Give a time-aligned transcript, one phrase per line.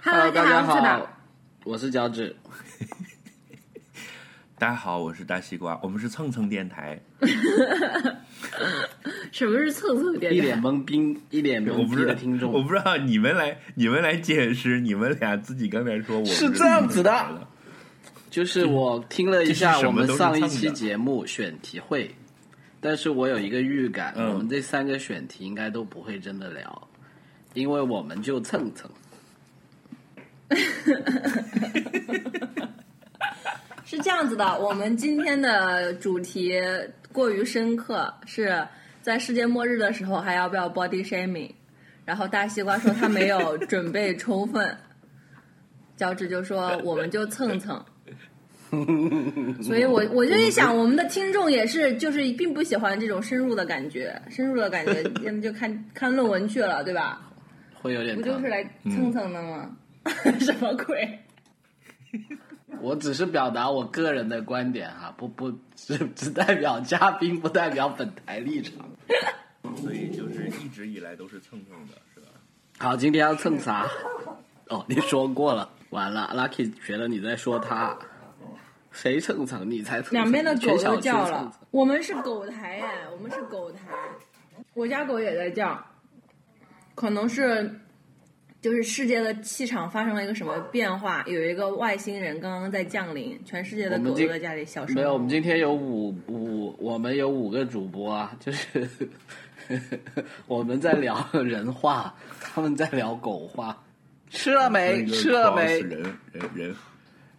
[0.00, 1.08] Hello，大家好，
[1.64, 2.34] 我是脚趾。
[4.56, 7.00] 大家好，我是大西瓜，我们是蹭蹭电台。
[9.32, 10.38] 什么是蹭蹭电台？
[10.38, 17.48] 一脸懵逼，一脸懵逼的听众，我不知道你们来，你们来解释，你们俩自己刚才说我是这样子的
[18.30, 22.14] 就是我听了一下我们上一期节目选题会，
[22.80, 26.88] 但是我有一个预感，嗯我们这三个选题应该都不会真的聊，
[27.54, 28.88] 因为我们就蹭蹭。
[33.84, 36.52] 是这样子的，我们今天的主题
[37.12, 38.66] 过于深刻，是
[39.02, 41.50] 在世界末日的时候还要不要 body shaming？
[42.04, 44.76] 然后大西瓜说他没有准备充分，
[45.96, 47.82] 脚趾就说我们就蹭蹭。
[49.62, 57.22] 所以我我就一想，我们的听众也是，就是并不喜欢这种深入的感觉，深入的感觉， 要么就看看论文去了，对吧？
[57.80, 59.74] 会有点不就是来蹭蹭的吗？
[60.40, 61.18] 什么鬼？
[62.80, 68.74] 我只是表达我个人的观点哈，不不只只代表嘉宾，不代表本台立场。
[69.76, 72.28] 所以就是一直以来都是蹭蹭的，是吧？
[72.78, 73.86] 好，今天要蹭啥？
[74.68, 77.98] 哦，你说过了，完了，Lucky 觉得你在说他，
[78.92, 81.52] 谁蹭蹭你才蹭蹭，两边的狗都叫蹭了。
[81.70, 83.80] 我们是狗台哎，我们是狗台，
[84.74, 85.84] 我家狗也在叫，
[86.94, 87.80] 可能是
[88.60, 94.66] 就是世界的气场发生了一个什么变化，有一个外星人刚刚在降临，全世界的狗都在家里。
[94.94, 98.88] 没有，我们今天有五五，我们有五个主播啊，就是
[100.46, 103.80] 我们在聊人话，他们在聊狗话。
[104.30, 105.06] 吃了没？
[105.06, 105.80] 吃了没？
[105.80, 106.76] 人人人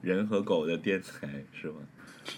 [0.02, 1.76] 人和狗的电台是吗？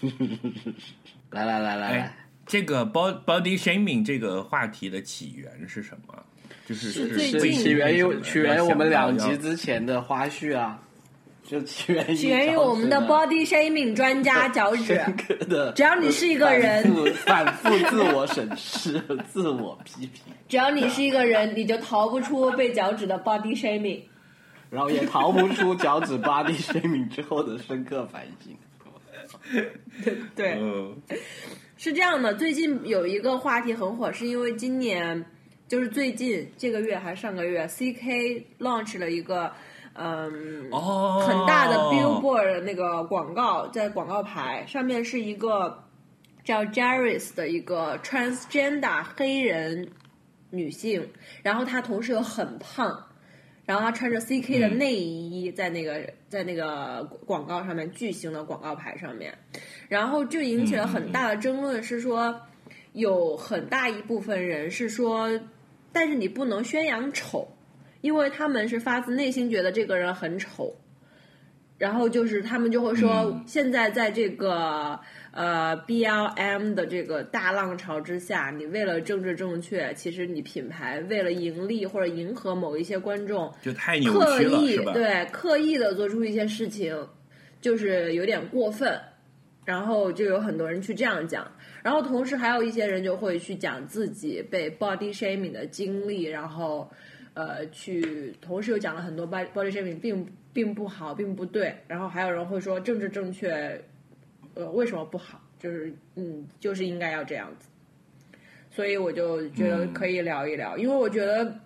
[1.30, 6.26] 来来来来哎来，，这个 body body shaming 这个话题的起源是什么？
[6.72, 10.80] 就是是最近起源于起源于我们两集之前的花絮啊，
[11.44, 15.00] 就起源于起源于我们的 body shaming 专家脚趾。
[15.74, 16.82] 只要你是一个人
[17.26, 24.00] 反复自我审视、自我批评， 只要你是一个人，你就逃不出被脚趾的 body shaming。
[24.70, 28.56] 然后也逃不出脚趾 body shaming 之后的深刻反省。
[30.34, 30.96] 对，嗯，
[31.76, 35.24] 是这样的，最近有一个话题很火，是因为今年
[35.72, 39.50] 就是最近这个月还是上个月，CK launch 了一个
[39.94, 45.82] 嗯、哦，很大的 billboard 的那个广告，在广告牌上面是一个
[46.44, 49.88] 叫 Jaris 的一个 transgender 黑人
[50.50, 51.08] 女性，
[51.42, 53.06] 然后她同时又很胖。
[53.64, 59.32] 然后她穿着 CK 的嗯内衣，在那个、在那个广告上面，巨型的广告牌上面，
[59.88, 62.38] 然后就引起了很大的争论，是说
[62.92, 65.30] 有很大一部分人是说，
[65.92, 67.46] 但是你不能宣扬丑，
[68.00, 70.74] 因为他们是发自内心觉得这个人很丑，
[71.78, 74.98] 然后就是他们就会说，嗯现在在这个
[75.32, 84.76] 呃 BLM 的这个大浪潮之下，你为了政治正确，其实你品牌为了盈利或者迎合某一些观众，就太扭刻曲了，意？
[84.92, 86.96] 对刻意的做出一些事情，
[87.60, 88.98] 就是有点过分，
[89.64, 91.50] 然后就有很多人去这样讲，
[91.82, 96.90] 然后同时还有一些人就会去讲自己被 body shaming 的经历，然后
[97.34, 103.82] 呃去同时又讲了很多 body body shaming 并并不好，并不对，然后还有人会说政治正确，
[104.54, 105.40] 呃为什么不好？
[105.58, 107.68] 就是嗯就是应该要这样子，
[108.70, 111.60] 所以我就觉得可以聊一聊，因为我觉得。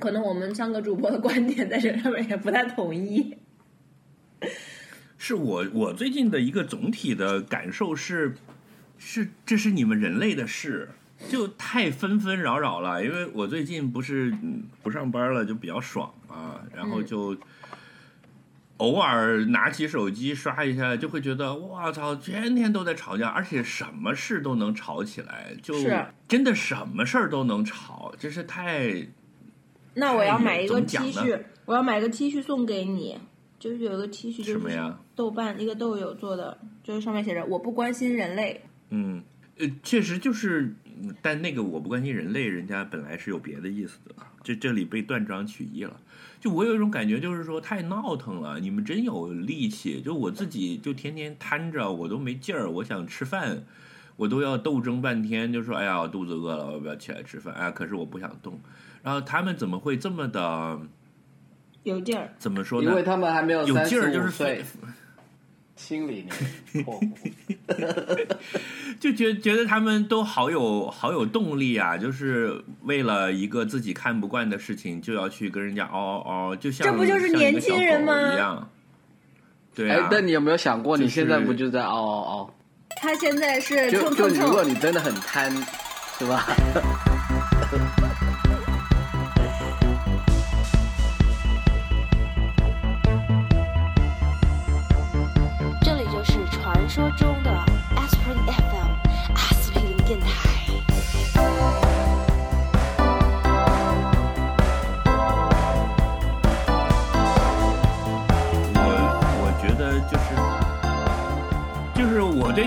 [0.00, 3.36] 可能我们三个主播的观点在这上面也不太统一。
[5.18, 8.34] 是我我最近的一个总体的感受是，
[9.02, 10.90] 是这是你们人类的事，
[11.28, 13.02] 就太纷纷扰扰了。
[13.02, 17.34] 因为我最近不是嗯不上班了，就比较爽啊，然后就
[18.76, 29.06] 偶尔拿起手机刷一下，就会觉得哇操，天天都在吵架，而且什么事都能吵起来，就是真的什么事儿都能吵，真是太
[29.94, 33.18] 那我要买一个 T 恤，我要买个 T 恤送给你，
[33.58, 34.98] 就是有一个 T 恤，就是什么呀？
[35.16, 39.22] 豆瓣一个豆友做的，就是上面写着“我不关心人类嗯，
[39.58, 46.00] 呃，确实就是，嗯但那个我不关心人类，人家本来是有别的意思的，这这里被断章取义了。
[46.38, 53.62] 就我有一种感觉，就是说太闹腾了，你们真有力气，就我自己就天天瘫着，我都没劲儿，我想吃饭，
[54.16, 57.54] 我都要斗争半天，就说哎呀，我肚子饿了，我要不要起来吃饭？
[57.54, 58.58] 哎，可是我不想动。
[59.02, 60.80] 然后他们怎么会这么的？”，
[61.84, 62.30] 有劲儿。
[62.38, 62.90] 怎么说呢？
[62.90, 64.88] 因为他们还没有有三十劲儿就是五岁非，
[65.80, 66.84] 心里面。
[69.00, 78.70] 就觉觉得他们都好有好有动力啊，就是为了一个自己看不惯的事情，就要去跟人家嗷嗷嗷，就像这不就是年轻人吗一样。
[79.74, 82.54] 对啊，，哎那你有没有想过，你现在不就在嗷嗷嗷？
[83.00, 85.50] 他现在是就就如果，你真的很贪，
[86.18, 86.46] 是吧？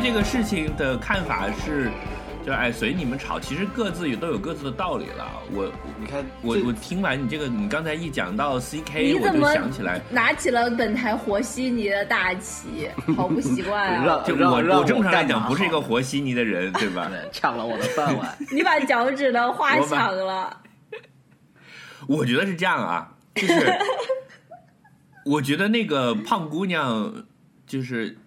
[0.03, 1.89] 这个事情的看法是，
[2.45, 5.25] 就哎随你们吵，其实各自也都有各自的道理了。
[5.53, 12.89] 我你看，我我听完你这个，你刚才一讲到 CK，我就想起来，拿起了本台活稀泥的大旗？
[13.15, 14.21] 好不习惯啊！
[14.27, 17.09] 就我我正常来讲不是一个好和稀泥的人，对吧？
[17.31, 18.37] 抢了我的饭碗。
[18.51, 20.57] 你把脚趾的话我把抢了，
[22.09, 23.73] 我觉得是这样啊，就是
[25.25, 27.23] 我觉得那个胖姑娘
[27.65, 28.17] 就是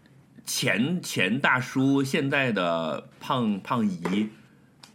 [0.47, 4.31] 前前大叔现在的胖胖姨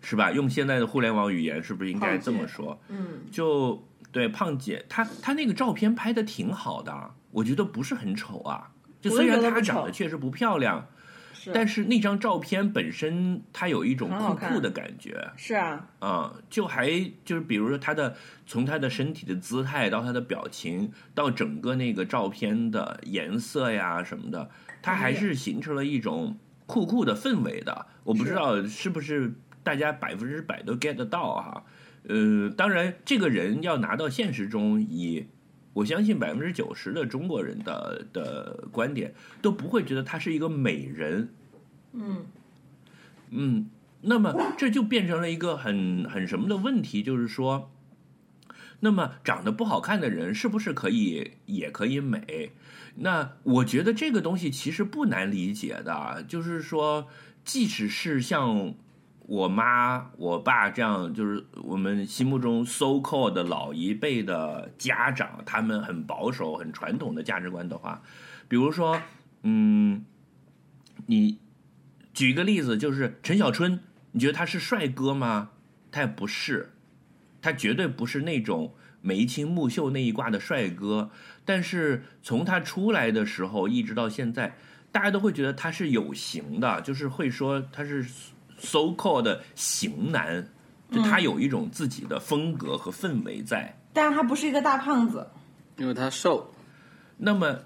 [0.02, 0.32] 是吧？
[0.32, 2.82] 用现在的互联网语言，是不是应该这么说？
[2.88, 8.72] 嗯，就对胖姐，她她那个照片拍的挺好的，我觉得不是很丑啊。
[9.00, 10.88] 就虽然她长得确实不漂亮，
[11.34, 15.32] 是但是那张照片本身它有一种酷酷的感觉。
[15.38, 16.90] 是啊，啊、就还
[17.24, 18.16] 就是比如说她的
[18.48, 24.50] 从她的身体的姿态到她的表情，到整个那个照片的颜色呀什么的，
[24.82, 27.86] 它还是形成了一种酷酷的氛围的。
[28.04, 29.34] 我不知道是不是
[29.64, 31.64] 大家百分之百都 get 得到哈。
[32.08, 35.28] 呃，当然，这个人要拿到现实中以。
[35.74, 41.30] 我相信百分之九十的中国人的的观点都不会觉得她是一个美人，
[41.94, 42.26] 嗯，
[43.30, 43.70] 嗯，
[44.02, 47.72] 那么这就变成了一个很很什么的问题，就是说，
[48.82, 52.52] 那么长得不好看的人是不是可以也可以美？
[52.96, 57.08] 那我觉得这个东西其实不难理解的，就是说，
[57.46, 58.74] 即使是像
[59.28, 68.02] 我妈、我爸这样，就是我们心目中 so called 的老一辈的家长，他们很保守、很传统的价值观的话，
[68.50, 69.02] 比如说，
[69.44, 70.04] 嗯，
[71.06, 71.38] 你
[72.14, 73.80] 举一个例子，就是陈小春，
[74.12, 75.52] 你觉得他是帅哥吗？
[75.92, 76.71] 他也不是，
[77.42, 81.10] 他绝对不是那种眉清目秀那一挂的帅哥。
[81.44, 84.56] 但是从他出来的时候一直到现在，
[84.92, 88.04] 大家都会觉得他是有型的，就是会说他是
[88.58, 90.48] so called 的型男，
[90.92, 93.76] 就他有一种自己的风格和氛围在。
[93.92, 95.28] 但是他不是一个大胖子，
[95.78, 96.54] 因为他瘦，
[97.18, 97.60] 那么，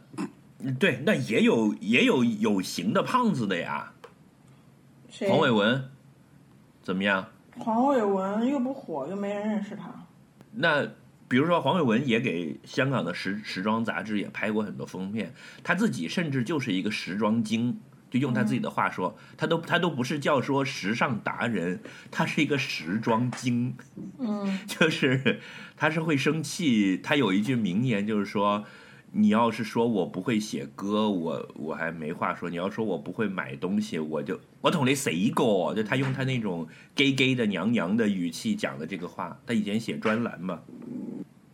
[0.59, 3.91] 嗯对，那也有也有有型的胖子的呀，
[5.09, 5.91] 谁黄伟文
[6.81, 7.27] 怎么样？
[7.57, 9.93] 黄伟文又不火，又没人认识他。
[10.51, 10.85] 那
[11.27, 17.79] 比如说黄伟文也给香港的时时装杂志也拍过很多封面，他自己甚至就是一个时装精，
[18.09, 21.79] 就用他自己的话说，他都他都不是叫说时尚达人，
[22.11, 23.75] 他是一个时装精，
[24.19, 25.39] 嗯， 就是
[25.75, 28.65] 他是会生气，他有一句名言就是说。
[29.17, 32.49] 你要是说我不会写歌，我我还没话说。
[32.49, 35.73] 你要说我不会买东西，我就我同你死过。
[35.73, 39.39] 就他用他那种 gay gay 的娘娘的语气讲的这个话。
[39.47, 40.59] 他以前写专栏嘛，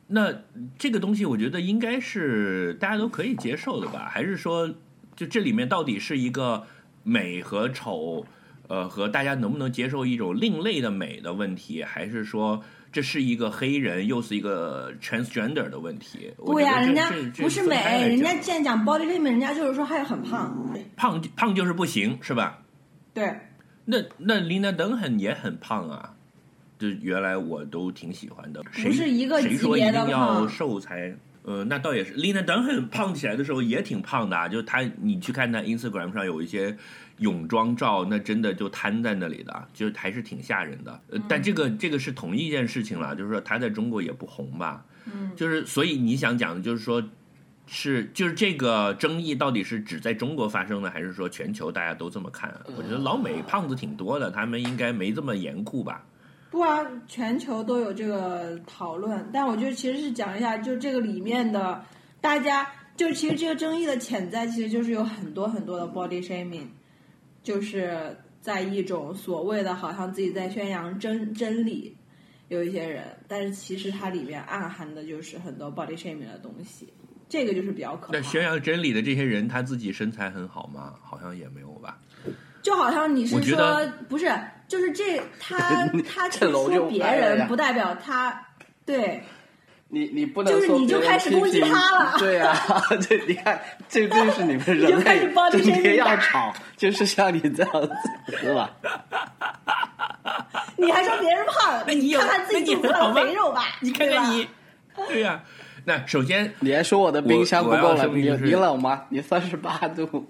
[0.08, 0.34] 那
[0.80, 4.10] 这个东西我觉得应该是大家都可以接受的吧？
[4.12, 4.68] 还是说，
[5.16, 6.64] 就这里面到底是一个
[7.04, 8.26] 美和丑，
[8.70, 16.34] 呃，和大家能不能接受一种另类的美的问题，还是说这是一个黑人又是一个 transgender 的问题？
[16.46, 20.70] 对呀，人家这这不是美，人家讲既然讲 body shaming，人家就是说他也很胖。
[20.98, 22.60] 胖胖就是不行，是吧？
[23.14, 23.34] 对，
[23.86, 26.14] 那那琳达邓肯也很胖啊，
[26.78, 28.62] 就原来我都挺喜欢的。
[28.72, 31.16] 谁不是一个谁说一定要瘦才？
[31.44, 32.14] 呃，那倒也是。
[32.14, 36.78] 琳达邓肯胖起来的时候也挺胖的、啊，就她，你去看她 Instagram 上有一些
[37.22, 41.02] 泳装照，那真的就瘫在那里的，就还是挺吓人的。
[41.28, 44.86] 但这个这个是同一件事情了，就是说他在中国也不红吧？
[45.06, 47.02] 嗯，就是所以你想讲的就是说。
[47.74, 52.54] 是，就是这个争议到底是只在中国发生的，还是说全球大家都这么看？
[52.76, 56.04] 我觉得老美胖子挺多的，他们应该没这么严酷吧？
[56.50, 61.82] 不啊，全球都有这个讨论，但我觉得其实是讲一下，就这个里面的
[62.20, 66.66] 大家，就其实这个争议的潜在，其实就是有很多很多的 body shaming，
[67.44, 71.96] 就是在一种所谓的好像自己在宣扬真真理，
[72.48, 76.92] 有一些人，但是其实它里面暗含的就是很多 body shaming 的东西。
[77.30, 78.22] 这个就是比较可怕那。
[78.24, 80.96] 宣扬真理的这些人，他自己身材很好吗？
[81.02, 81.98] 好像也没有吧。
[82.62, 84.32] 就好像你是说不是，
[84.68, 88.46] 就是这他 他去说别人，不代表他
[88.86, 89.24] 对。
[89.94, 92.56] 你你不能就是说别人你就开始批攻击评他了对呀、
[93.02, 97.92] 这你看，这就是你们 人就开始类整天要吵，就是像你这样子，
[98.40, 98.72] 是吧？
[100.78, 103.66] 你还说别人胖，那你有看看自己肚子肥肉吧？
[103.82, 104.48] 你看看你，
[105.10, 105.44] 对呀、
[105.86, 109.04] 那首先，你还说我的冰箱不够冷，你你冷吗？
[109.10, 110.26] 你三十八度，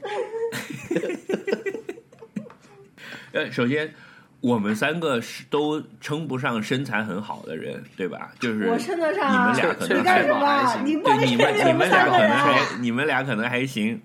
[3.33, 3.93] 呃，首先，
[4.41, 8.31] 我们三个是都称不上身材很好的人，对吧？
[8.39, 14.01] 就是我称得上你啊们俩可能还行你对你们你们俩可能啊还你们俩可能还行，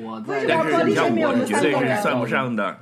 [0.00, 2.78] 我我在但是你像我绝对是算不上的。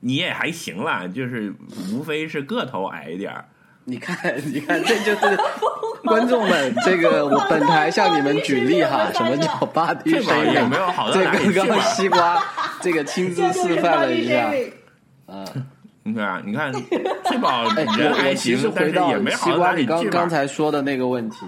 [0.00, 1.52] 你也还行啦，就是
[1.92, 3.44] 无非是个头矮一点儿。
[3.84, 4.16] 你看，
[4.52, 5.36] 你看，这就是
[6.04, 10.52] 观众们，这个我本台向你们举例哈，什么叫 body 这吧 shaming？
[10.52, 12.40] 也没有好到这哪里去刚刚西瓜
[12.80, 14.52] 这个亲自示范了一下
[15.26, 15.66] 嗯。
[16.14, 16.72] 对啊，你看
[17.24, 20.04] 翠宝哎，人还我我其实，行但是回到也没好西瓜，到你刚。
[20.10, 21.46] 刚才说的那个问题，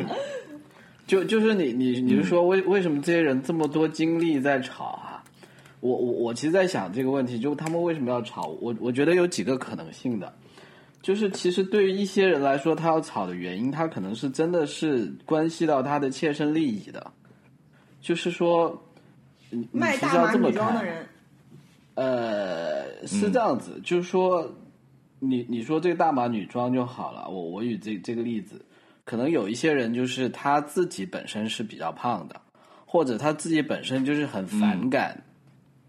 [1.06, 5.22] 就就是你你你是说为为什么这些人这么多精力在吵啊？
[5.80, 8.48] 我我我其实在想这个问题，就他们为什么要吵？
[8.60, 10.30] 我我觉得有几个可能性的，
[11.00, 17.10] 就是其实对于一些人来说，他要吵的原因，他可能是真的是关系到他的切身利益的，
[18.02, 18.78] 就是说，
[19.48, 21.06] 你你卖大码女装的人，
[22.00, 24.50] 呃，是这样子，就是说，
[25.18, 27.28] 你你说这个大码女装就好了。
[27.28, 28.64] 我我举这这个例子，
[29.04, 32.40] 可能有一些人就是他自己本身是比较胖的，
[32.86, 35.22] 或者他自己本身就是很反感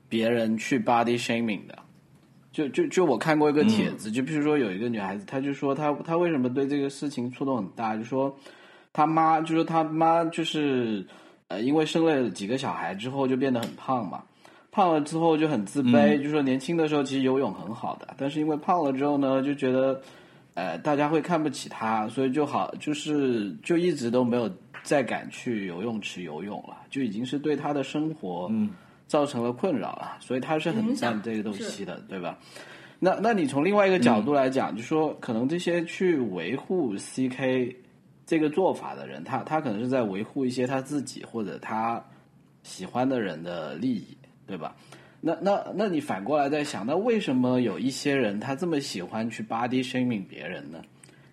[0.09, 1.79] 别人去 body shaming 的。
[2.51, 8.37] 就就就我看过一个帖子，就比如说有一个女孩子，她就说她她为什么对这个事情触动很大，就说
[8.91, 11.07] 她妈就说她妈就是
[11.47, 14.21] 呃因为生了几个小孩之后就变得很胖嘛，
[14.71, 20.01] 胖了之后就很自卑，就说年轻的时候其实游泳很好的，但是因为胖了之后呢，就觉得
[20.53, 24.49] 呃大家会看不起他，所以就好就是就一直都没有
[24.81, 28.71] 再敢去游泳池游泳了，就已经是对他的生活嗯。
[29.07, 32.39] 造成了困扰了，所以他是很赞这个东西的，对吧？
[32.97, 37.75] 那那你从另外一个角度来讲，就说可能这些去维护 CK
[38.25, 42.01] 这个做法的人，他他可能是在维护一些他自己或者他
[42.63, 44.17] 喜欢的人的利益，
[44.51, 44.75] 对吧？
[45.21, 50.79] 那那那你反过来在想，那为什么有一些人他这么喜欢去 body shaming 别人呢？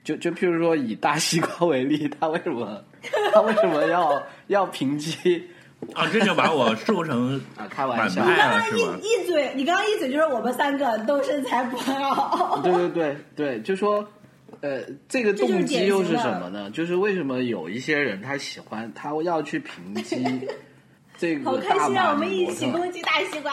[0.05, 2.83] 就就譬如说以大西瓜为例，他为什么
[3.33, 5.43] 他为什么要要评击
[5.95, 7.67] 啊，这就把我说成 啊？
[7.69, 8.83] 开玩笑，你刚刚一？
[9.03, 12.61] 一嘴，你刚刚一嘴就是我们三个都身材不好。
[12.63, 14.07] 对对对对，就说，
[14.61, 16.71] 呃，这个动机又是什么呢？
[16.71, 20.47] 就是为什么有一些人他喜欢，他要去评击
[21.19, 22.13] 这好个好开心啊！
[22.13, 23.53] 我们一起攻击大西瓜。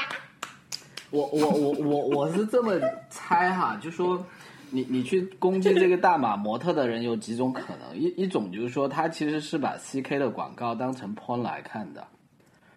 [1.10, 2.74] 我我我我我是这么
[3.10, 4.24] 猜哈，就说
[4.69, 12.05] 你你去攻击这个大码模特的人有几种可能，一一种就是说他其实是把 CK 的广告当成 porn 来看的，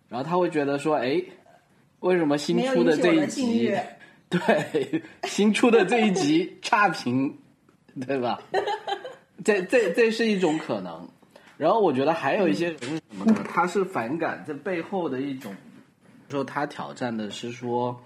[0.09, 1.23] 然后他会觉得说，哎，
[2.00, 3.75] 为什么新出的这一集，
[4.30, 7.37] 对新出的这一集差评，
[8.07, 8.40] 对吧？
[9.45, 11.09] 这这这是一种可能。
[11.59, 13.45] 然后我觉得还有一些人是什么呢？
[13.49, 15.53] 他是反感这背后的一种，
[16.29, 18.00] 说他挑战的是说，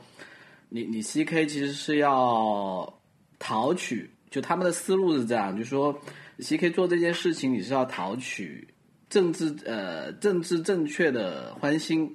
[0.71, 2.91] 你你 CK 其实是要
[3.39, 5.95] 讨取，就他们的思路是这样，就说
[6.39, 8.67] CK 做这件事情你是要讨取
[9.11, 12.11] 政治呃政治正确的欢心，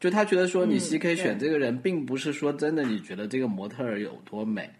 [0.00, 4.70] 就他觉得说你嗯 CK 选这个人，并不是说真的你觉得这个模特儿有多美，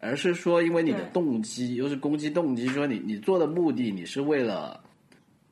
[0.00, 4.82] 而是说因为你的动机又是攻击动机，说你你做的目的你是为了。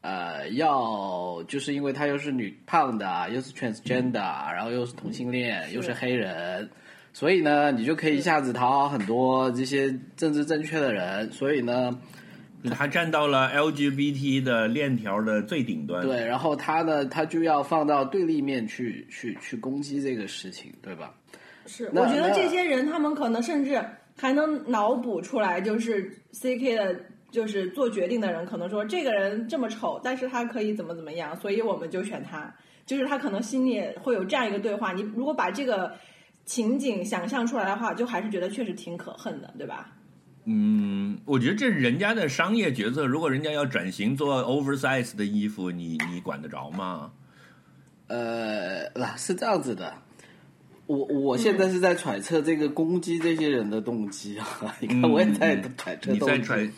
[0.06, 6.70] 呃，要就是因为她又是女胖的，啊又是 transgender，然后又是同性恋，又是黑人，
[7.12, 11.32] 所以呢，你就可以一下子讨好很多这些政治正确的人。
[11.32, 11.98] 所以呢，
[12.70, 16.06] 他站到了 LGBT 的链条的最顶端。
[16.06, 21.12] 对，然后他呢，他就要放到对立面去去去攻击这个事情，对吧？
[21.66, 23.84] 是，我觉得这些人他们可能甚至
[24.16, 32.54] 还能脑补出来，就是 C K 的，就是做决定的人可能说这个人这么丑，但是他可以怎么怎么样，所以我们就选他。
[32.85, 34.92] 就是他可能心里会有这样一个对话。
[34.92, 35.92] 你如果把这个
[36.45, 39.92] 情景想象出来的话，就还是觉得确实挺可恨的，对吧？
[40.45, 43.04] 嗯，我觉得这是人家的商业决策。
[43.04, 47.11] 如果人家要转型做 oversize 的衣服，你你管得着吗？
[48.06, 49.92] 呃，啦，是这样子的。
[50.87, 54.47] 我我现在是在揣测这个攻击这些人的动机啊，
[54.78, 56.21] 你看我也在揣测动机。
[56.21, 56.71] 你在揣，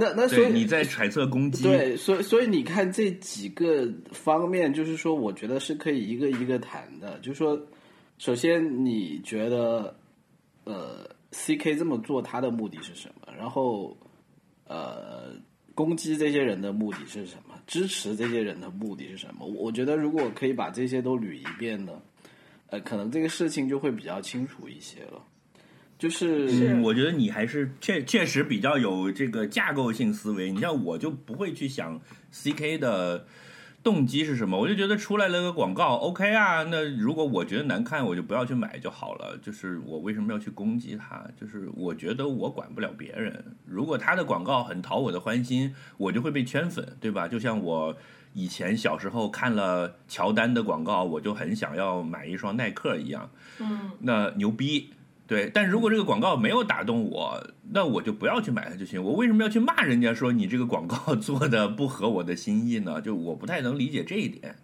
[0.00, 7.18] 那那所以你在揣测攻击，对，所以所以你看这几个方面，就是说，我觉得是可以一个一个谈的。
[7.18, 7.60] 就是说，
[8.16, 9.92] 首先你觉得，
[10.62, 13.34] 呃，C K 这么做他的目的是什么？
[13.36, 13.96] 然后，
[14.68, 15.34] 呃，
[15.74, 17.56] 攻击这些人的目的是什么？
[17.66, 19.44] 支持这些人的目的是什么？
[19.44, 22.00] 我我觉得如果可以把这些都捋一遍呢，
[22.68, 25.20] 呃，可能这个事情就会比较清楚一些了。
[25.98, 30.52] 就是嗯，我觉得你还是确确实比较有这个架构性思维。
[30.52, 32.00] 你像我就不会去想
[32.30, 33.26] CK 的
[33.82, 36.62] 动机是什么，我就觉得出来了个广告，OK 啊。
[36.62, 39.36] 那如果我觉得难看，我就不要去买就好了。
[39.42, 41.26] 就是我为什么要去攻击他？
[41.40, 43.44] 就是我觉得我管不了别人。
[43.66, 47.26] 如果他的广告很讨我的欢心，我就会被圈粉，对吧？
[47.26, 47.96] 就像我
[48.34, 53.28] 以前小时候看了乔丹的广告，我就很想要买一双耐克一样。
[53.58, 54.90] 嗯，那牛逼。
[55.28, 59.00] 对，但如果这个广告没有打动我，那我就不要去买它就行。
[59.00, 63.00] 我为什么要去骂人家说你这个广告 做的不合我的心意呢？
[63.02, 64.56] 就我不太能理解这一点。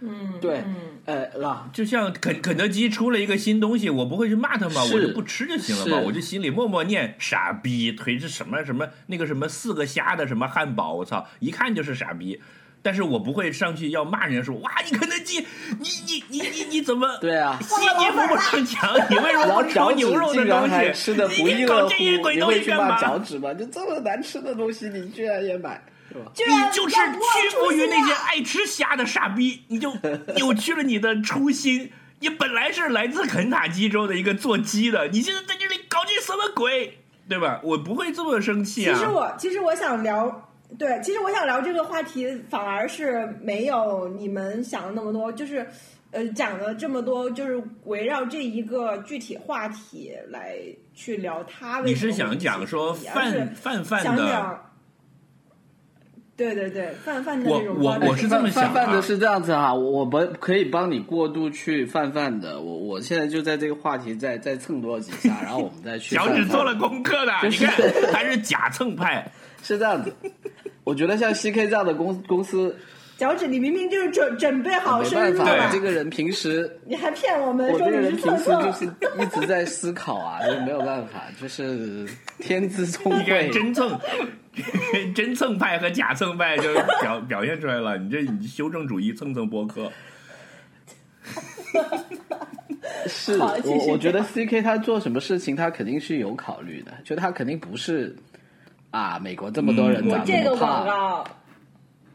[0.00, 0.74] 嗯，对嗯
[1.06, 4.82] 呃，那就像肯肯德基出了一个新东西，我不会去骂他吗？
[4.84, 12.40] 我就不吃就行了嘛，我就心里默默念傻逼，推是什么什么那个什么四个虾的什么汉堡，我操，一看就是傻逼。
[12.86, 15.44] 但是我不会上去要骂人家说哇，你肯德基，
[15.80, 18.94] 你你你你你怎么对啊，细节扶不上墙？
[19.10, 20.92] 你为什么不然后脚趾出牛肉的东西？
[20.92, 23.24] 吃的不亦你搞乐乎，这些鬼你东西干会去骂脚嘛？
[23.26, 23.52] 趾吗？
[23.54, 26.30] 就这么难吃的东西，你居然也买，是吧？
[26.36, 29.92] 你就是屈服于那些爱吃虾的傻逼，你就
[30.36, 31.90] 扭曲了你的初心。
[32.20, 37.58] 你本来是来自肯塔基州的一个做鸡的，你现在在这里搞这什么鬼，对吧？
[37.64, 38.94] 我不会这么生气啊。
[38.94, 45.66] 其实我其实我想聊，对，其实我想聊这个话题，反而是没有你们想的那么多，就是
[46.10, 50.58] 呃讲了这么多，就是围绕这一个具体话题来
[50.92, 54.60] 去聊他为你是想讲说泛泛泛的，
[56.36, 62.60] 对对对，泛泛的我那种我我是这么想啊泛泛的是这样子哈，我们可以帮你过渡去泛泛的。
[62.60, 66.34] 我我现在就在这个话题再再蹭多几下，然后我们再去泛泛。
[66.34, 69.30] 小指做了功课的，就是你看还是假蹭派。
[69.62, 70.12] 是这样子。
[70.84, 72.76] 我觉得像 CK 这样的公公司，
[73.16, 78.84] 脚趾，你明明就是准准备好没深入办法，我了这，个人平时你还骗我们我说你这个人平时就是
[79.20, 82.06] 一直在思考啊，就没有办法，就是
[82.38, 83.50] 天资 聪你看慧。
[83.50, 83.98] 真蹭，
[85.14, 87.98] 真蹭派和假蹭派就表表现出来了。
[87.98, 89.90] 你这你修正主义蹭蹭播客，
[93.08, 98.14] 是我我觉得 C K 他做什么事情，他肯定是有考虑的，就他肯定不是
[98.96, 101.16] 啊，美国这么多人嗯长我这个这么胖广告，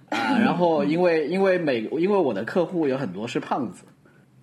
[0.09, 3.83] 啊，然后因为因为美因为我的客户有很多是胖子，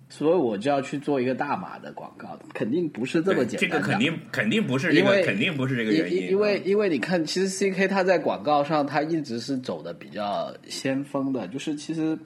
[0.07, 3.69] 所以我就要去做一个大码的广告，肯定不是这么简单。
[3.69, 12.17] 这个肯定肯定不是这个因为肯定不是这个原因，啊因因为因为你看，其实 C K 他在广告上他一直是走的比较先锋的，就是其实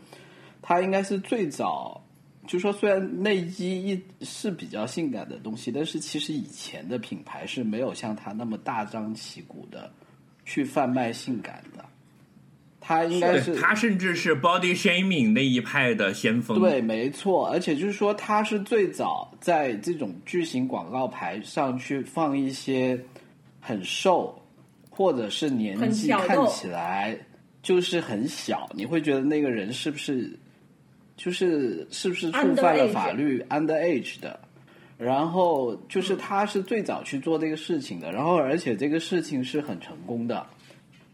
[0.61, 2.05] 他应该是最早，
[2.45, 9.91] 就说虽然内衣一是比较性感的东西，但是其实以前的品牌是没有像它那么大张旗鼓的
[10.45, 11.83] 去贩卖性感的，
[12.81, 16.59] 他应该是他甚至是 body shaming 那一派的先锋。
[16.59, 22.99] 对，没错，而且就是说，他是最早在这种巨型广告牌上去放一些
[23.61, 24.37] 很瘦，
[24.89, 27.17] 或者是年纪看起来
[27.61, 30.37] 就是很小，你会觉得那个人是不是
[31.15, 34.39] 就是是不是触犯了法律 underage 的？
[34.97, 40.45] 然后就是他是最早去做这个事情的，然后而且这个事情是很成功的，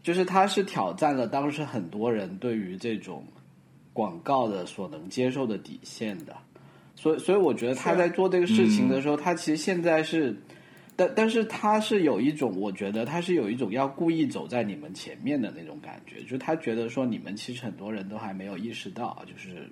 [0.02, 3.24] 就是他是挑战了当时很多人对于这种
[3.92, 6.36] 广告的所能接受的底线的，
[6.94, 10.36] 所以所以我觉得他在做这个事情的时候，他其实现在是，
[10.94, 19.68] 但但是他是有一种，我觉得他是有一种要故意走在你们前面的那种感觉，就是他觉得说你们其实很多人都还没有意识到，就是。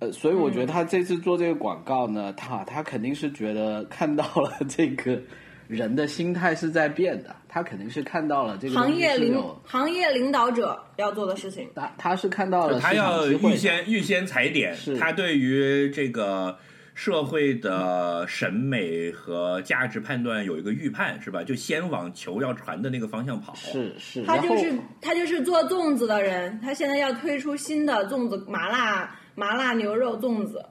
[0.00, 5.20] 呃，所以我觉得他这次做这个广告呢，他他肯定是觉得看到了这个
[5.68, 11.68] 人的心态是在变的，他肯定是看到了这个行业领行业领导者要做的事情。
[11.74, 16.56] 他他是看到了他要预先预先踩点，他对于这个
[16.94, 21.44] 社会的审美和价值判断有一个预判，是吧？
[21.44, 23.54] 就先往球要传的那个方向跑。
[23.54, 30.62] 是是，他就是他就是做粽子的人，他现在要推出新的粽子麻辣麻辣牛肉粽子。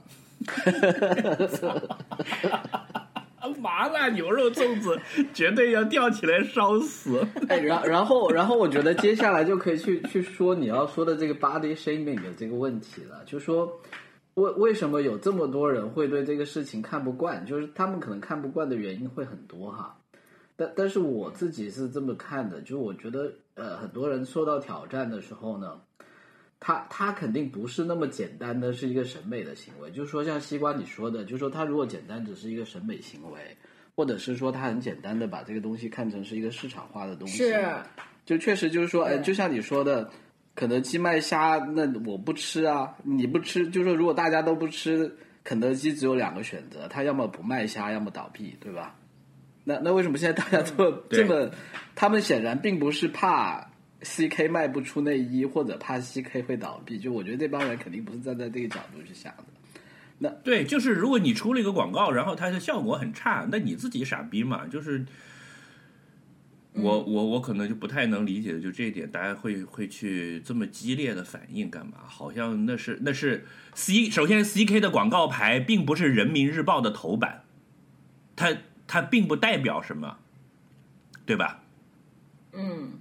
[3.60, 4.96] 麻辣牛肉粽子
[5.34, 7.20] 绝对要吊起来烧死。
[7.50, 13.82] 哎，然然后然后我觉得接下来就可以去去说你要说的这个 body shaming 的这个问题了，就说
[14.36, 19.98] 为为什么有这么多人会对这个事情看不惯，就是他们可能看不惯的原因会很多哈。
[20.56, 25.82] 但但是我自己是这么看的，就是我觉得呃，很多人受到挑战的时候呢，
[26.60, 33.40] 他他肯定不是那么简单的是一个审美的行为，就是说像西瓜你说的，就是说他如果简单只是一个审美行为，
[33.96, 37.66] 或者是说他很简单的把这个东西看成是一个市场化的东西，是
[38.26, 40.10] 就确实就是说，哎，就像你说的，
[40.56, 48.96] 肯德基卖虾，那我不吃啊，你不吃，就是说如果大家都不吃，肯德基只有两个选择，他要么不卖虾，要么倒闭，对吧？
[49.64, 51.52] 那那为什么现在大家都对这么？
[51.96, 53.69] 他们显然并不是怕
[54.02, 59.44] CK 卖不出内衣，或者怕 CK 会倒闭，就我觉得这帮人肯定不是站在这个角度去想的。
[60.20, 64.68] 那对，就是如果你出了一个广告，然后它的效果很差，那你自己傻逼嘛？
[64.68, 65.06] 就是
[66.74, 72.00] 我我我可能就不太能理解，就这一点，大家会会去这么激烈的反应干嘛？
[72.06, 77.44] 好像那是那是 C，首先 CK 的广告牌并不是人民日报的头版，
[78.36, 78.58] 它
[78.88, 80.18] 它并不代表什么，
[81.26, 81.64] 对吧？
[82.54, 83.00] 嗯，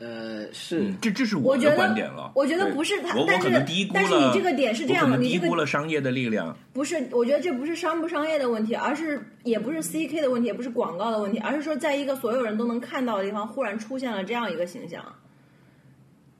[0.00, 2.32] 呃，是，嗯，这这是我的观点了。
[2.34, 6.56] 我觉得不是他但是可能低估了，但是你这个点是这样的你低你这个估了商业的力量。
[6.72, 15.04] 不是，我觉得这不是商不商业的问题，而是也不是 CK 的问题，也不是广告的问题，而是说在一个所有人都能看到的地方，忽然出现了这样一个形象，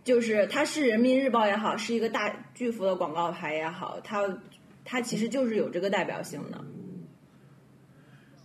[0.05, 4.27] 就是它是人民日报也好，是一个大巨幅的广告牌也好，它
[4.87, 6.59] 它其实就是有这个代表性的。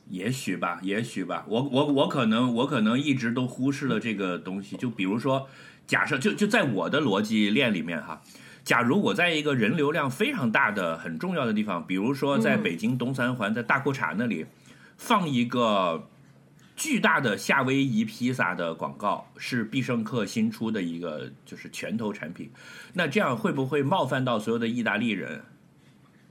[0.10, 4.78] 也许吧，也许吧，我我我可能我可能一直都忽视了这个东西。
[4.78, 5.48] 就比如说，
[5.88, 8.22] 假设就就在我的逻辑链里面哈，
[8.64, 14.46] 假如我在一个人流量非常大的很重要的地方，比如说在北京东三环在大裤衩那里
[14.96, 16.08] 放一个
[16.76, 22.52] 巨大的夏威夷披萨的广告，是必胜客新出的一个就是拳头产品，
[22.94, 25.42] 那这样会不会冒犯到所有的意大利人？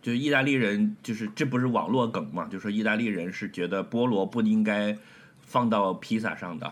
[0.05, 2.47] 就是意大利人，就是这不是网络梗嘛？
[2.49, 4.95] 就说意大利人是觉得菠萝不应该
[5.40, 6.71] 放到披萨上的。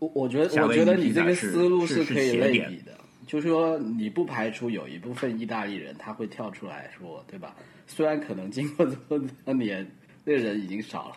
[0.00, 2.92] 我我觉得，我觉得你这个思路是可以类比的，
[3.26, 7.56] 就是说你不排除有一部分意大利人他会跳出来说，对吧？
[7.86, 9.90] 虽然可能经过这么多年，
[10.22, 11.16] 那人已经少了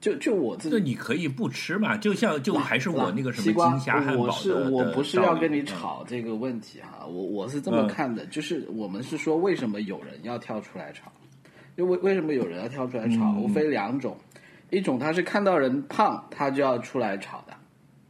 [0.00, 0.70] 就就就我自己。
[0.70, 1.96] 这你可以不吃嘛？
[1.96, 11.10] 就像就还是我那个什么西瓜金虾汉堡我是，我不是要跟你吵这个问题哈，我我是这么嗯看的，就是我们是说为什么有人要跳出来吵，
[11.76, 14.16] 就为为什么有人要跳出来吵，嗯无非两种，
[14.70, 17.54] 一种他是看到人胖，他就要出来吵的。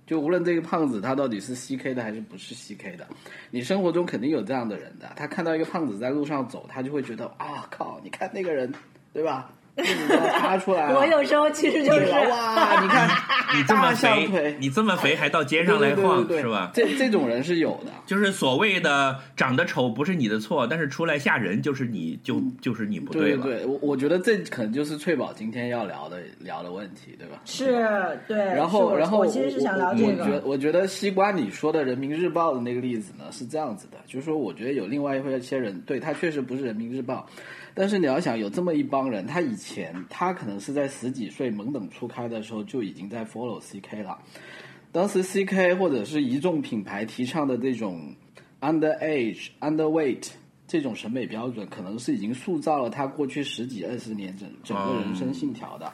[0.07, 3.07] 就无论这个胖子他到底是 CK 的还是不是 CK 的，
[3.51, 5.13] 你生活中肯定有这样的人的。
[5.17, 8.73] 他看到一个胖子在路上走，他就会觉得啊靠，你看那个人，
[9.13, 9.53] 对吧？
[9.79, 10.99] 肚子要塌出来了。
[10.99, 13.09] 我有时候其实就是哇， 你看
[13.57, 16.71] 你这么肥腿，，你这么肥还到街上来对对晃对对是吧？
[16.75, 17.93] 这这种人是有的。
[18.07, 23.43] 就是所谓的长得丑不是你的错，但是出来吓人就是你就就是你不对了。
[23.43, 27.41] 对对，我我觉得这可能就是翠宝今天要聊的聊的问题，对吧？
[27.45, 28.39] 是对。
[28.39, 37.27] 然后然后我其实是想聊这我觉个，我觉得西瓜你说的人民日报的那个例子呢是这样子的，就是说我觉得有另外一些人，对他确实不是人民日报，
[37.79, 44.19] 但是你要想有这么一帮人，他以前他可能是在十几岁懵懂初开的时候就已经在 follow CK 了，
[44.91, 48.13] 当时 CK 或者是一众品牌提倡的这种
[48.61, 50.27] underage、underweight
[50.67, 55.93] 这种审美标准，可能是已经塑造了他过去十几二十年整整个人生信条的。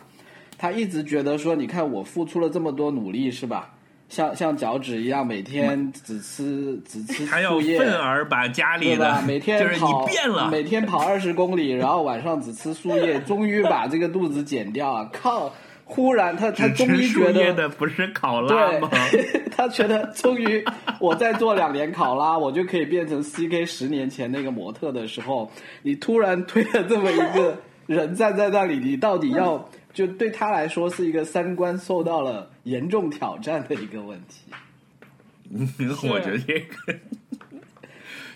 [0.57, 3.74] 他一直觉得说，你看我付出了这么多努力，是吧？
[4.15, 9.17] 像像脚趾一样，每天只吃只吃还要树叶，愤而把家里对吧？
[9.21, 15.11] 的每天就是你跑变了，每天跑二十公里，然后晚上只吃树叶， 终于把这个肚子减掉啊！
[15.13, 15.53] 靠！
[15.87, 18.89] 忽然他他终于觉得的不是考拉吗？
[19.11, 20.65] 对，他觉得终于
[20.99, 25.51] 我再做两年考拉，我就可以变成 CK 十年前那个模特的时候，
[25.83, 34.53] 你突然推了这么一个人站在那里，你到底要就对他来说是一个三观受到了严重挑战的一个问题。
[36.09, 36.99] 我觉得这个。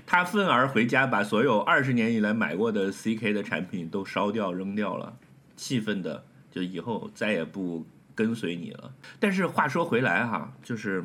[0.06, 5.18] 他愤而回家，把所有二十年以来买过的 CK 的产品都烧掉扔掉了，
[5.54, 8.94] 气愤的就以后再也不跟随你了。
[9.20, 11.04] 但是话说回来哈，就是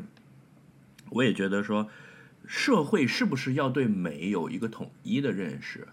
[1.09, 1.89] 我也觉得说，
[2.47, 5.85] 社会是不是要对美有一个统一的认识？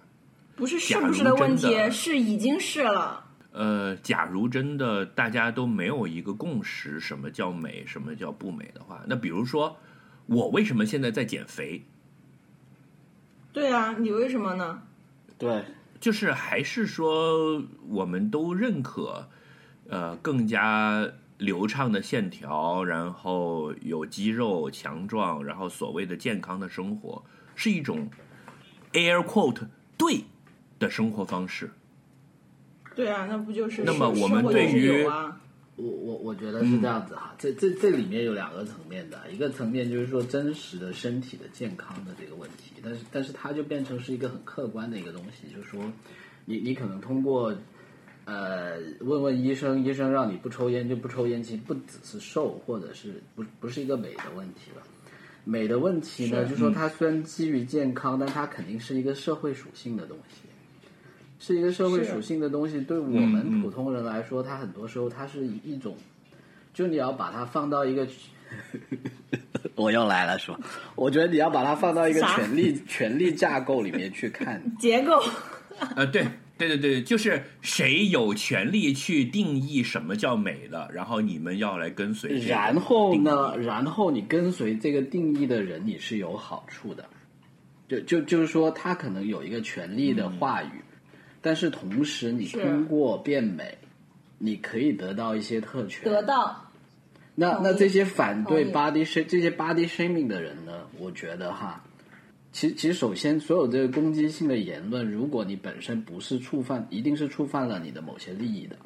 [0.54, 3.24] 不是是不是的问题，是已经是了。
[3.52, 9.76] 呃，假如真的大家都没有一个共识，什么叫美，什么叫不美的话，那比如说
[10.26, 11.84] 我为什么现在在减肥？
[13.52, 14.82] 对啊，你为什么呢？
[15.36, 15.64] 对，
[15.98, 19.28] 就是还是说我们都认可，
[19.88, 27.24] 呃，更加流畅的线条，然后有肌肉强壮，然后所谓的健康的生活，
[27.56, 28.08] 是一种
[28.92, 29.66] air quote
[29.98, 30.24] 对
[30.78, 31.72] 的生活方式。
[33.00, 35.40] 对啊，那不就是那么我们对于啊
[35.76, 45.82] 我我我觉得是这样子哈，这这这里面有两个层面的，一个层面就是说真实的身体的健康的这个问题，但是但是它就变成是一个很客观的一个东西，就是说
[46.44, 47.56] 你你可能通过
[48.26, 54.82] 呃问问医生，医生让你不抽烟就不抽烟，其实不只是瘦或者是不不是一个美的问题了。
[55.44, 60.42] 美的问题呢，就是说它虽然基于健康，但它肯定是一个社会属性的东西。
[61.40, 65.96] 是一个社会属性的东西，对我们普通人来说，它很多时候它是一种，
[66.72, 68.07] 就你要把它放到一个，
[69.74, 70.61] 我又来了是吧？
[70.94, 75.18] 我觉得你要把它放到一个权力权力架构里面去看， 结构，
[75.96, 76.26] 呃，对
[76.59, 87.09] 对对对，就是谁有权利去定义什么叫美的，然后你们要来跟随然后呢，然后你跟随这个定义的人，你是有好处的，
[87.88, 90.68] 就就就是说，他可能有一个权力的话语，
[91.40, 93.79] 但是同时你通过变美，
[94.38, 96.66] 你可以得到一些特权，得到
[97.35, 100.83] 那那这些反对 body shame 这些 body shaming 的人呢？
[100.98, 101.83] 我觉得哈，
[102.53, 108.76] 其实其实首先所有这个攻击性的言论，如果你本身不是触犯，一定是触犯了你的某些利益的。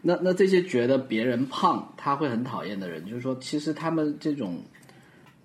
[0.00, 4.62] 那那这些觉得别人胖他会很讨厌的人，就是说，其实他们这种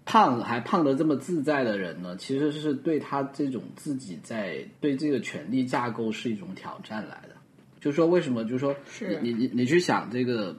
[0.06, 7.36] 胖还胖的这么自在的人呢，其实是对他这种自己在对这个权力架构是一种挑战来的。
[7.82, 8.44] 就是说，为什么？
[8.44, 10.56] 就是说，是你你你去想这个，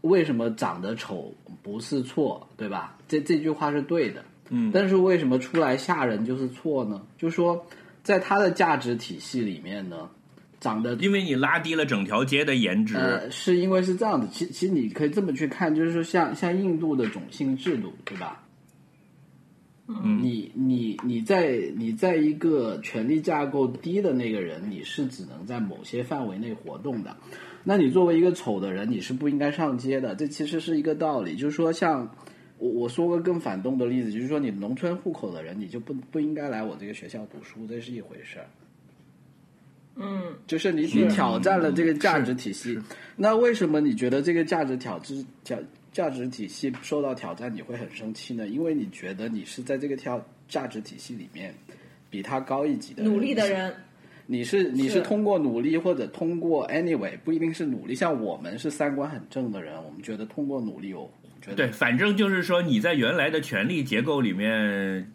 [0.00, 2.96] 为什么长得丑不是错，对吧？
[3.06, 4.24] 这这句话是对的。
[4.50, 7.00] 嗯但是为什么出来吓人就是错呢？
[7.16, 7.66] 就是说，
[8.02, 10.10] 在他的价值体系里面呢，
[10.60, 18.43] 长得因为你拉低了整条街的颜值，呃，是因为是这样子，其其实你可以这么去看，就是说像像印度的种姓制度，对吧？
[19.86, 27.16] 嗯你你你在你在一个权力架构低的那个人，你是只能在某些范围内活动的。
[27.64, 30.14] 那你作为一个丑的人，你是不应该上街的。
[30.14, 32.10] 这其实是一个道理，就是说像。
[32.56, 38.46] 我我说个更反动的例子，就是说你农村户口的人，你就不不应该来我这个学校读书，这是一回事儿。
[39.96, 42.78] 嗯，就是你是你挑战了这个价值体系，
[43.16, 45.58] 那为什么你觉得这个价值挑质价
[45.94, 48.48] 价值体系受到挑战，你会很生气呢？
[48.48, 51.54] 因为你觉得你是在这个挑价值体系里面
[52.10, 53.72] 比他高一级的努力的，人，
[54.26, 61.08] 你是你是是通过努力或者通过 anyway 不一定是努力，像我们是三观很正的人，我们觉得通过努力，我
[61.40, 65.08] 觉得对，反正就是说你在原来的权力结构里面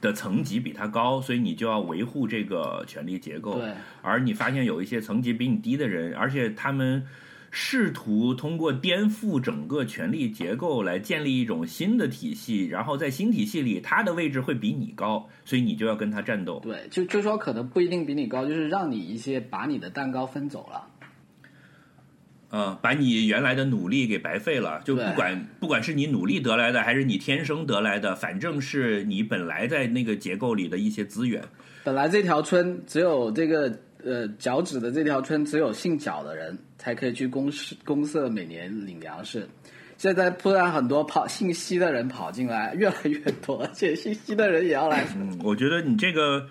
[0.00, 3.58] 的层级比他高，所以你就要维护这个权力结构。
[3.58, 7.04] 对而你发现有一些层级比你低的人，而且他们
[7.50, 16.60] 试图通过颠覆整个权力结构来建立一种新的体系，然后在新体系里他的位置会比你高，所以你就要跟他战斗。
[16.60, 20.86] 对，就就说可能不一定比你高，就是让你一些把你的蛋糕分走了。
[22.52, 31.42] 嗯，把你原来的努力给白费了，就不管不管是你努力得来的，还是你天生得来的，反正是你本来在那个结构里的一些资源。
[31.84, 39.48] 本来这条村只有这个呃脚趾的这条村只有姓脚的人才可以去公社公社每年领粮食，
[39.98, 45.04] 现在突然很多跑姓西的人跑进来，越来越多，而且姓西的人也要来。
[45.16, 46.48] 嗯，我觉得你这个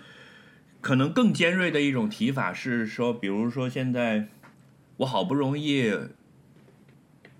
[0.80, 4.26] 可能更尖锐的一种提法是说，比如说现在
[4.96, 5.92] 我好不容易，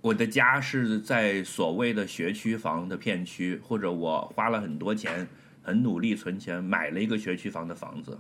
[0.01, 5.27] 我的家是在所谓的学区房的片区，或者我花了很多钱，
[5.63, 8.19] 很努力存钱买了一个学区房的房子。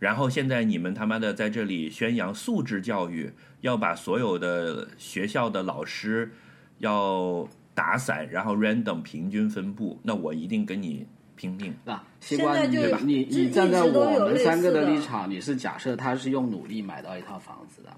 [0.00, 6.32] 然后现在你们他妈的在这里宣扬素质教育，要把所有的学校的老师
[6.78, 11.74] 要打散，然后 random 平均分布，那我一定跟你拼命。
[11.84, 17.90] 那，西瓜，你你你站在我们三个的立场，你是假设他是用努力买到一套房子的，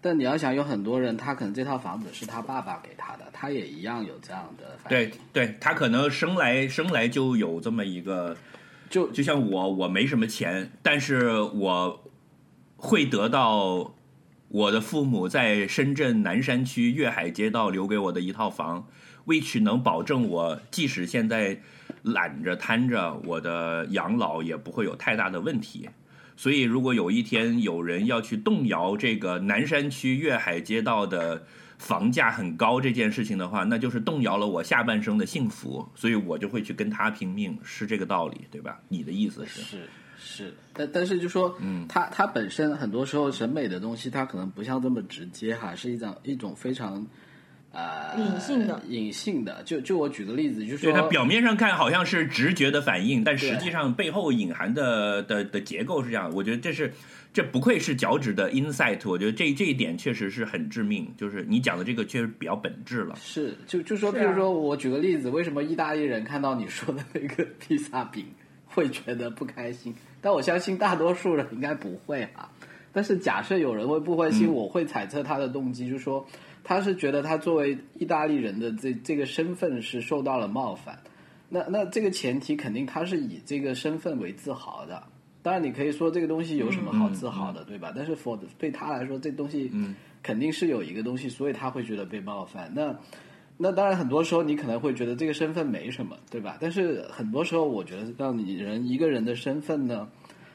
[0.00, 5.10] 但你要想，有很多人他可能这套房子是他爸爸给他的，他也一样有这样的反对。
[5.32, 8.36] 对，他可能生来生来就有这么一个，
[8.92, 12.04] 就就像我，我没什么钱，但是我
[12.76, 13.94] 会得到
[14.48, 18.86] 我的父母在深圳南山区粤海街道留给我的一套房
[19.24, 21.62] ，which 能保证我即使现在
[22.02, 25.88] 懒着摊着，我的养老也不会有太大的问题。
[26.36, 31.46] 所以，如果有一天有人要去动摇这个南山区粤海街道的
[31.82, 38.80] 房价很高这件事情的话，那就是动摇了我下半生的幸福，所以我就会去跟他拼命，是这个道理，对吧？
[38.88, 39.60] 你的意思是？
[39.62, 39.88] 是
[40.24, 47.04] 是，但但是就说，嗯它它本身很多时候审美的东西，它可能不像这么直接哈，是一种一种非常
[47.72, 49.60] 呃隐性的隐性的。
[49.64, 56.30] 就就我举个例子，就是对它表面上看好像是直觉的反应，但实际上背后隐含的的的结构是这样。
[56.32, 56.94] 我觉得这是
[57.32, 61.10] 这不愧是脚趾的 insight，我觉得这这一点确实是很致命。
[61.16, 63.16] 就是你讲的这个确实比较本质了。
[63.16, 68.26] 是，就就说，比如说，我举个例子，为什么意大利人看到你说的那个披萨饼
[68.66, 69.94] 会觉得不开心？
[70.20, 72.50] 但我相信大多数人应该不会啊。
[72.92, 76.26] 但是假设有人会不开心，嗯我会猜测他的动机，就是说
[76.62, 80.98] 他是觉得他作为意大利人的这这个身份是受到了冒犯。
[81.48, 85.02] 那那这个前提肯定他是以这个身份为自豪的。
[85.42, 87.92] 当然，你可以说这个东西有什么好自豪的，对吧？
[87.94, 92.70] 但是 for 对他来说，这东西嗯肯定是有一个东西，所以他会觉得被冒犯。
[92.74, 92.94] 那
[93.58, 96.56] 那当然，很多时候你可能会觉得这个身份没什么，对吧？
[96.60, 100.08] 但是很多时候，我觉得让你人一个人的身份呢，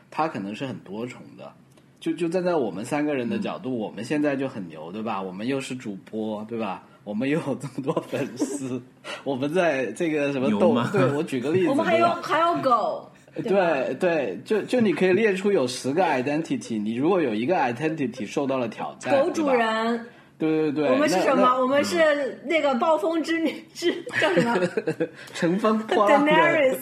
[0.10, 1.52] 他可能是很多重的。
[2.00, 5.22] 就就站在我们三个人的角度，我们现在就很牛，对吧？
[5.22, 6.84] 我们又是主播，对吧？
[7.04, 8.82] 我们又有这么多粉丝，
[9.24, 13.10] 我们在这个什么斗，对我举个例子，我们还有还有狗，
[13.44, 20.06] 对对对，就就你可以列出有十个 identity，你如果有一个 identity 受到了挑战，狗主，人，
[20.38, 21.60] 对对对，我们是什么？
[21.60, 24.58] 我们是那个暴风之女之叫什么
[25.34, 26.78] 乘风破浪的？Daenerys，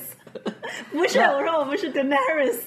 [0.92, 2.60] 不是，我说我们是 Daenerys，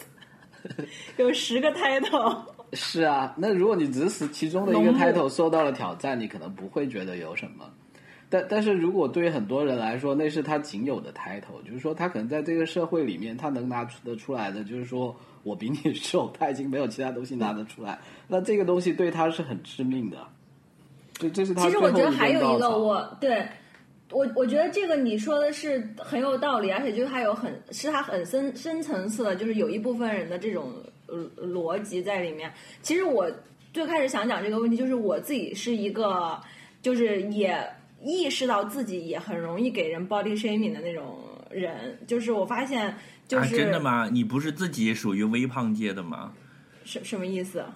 [1.16, 2.42] 有十个 title。
[2.74, 7.64] 是啊，那如果你只是其中的一个 title 受到了挑战，你可能不会觉得有什么。
[8.30, 20.18] 但但是如果对于很多人来说，那是他仅有的 title，就是说他可能在这个社会里面，他能拿出得出来的，就是说我比你 瘦，他已经没有其他东西拿得出来，那这个东西对他是很致命的。
[21.14, 23.46] 这这是他其实我觉得还有一个我对。
[24.10, 30.72] 我我觉得这个你说的是很有道理，而且就是他有很是他很深深层次的，就是有一部分人的这种
[31.08, 32.50] 呃逻辑在里面。
[32.80, 33.30] 其实我
[33.70, 36.40] 最开始想讲这个问题，就是我自己是一个，
[36.80, 37.62] 就是也
[38.02, 41.18] 意识到自己也很容易给人 body shaming 的那种
[41.50, 41.98] 人。
[42.06, 44.08] 就是我发现，就啊，是、真的吗？
[44.10, 46.32] 你不是自己属于微胖界的吗？
[46.84, 47.64] 什什么意思？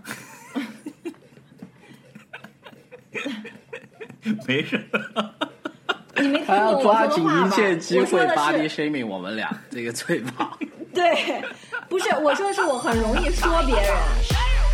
[4.47, 4.81] 没事，
[6.17, 7.57] 你没听他要懂我抓紧一说的话吧？
[7.57, 10.59] 切机会我说的 body 是 shaming 我们俩，这个最棒。
[10.95, 11.43] 对，
[11.89, 13.93] 不是我说的是我很容易说别人。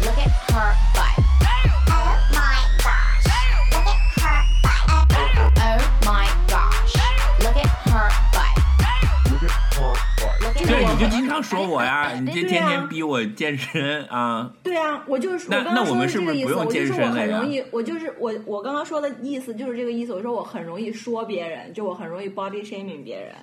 [0.02, 1.17] Look at her butt.
[10.68, 14.52] 对，你就经常说我呀，你这天啊天逼我健身啊。
[14.62, 20.12] 对啊，我就是那我刚刚说那我们是的这个意思，不是不用我就说健身了呀我很容易，我就是我我刚刚说的意思就是这个意思。
[20.12, 23.34] 我说我很容易说别人，就我很容易 body shaming 别人。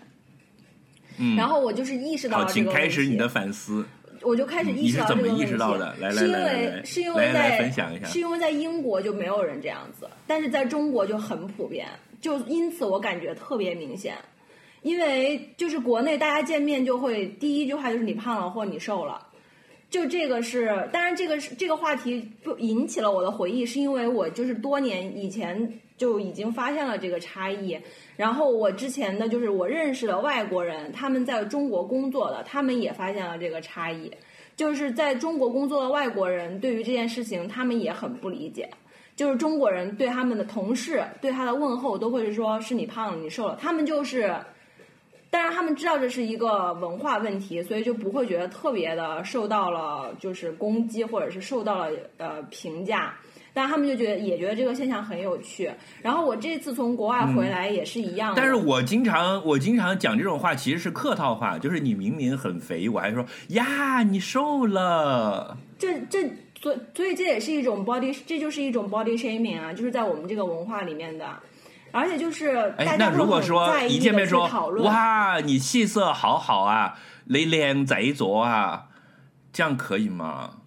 [1.18, 3.86] 嗯，然后我就是意识到了这个问题，开始你的反思。
[4.22, 5.42] 我就开始意识到这个问题。
[5.42, 11.88] 你是怎么意识到的来来是因来来来为是因为来来在分享一下是因为在英国就没有人这样子，但是在中国就很普遍，
[12.22, 14.16] 就因此我感觉特别明显。
[14.86, 19.19] 因为就是国内大家见面就会第一句话就是你胖了或你瘦了，
[19.89, 27.76] 就这个是，当然这个是这个话题不引起了我的回忆，是因为我就是多年以前就已经发现了这个差异。
[28.15, 34.12] 然后我之前的就是我认识的外国人，他们在中国工作的，他们也发现了这个差异。
[34.56, 38.69] 就是在中国工作的外国人对于这件事情，他们也很不理解。
[39.15, 44.32] 就是中国人对他们的同事对他的问候都会是说是你胖了，你瘦了，他们就是。
[45.36, 53.13] 当然，他们知道这是一个文化问题，所以就不会觉得特别的受到了就是攻击，或者是受到了呃评价。
[53.54, 55.69] 但他们就觉得也觉得这个现象很有趣。
[56.02, 58.41] 然后我这次从国外回来也是一样的。
[58.41, 65.58] 但是我经常我经常讲这种话，其实是客套话，就是你明明很肥，我还说呀你瘦了。
[65.78, 66.24] 这这
[66.62, 71.26] 所所以这也是一种 body，这就是一种 body shaming 啊，就是在我们这个文化里面的。
[71.96, 74.50] 而且就是大哎，那如果说一见面说，
[74.84, 78.88] 哇你气色好好啊，你靓仔咗啊，
[79.54, 80.58] 这样可以吗？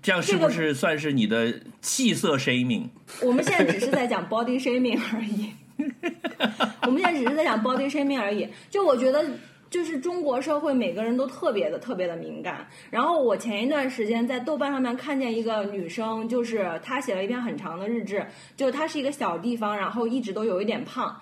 [0.00, 2.88] 这样是不是算是你的气色 shaming？
[3.20, 5.52] 我们现在只是在讲 body shaming 而已。
[6.82, 8.48] 我们现在只是在讲 body shaming 而已。
[8.70, 9.22] 就我觉得，
[9.70, 12.66] 就是中国社会每个人都特别的、特别的敏感。
[12.90, 18.26] 然后我前一段时间在豆瓣上面看见一个女生，就是她写了一篇很长的日志，
[18.56, 21.14] 就她是一个小地方，然后一直都有一点胖。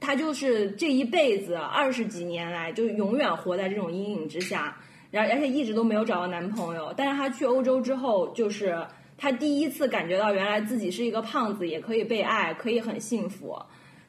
[0.00, 4.76] 她就是这一辈子二十几年来，就永远活在这种阴影之下，
[5.10, 6.94] 然而且一直都没有找到男朋友。
[6.96, 8.80] 但是她去欧洲之后，就是
[9.16, 13.60] 她第一次感觉到原来自己是一个胖子，也可以被爱，可以很幸福。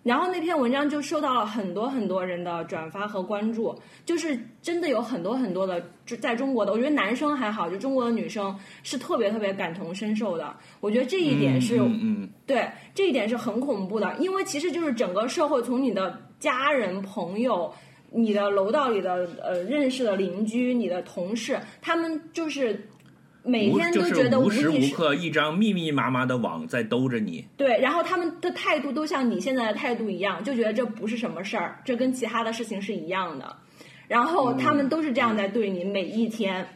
[0.10, 10.52] 然后那篇文章就受到了很多很多人的转发和关注，就是真的有很多很多的，就在中国的，我觉得男生还好，就中国的女生是特别特别感同身受的。
[10.80, 17.72] 我觉得这一点是、嗯嗯对，这一点是很恐怖的，因为其实就是整个社会从你的家人、朋友、
[18.10, 22.90] 你的楼道里的呃认识的邻居、你的同事，他们就是
[23.50, 27.46] 每天都觉得无时无刻一张密密麻麻的网在兜着你。
[27.58, 33.56] 对，然后他们的态度都像你现在的态度一样，就觉得这不是什么事儿，这跟其他的事情是一样的。
[34.08, 36.68] 然后他们都是这样在对你每一天，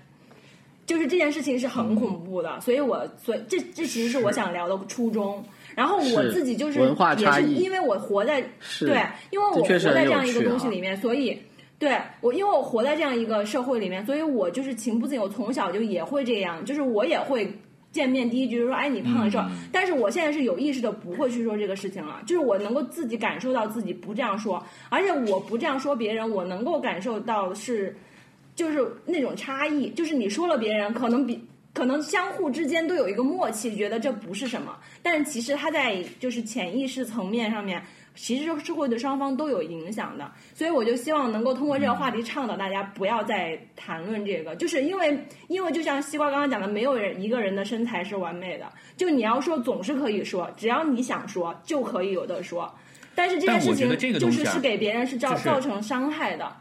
[0.85, 2.59] 就是这件事情是很恐怖的。
[2.59, 5.43] 所以我所以这这其实是我想聊的初衷。
[5.75, 8.39] 然后我自己就是文化也差异是因为我活在
[8.79, 11.41] 对，因为我活在这样一个东西里面，所以
[11.83, 17.53] 对我，因为我活在这样一个社会里面，所以我就是情不自禁，我从小就也会这样，就是我也会
[17.91, 27.93] 见面第一句就说：“哎，你胖了是吧？”但是我现在是有意识的不会去说这个事情了，就是我能够自己感受到自己不这样说，而且我不这样说别人，我能够感受到是
[28.55, 31.37] 就是那种差异，就是你说了别人可能比。
[31.75, 37.81] 可能相互之间都有一个默契，觉得这不是什么，但是其实他在就是潜意识层面上面，
[38.15, 40.31] 其实是会对双方都有影响的。
[40.53, 52.73] 所以我就希望能够通过这个话题倡导大家不要再谈论这个，就是因为因为就像西瓜刚刚讲的，没有人一个人的身材是完美的，就你要说总是可以说，只要你想说就可以有的说。
[53.15, 53.87] 但是这件事情
[54.17, 56.51] 就是是给别人是造造成伤害的，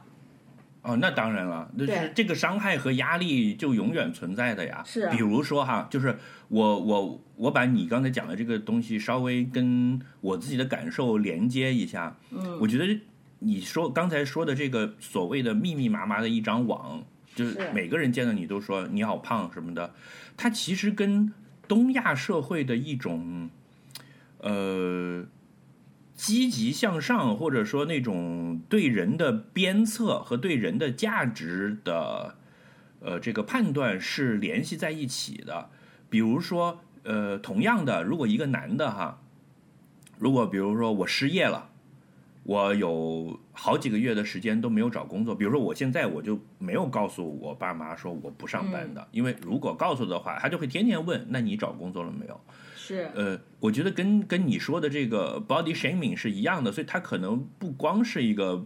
[0.83, 4.83] 哦，那当然了，就是这个伤害和压力就永远存在的呀。
[4.85, 6.18] 是啊比如说哈，就是
[6.49, 13.01] 我我我把你刚才讲的这个东西稍微跟我自己的感受连接一下，嗯，我觉得
[13.39, 17.01] 你说刚才说的这个所谓的密密麻麻的一张网，
[17.35, 19.95] 就是是每个人见到你都说你好胖什么的，
[20.37, 21.33] 它其实跟
[21.68, 23.49] 东亚社会的一种
[24.39, 25.24] 呃。
[26.14, 32.36] 积极向上，或者说那种对人的鞭策和对人的价值的
[33.00, 35.70] 呃这个判断是联系在一起的。
[36.08, 39.20] 比如说，呃，同样的，如果一个男的哈，
[40.18, 41.70] 如果比如说我失业了，
[42.42, 52.40] 我有好几个月的时间都没有找工作，比如说我现在我就没有告诉我爸妈说我不上班的，因为如果告诉的话，他就会天天问，那你找工作了没有？
[52.83, 53.11] 是。
[53.14, 58.64] 呃，我觉得跟跟你说的这个 body shaming 是一样的，所以它可能不光是一个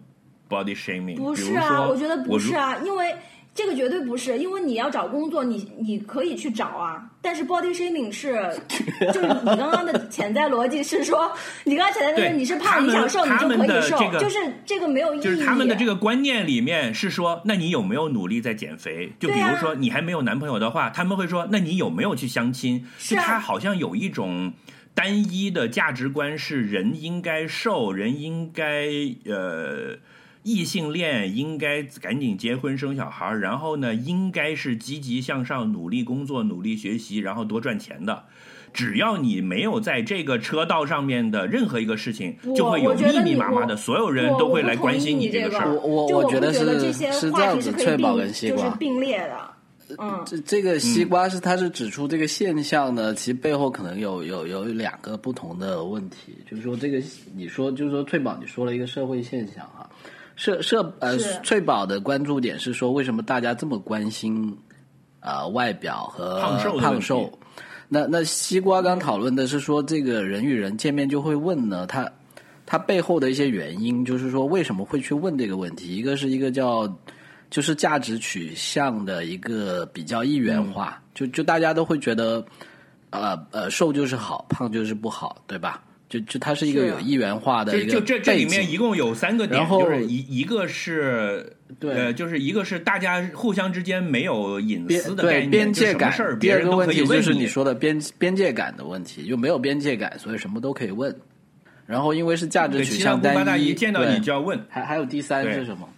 [0.49, 3.15] body shaming，比如不是啊，说我觉得不是啊，因为
[3.57, 8.35] 这个绝对不是，因为你要找工作，你你可以去找啊，但是 body shaming 是，
[9.15, 11.33] 就是你刚刚的潜在逻辑是说，
[11.65, 14.37] 你刚刚潜在的是你是胖，你想瘦你就可以瘦，这个就是
[14.67, 15.23] 这个没有意义。
[15.23, 19.11] 就是他们的这个观念里面是说，那你有没有努力在减肥？
[19.19, 22.87] 就比如说你还没有男朋友的话，他们会说，那你有没有去相亲？
[22.99, 24.53] 是啊他好像有一种
[24.95, 28.87] 单一的价值观，是人应该瘦，人应该
[29.25, 29.97] 呃。
[30.47, 38.23] 异性恋应该赶紧结婚生小孩，然后呢，应该是积极向上、努力工作、努力学习，然后多赚钱的。
[38.73, 45.75] 只要你没有在这个车道上面的任何一个事情，就会有密密麻麻的所有人都会来关心你这个事儿。
[45.75, 49.97] 我我我觉得这些是这样子翠宝跟西瓜就是并列的。
[49.99, 57.03] 嗯，这这个西瓜是它是指出这个现象呢，其实背后可能有有有两个不同的问题，就是说这个
[57.35, 59.89] 你说就是说翠宝你说了一个社会现象啊，
[60.37, 64.57] 社社呃翠宝的关注点是说为什么大家这么关心
[65.21, 67.39] 呃外表和胖瘦胖瘦？
[67.89, 72.11] 那那西瓜刚讨论的是说这个人与人见面就会问呢，他
[72.67, 75.97] 他背后的一些原因，就是说为什么会去问这个问题？
[75.97, 76.87] 一个是一个叫
[77.49, 82.45] 就是价值取向的一个比较一元化，就就大家都会觉得，
[83.11, 85.81] 呃呃，瘦就是好，胖就是不好，对吧？
[86.09, 101.15] 就就它是一个有一元化的就一个就这这里面一共有三个点，然后就是一一个是对呃，就是一个是大家互相之间没有隐私的概对，边界感第二别人都可以个问题就是你说的边边界感的问题，就没有边界感，所以什么都可以问。
[101.87, 104.61] 然后因为是价值，取向单一，姑八大姨见到你就要问。
[104.69, 105.89] 还还有第三是什么？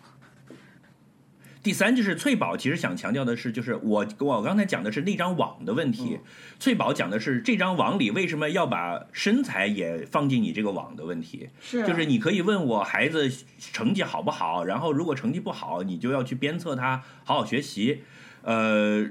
[1.62, 6.18] 第三就是翠宝，其实想强调的是，就是我我刚才讲的是那张网的问题，
[6.58, 11.48] 翠宝讲的是这张网里为什么要把身材也放进你这个网的问题。
[11.60, 18.02] 是就是你可以问我孩子成绩好不好，然后如果成绩不好，你就要去鞭策他好好学习。
[18.42, 19.06] 呃，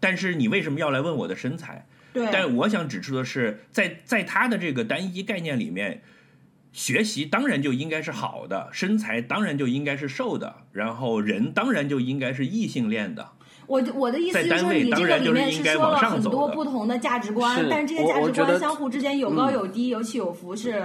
[0.00, 1.86] 但是你为什么要来问我的身材？
[2.12, 6.02] 对，但我想指出的是，在在他的这个单一概念里面，
[6.72, 13.28] 学习当然就应该是好的，身材当然就应该是瘦的，然后人当然就应该是异性恋的。
[13.68, 20.82] 我我的意思就是说，在单位你这个当然就是里面是往说了很上走多不同的价值观是，但是这些价值观相互之间有高有低，有起有伏，是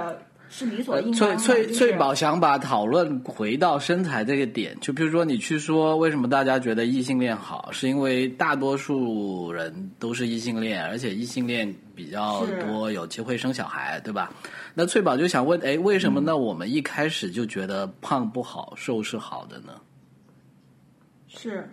[0.49, 1.35] 是理所呃应当的。
[1.37, 14.31] 翠翠就是翠宝想把讨论回到身材这个点，就比如说你去说为什么大家觉得异性恋好，是因为大多数人都是异性恋，而且异性恋比较多，有机会生小孩，对吧？
[14.79, 16.37] 那翠宝就想问，哎，为什么呢？
[16.37, 19.81] 我们一开始就觉得胖不好，瘦是好的呢？
[21.27, 21.67] 是，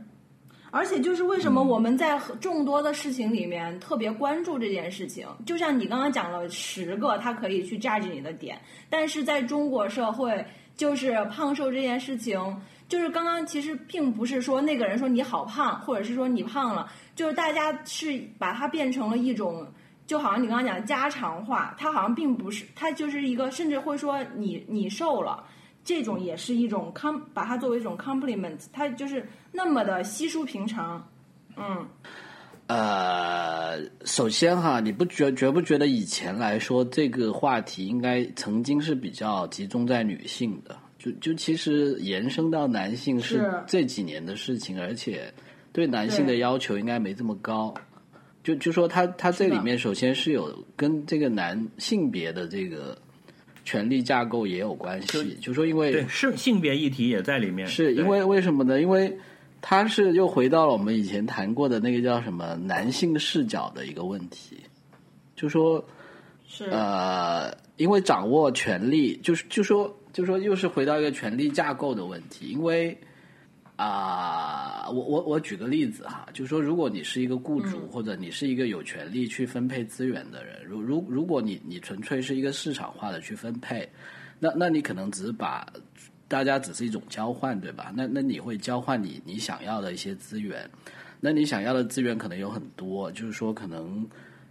[0.70, 5.28] 而且就是为什么我们在很众多的事情里面特别关注这件事情？
[5.44, 10.42] 就像你刚刚讲了十个，他可以去 judge 你的点，但是在中国社会，
[10.74, 12.40] 就是胖瘦这件事情，
[12.88, 19.66] 就是刚刚其实并不是说那个人说你好胖，或者是说你胖了，就是大家是把它变成了一种。
[20.06, 25.42] 就好像你刚刚讲的家常话，它好像并不是，它就是一个，甚至会说你你瘦了，
[25.82, 31.02] 这种也是一种 com，把它作为一种 compliment，它就是那么的稀疏平常。
[31.56, 31.86] 嗯，
[32.66, 40.76] 呃，首先哈，你不觉觉不觉得以前来说这个话题应该曾经是比较集中在女性的？
[40.98, 45.32] 就就其实延伸到男性是是这几年的事情，而且
[45.72, 47.74] 对男性的要求应该没这么高。
[48.44, 52.96] 就就说他他这里面首先是有跟这个男性别的这个
[53.64, 58.78] 权力架构也有关系，就说因为对，是性别议题也在里面，是因为为什么呢？
[58.82, 59.18] 因为
[59.62, 64.58] 他是又回到了我们以前谈过的那个叫什么男性视角的一个问题，
[65.34, 65.82] 就说
[66.46, 72.96] 是呃，因为掌握权力，就是就说就说又是回到一个权力架构的问题，因为。
[73.76, 83.88] 啊、我我我举个例子哈，就是说，如果你是一个雇主，或者你是一个有权利去分配资源的人，如如如果你你纯粹是一个市场化的去分配，
[84.38, 85.66] 那那你可能只是把
[86.28, 87.92] 大家只是一种交换，对吧？
[87.96, 90.70] 那那你会交换你你想要的一些资源，
[91.18, 94.06] 那你想要的资源可能有很多，就是说可能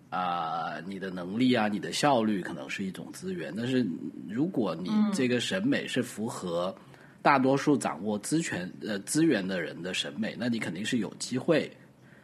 [0.09, 3.83] 啊、你的能力啊，你的效率可能是一种资源，但是
[4.27, 6.75] 如果你这个审美是符合
[7.23, 11.71] 大多数掌握资权呃资源的人的审美，那你肯定是有机会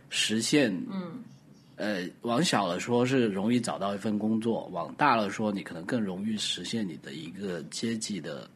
[0.10, 1.24] 实现嗯。
[1.78, 8.50] 呃，往小了说是容易找到一份工作，往大了说你可能更容易实现你的一个阶级的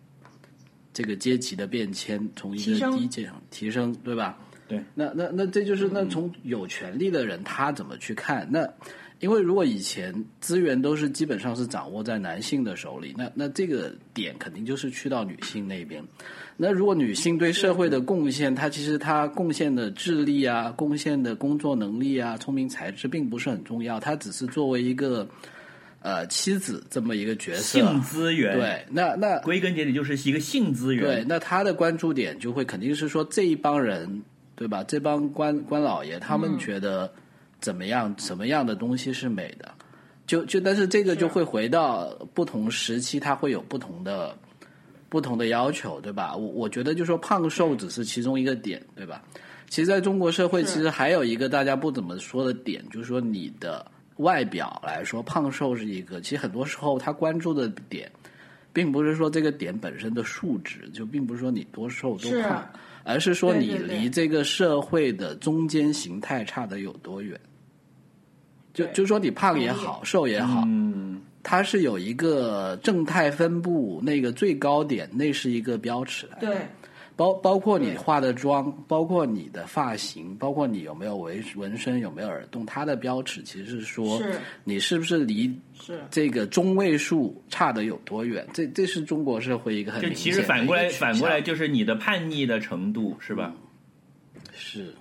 [0.92, 4.38] 这个阶级的变迁，从一个低阶提升，对吧？
[4.68, 8.46] 对，那那那这就是那从有权利的人他怎么去看？
[8.52, 8.68] 那
[9.24, 16.04] 因为如果以前资源都是基本上是掌握在男性的手里，那那这个点肯定就是去到女性那边。
[16.58, 25.26] 那如果女性对社会的贡献，她其实她贡献的智力啊、贡献的工作能力啊、聪明才智并不是很重要，她只是作为一个
[26.02, 27.80] 呃妻子这么一个角色。
[27.80, 34.22] 性资源，，对，那那归根结底就是一个性资源，对，那她的关注点就会肯定是说这一帮人，
[34.54, 34.84] 对吧？
[34.84, 37.12] 这帮官官老爷他们觉得
[37.64, 38.14] 怎么样？
[38.20, 39.72] 什么样的东西是美的？
[40.28, 44.38] 就就，但是这个就会回到不同时期，它会有不同的
[45.08, 46.36] 不同的要求，对吧？
[46.36, 49.24] 我我觉得就说胖瘦只是其中一个点，对吧？
[49.70, 56.22] 其实，在中国社会，其实还有一个大家不怎么说的点，就是说你的外表来说，胖瘦是一个。
[56.22, 58.12] 其实很多时候，他关注的点，
[58.72, 62.68] 并不是说这个点本身的数值，就并不是说你多瘦多胖，
[63.04, 67.40] 而是说你离这个社会的中间形态差的有多远。
[68.74, 76.48] 就就说你胖也好，瘦也好，嗯，它是有一个正态分布，那个最高点，那是一个标尺来的。
[76.48, 76.58] 对，
[77.16, 88.44] 包包括你化的妆，包括你的发型，包括你有没有纹纹身，有没有耳洞，它的标尺其实是说是你是不是离是这个中位数差的有多远？
[88.54, 93.54] 这这是中国社会一个很就其明显的实反过来反过来就是你的叛逆的程度是吧？
[94.52, 94.94] 是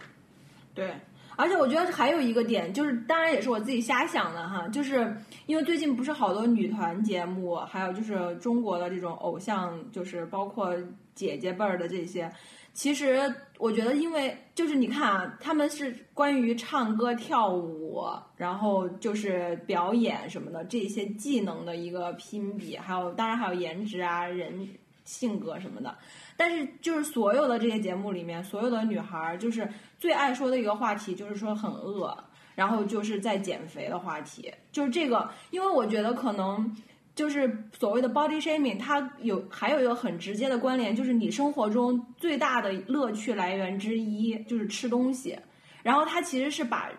[0.75, 0.91] 对，
[1.37, 5.17] 而且我觉得还有一个点，就是当然也是我自己瞎想的哈，就是
[5.47, 10.75] 因为最近不是好多女团节目，还有就是中国的这种偶像，就是包括
[11.15, 12.31] 姐姐辈儿的这些，
[12.73, 13.21] 其实
[13.59, 18.03] 我觉得，因为就是你看啊，他们是关于唱歌、跳舞，
[18.37, 24.69] 然后就是表演什么的这些技能的一个拼比，还有当然还有颜值啊、人
[25.05, 25.97] 性格什么的。
[26.37, 29.69] 但是就是所有的这些节目里面，所有的女孩儿就是
[30.03, 32.13] 最爱说的一个话题，就是说很饿，
[32.57, 36.77] 然后就是在减肥的话题，就是这个，因为我觉得可能。
[37.15, 45.39] 就是所谓的 body shaming，它有还有一个很直接的关联，就是你生活中最大的乐趣来源之一就是吃东西，
[45.83, 46.91] 然后它其实是把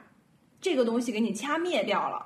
[0.61, 2.23] 这个东西给你掐灭掉了，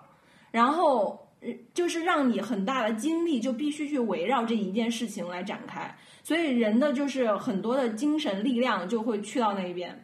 [0.52, 1.30] 然后
[1.74, 10.04] 就是让你很大的精力就必须去围绕这一件事情来展开，所以人的就是很多的精神力量就会去到那一边。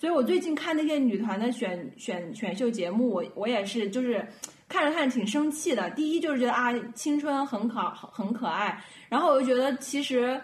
[0.00, 4.26] 所以我最近看那些女团的选选选秀节目，我我也是就是
[4.66, 5.90] 看着看着挺生气的。
[5.90, 10.40] 第一就是觉得啊，青春很可很可爱，然后我就觉得其实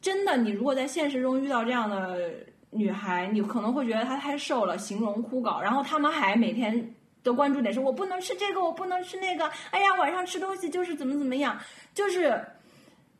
[0.00, 2.30] 真的，你如果在现实中遇到这样的
[2.70, 6.94] 女孩，你可能会觉得她太瘦了，形容枯槁，然后他们还每天
[7.24, 11.58] 的关注点是我不能吃这个，我不能吃那个，哎呀，晚上吃东西就是怎么怎么样，
[11.92, 12.40] 就是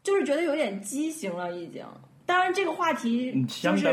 [0.05, 1.85] 就是觉得有点畸形了已经。
[2.31, 3.93] 当然，这个话题嗯就是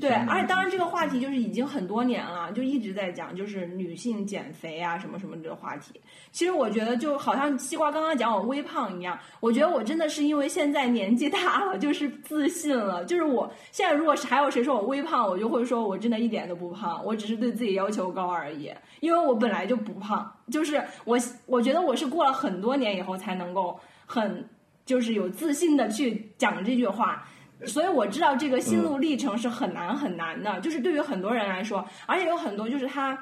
[0.00, 6.00] 对，而且当然这个话题就是已经很多年了，就一直在讲，就是女性减肥啊什么什么这个话题。
[6.30, 13.04] 其实我觉得就好像西瓜刚刚讲我微胖一样，我觉得我真的是因为现在年纪大了，就是自信了。
[13.04, 18.72] 就是我现在如果是还有谁说我微胖，我就会说我真的一点都不胖，我只是对自己要求高而已。
[19.00, 24.48] 因为我本来就不胖，就是我我觉得我是过了很多年以后才能够很
[24.86, 27.26] 就是有自信的去讲这句话。
[27.66, 33.18] 所以我知道这个心路历程是很难很难的，就是对于很多人来说，而且有很多就是他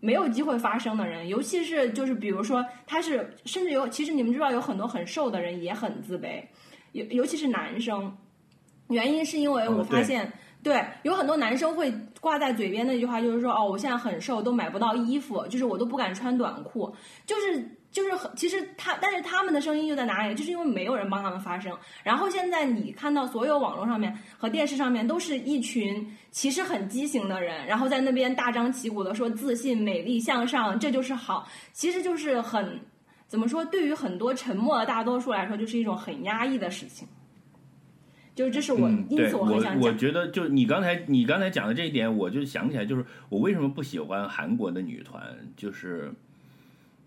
[0.00, 6.42] 没有机会发生的人，尤其是就是比如说他是甚至有，其实你们知道有很多很瘦的人也很自卑，
[6.92, 8.16] 尤尤其是男生，
[8.88, 10.32] 原因是因为我发现。
[10.64, 11.92] 对，有很多男生会
[12.22, 16.90] 挂在嘴边那句话，就是说，哦，我现在很瘦，都买不到衣服，就是我都不敢穿短裤，
[17.26, 20.34] 就是就是很，其实他，但是他们的声音又在哪里？
[20.34, 21.72] 就是因为没有人帮他们发声。
[22.02, 32.80] 然后现在你看到所有网络上面和电视上面都是一群其实很畸形的人，然后在那边大张旗鼓的说自信、美丽、向上，这就是好，其实就是很
[33.28, 33.64] 怎么说？
[33.64, 37.06] 对于很多沉默的大多数来说，就是一种很压抑的事情。
[38.34, 39.80] 就是这是我，嗯，因此我很想讲。
[39.80, 45.22] 我觉得，就你刚才你刚才讲的这一点，我就想起来，就是我为什么不喜欢韩国的女团，
[45.56, 46.12] 就是，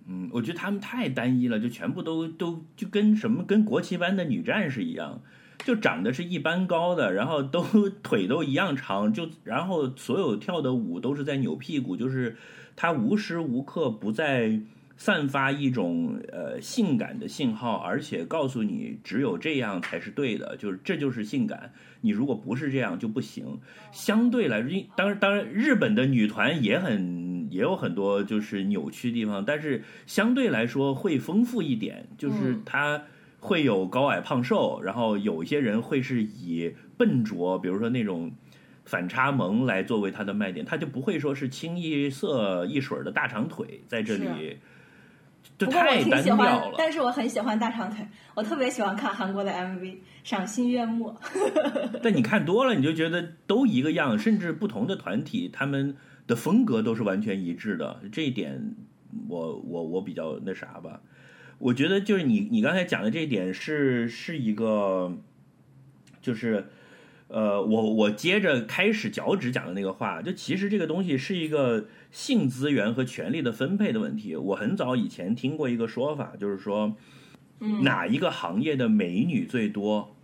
[0.07, 5.21] 嗯，我觉得她们太单一了，就全部都都就跟什么跟国旗班的女战士一样，
[5.59, 7.63] 就长得是一般高的，然后都
[8.01, 12.37] 腿都一样长，就然后所有跳的舞都是在扭屁股，就是
[12.75, 14.61] 她无时无刻不在。
[14.99, 21.71] 散发一种呃性感的信号，而且告诉你只有这样才是对的，就是这就是性感。
[22.01, 23.59] 你如果不是这样就不行。
[23.91, 33.03] 相对来说，当然当然，日本的女团也很也有很多就是扭曲地方，但是相对来说会丰富一点，就是嗯它
[33.41, 38.31] 会有高矮胖瘦，然后有一些人会是以笨拙，比如说那种。
[38.89, 44.57] 反差萌来作为它的卖点，它就不会说是清一色一水儿的大长腿在这里，
[45.57, 46.75] 就太单调，了。
[46.77, 51.13] 但是我很喜欢大长腿，我特别喜欢看韩国的 MV，赏心悦目。
[52.01, 55.93] 但你看多了，你就觉得都一个样，甚至不同的团体，他们
[56.27, 58.01] 的风格都是完全一致的。
[58.11, 58.75] 这一点
[59.27, 61.01] 我，我我比较那啥吧。
[61.59, 65.17] 我觉得就是你你刚才讲的这一点是是一个，
[66.21, 66.67] 就是
[67.29, 74.35] 呃，我我接着开始脚趾讲的那个话，就其实这个东西是一个性资源和权力的分配的问题。
[74.35, 76.95] 我很早以前听过一个说法，就是说，
[77.81, 80.15] 哪一个行业的美女最多，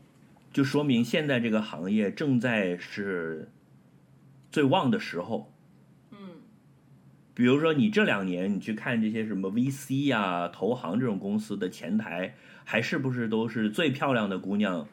[0.51, 3.49] 就说明现在这个行业正在是
[4.51, 5.52] 最旺的时候。
[7.33, 14.87] 嗯，比如说，你这两年你去看这些什么 VC 呀、投行这种公司的前台，还是不是都是最漂亮的姑娘？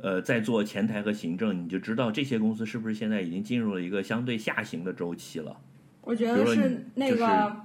[0.00, 5.60] 呃，在做前台和行政，你就知道这些公司是不是现在已经进入了一个相对下行的周期了。
[6.02, 7.56] 我觉得是那就是个，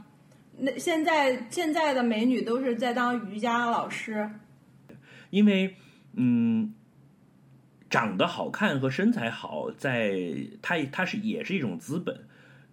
[0.58, 4.28] 那现在现在的美女都是在当瑜伽老师。
[5.30, 5.76] 因为，
[6.16, 6.74] 嗯，
[7.88, 10.18] 长得好看和身材好，在
[10.60, 12.20] 它它是也是一种资本。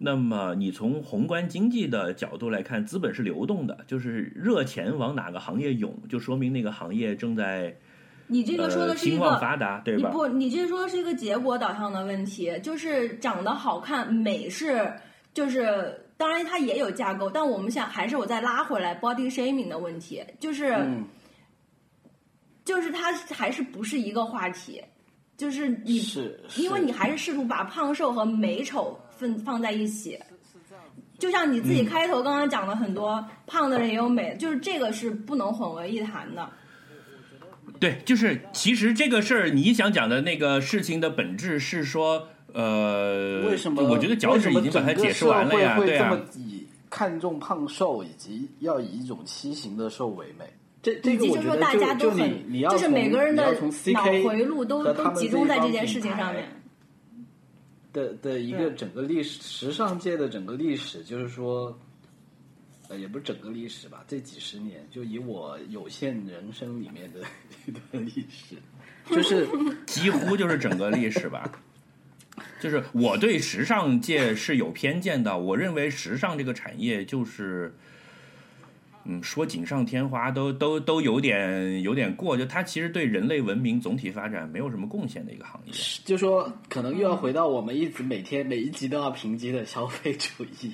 [0.03, 7.75] 那么，你从宏观经济的角度来看，资本是流动的，就是热钱往哪个行业涌，就说明那个行业正在
[8.25, 10.09] 你这个说呃的是一个，发达，对吧？
[10.09, 14.91] 你不，你这说的是一个结果导向的问题，就是长得好看，美是
[15.33, 15.97] 就是。
[16.17, 21.03] 当然，它也有架构，但我们想还是我再拉回来 body shaming 的问题，就是、嗯，
[22.63, 24.79] 就是它还是不是一个话题，
[25.35, 30.19] 就是你是，因为你还是试图把胖瘦和美丑分放在一起，
[31.19, 36.49] 就像你自己开头刚刚讲的，很多胖的人也有美，就是这个是不能混为一谈的。
[37.79, 43.83] 对，就是其实这个事儿，你想讲的那个事情的本质是说，呃，为什么？
[43.83, 50.45] 我觉得脚趾已经把它解释完了呀，对啊为什么整个社会会这么，以看重胖瘦，以及要以一种畸形的瘦为美。
[50.81, 56.49] 这这个我觉得大家都就你很，你要就是每从个人的你要从脑回路都都和他们集中在这件事情上面。
[57.93, 61.77] 的的一个整个历史，时尚界的整个历史，就是说，
[62.87, 67.19] 呃，也不是整个历史吧，这几十年，就以我有限人生里面的
[67.65, 68.55] 一段历史，
[69.09, 69.47] 就是
[69.85, 71.51] 几乎就是整个历史吧。
[72.61, 77.75] 就是我对时尚界是有偏见的，我认为时尚这个产业就是，
[79.05, 85.73] 嗯，说锦上添花都都都有点有点过，就它其实对人类文明总体发展没有什么贡献的一个行业。
[86.05, 90.73] 就说可能又要回到我们一直每天每一集都要评级的消费主义，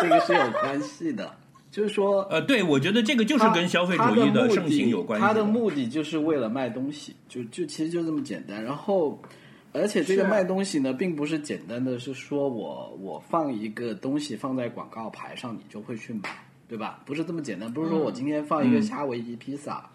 [0.00, 1.34] 这个是有关系的。
[1.70, 5.26] 就是说，呃，对，我觉得这个就是跟消费主义的盛行有关系。
[5.26, 8.62] 它的目的就是为了卖东西，就就其实就这么简单。
[8.62, 9.18] 然后，
[9.72, 16.28] 而且这个卖东西呢，并不是简单的是说我我放一个东西放在广告牌上，你就会去买，
[16.68, 17.00] 对吧？
[17.04, 19.88] 不是这么简单，不是说我今天放一个夏威夷披萨，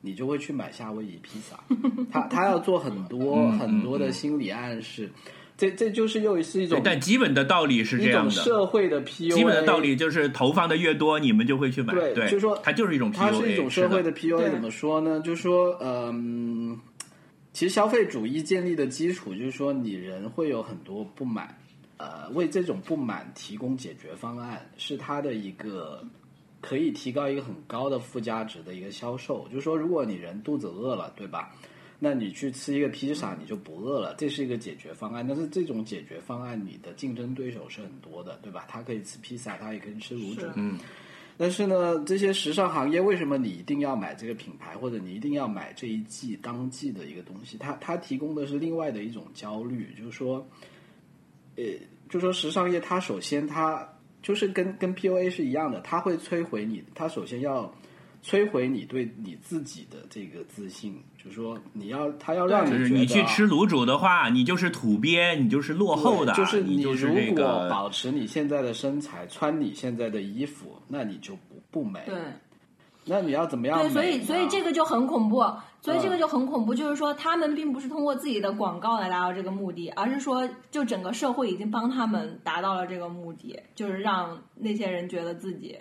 [0.00, 1.58] 你就会去买夏威夷披萨。
[2.10, 5.10] 他他要做很多很多的心理暗示。
[5.56, 8.30] 这这就是又是一种，但基本的道理是这样的。
[8.32, 11.94] 社会的 PUA，基本的道理就是投放的越多，你们就会去买。
[11.94, 14.50] 对，就是说它就是一种 PUA，它是一种社会的 PUA。
[14.50, 15.20] 怎么说呢？
[15.20, 16.76] 就是说，嗯，
[17.52, 21.56] 其实消费主义建立的基础就是说，你人会有很多不满，
[21.96, 26.04] 呃，为这种不满提供解决方案，是它的一个
[26.60, 29.46] 可以提高一个很高的附加值的一个销售。
[29.48, 31.54] 就是说，如果你人肚子饿了，对吧？
[32.00, 35.26] 那你去吃一个披萨，你就不饿了，这是一个解决方案。
[35.26, 38.66] 但是这种解决方案，你的竞争对手是很多的，对吧？
[38.68, 40.46] 他可以吃披萨，他也可以吃卤煮。
[40.56, 40.78] 嗯。
[41.36, 47.56] 但是呢，这些时尚行业为什么你一定要买这个品牌，或者你一定要买这一季当季的一个东西？
[47.56, 50.46] 它它提供的是另外的一种焦虑，就是说，
[51.56, 51.64] 呃，
[52.08, 53.88] 就说时尚业它首先它
[54.22, 57.72] 就是跟跟 PUA 是一样的，它会摧毁你，它首先要。
[58.26, 72.00] 摧毁你对你自己的这个自信，就是说你要它要让你就是你去吃卤煮的话，你就是土鳖，你就是落后的，就是你如果保持你现在的身材，穿你现在的衣服，那你就不不美。
[72.06, 72.16] 对，
[73.04, 73.78] 那你要怎么样？
[73.78, 75.44] 对，所以所以这个就很恐怖，
[75.84, 85.78] 所以这个就很恐怖，就是说他们并不是通过自己的广告来达到这个目的，而是说就整个社会已经帮他们达到了这个目的，就是让那些人觉得自己。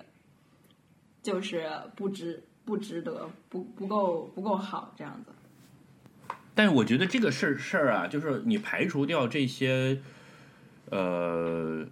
[1.22, 5.32] 就是不值不值得不不够不够好这样子，
[6.54, 10.02] 但是我觉得这个事儿事儿啊，就是你排除掉这些
[10.92, 11.86] 呃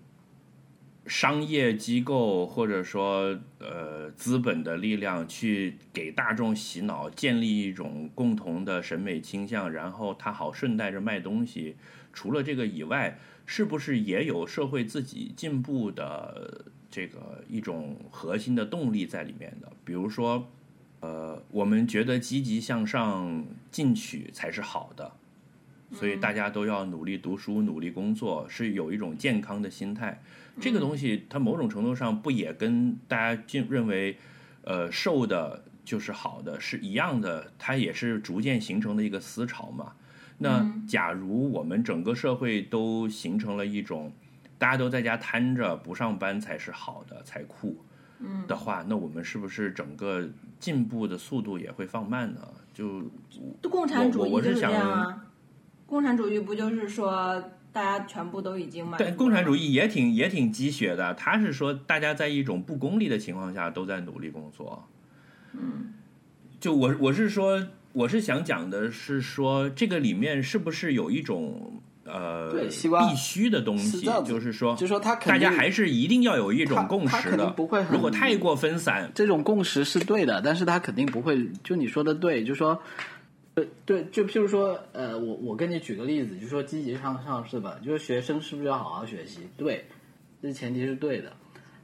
[1.05, 11.75] 商业机构或者说呃资本的力量去给大众洗脑，建立一种共同的审美倾向，然后他好顺带着卖东西。
[12.13, 16.65] 除了这个以外，是不是也有社会自己进步的？
[16.93, 20.51] 这个一种核心的动力在里面的，比如说，
[20.99, 25.09] 呃，我们觉得积极向上进取才是好的，
[25.93, 30.21] 所以大家都要努力读书、努力工作，是有一种健康的心态。
[30.59, 34.17] 这个东西，它某种程度上不也跟大家进认为，
[34.63, 37.51] 呃，瘦的就是好的是一样的？
[37.57, 39.93] 它也是逐渐形成的一个思潮嘛。
[40.37, 44.11] 那假如我们整个社会都形成了一种。
[44.61, 47.83] 大家都在家瘫着不上班才是好的，才酷，
[48.19, 50.29] 嗯的话，那我们是不是整个
[50.59, 52.41] 进步的速度也会放慢呢？
[52.71, 53.01] 就
[53.67, 55.25] 共产主义就是这样啊，
[55.87, 57.43] 共产主义不就是说
[57.73, 58.97] 大家全部都已经满？
[58.97, 64.87] 对，共产主义也挺也挺鸡血的，他是说大家在一种不功利的情况下都在努力工作，
[65.53, 65.93] 嗯，
[66.59, 71.81] 就我我是说我是想讲的是说这个里面是不是有一种。
[72.03, 77.81] 呃，对，西瓜必须的东西，就是说，就说他大家还是一定要有一种共识的，不会。
[77.91, 81.47] 如果太过分散，这种共识是对的，但是他肯定不会。
[81.63, 82.81] 就你说的对，就说，
[83.53, 89.41] 对对，就譬如说，呃，我我跟你举个例子，就说积极向上是吧，就是学生是不是要好好学习？
[89.57, 89.85] 对，
[90.41, 91.33] 这前提是对的。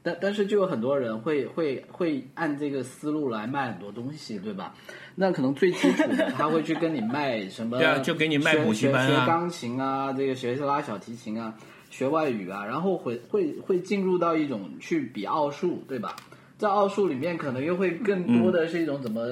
[0.03, 4.73] 但但是就有很多人会会会按这个思路来卖很多东西，对吧？
[5.15, 7.75] 那可能最基础的他会去跟你卖什么？
[7.79, 11.53] 对啊，就给你卖补习班啊，学钢琴啊，这个学拉小提琴啊，
[11.89, 16.15] 学外语啊，然后会会会进入到一种去比奥数，对吧？
[16.57, 19.25] 在奥数里面，可能又会更多的是一种怎么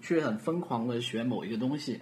[0.00, 2.00] 去很疯狂的学某一个东西。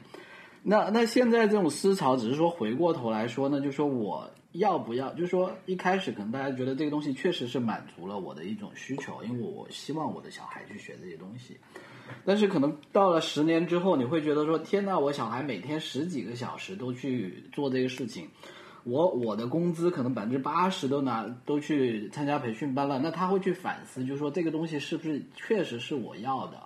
[0.63, 4.31] 那那现在这种思潮，只是说回过头来说呢，就说我。
[4.55, 5.15] 要不要？
[5.15, 11.57] 就是说，一开始可能大家觉得这个东西确实是满足了我的一种需求，因为我希望我的小孩去学这些东西。
[12.25, 18.29] 但是可能到了十年之后，你会觉得说：天呐，我小孩每天十几个小时都去做这个事情，
[18.85, 22.99] 我我的工资可能百分之八十都拿都去参加培训班了。
[22.99, 26.59] 那他会去反思，就是说这个东西是不是确实是我要的？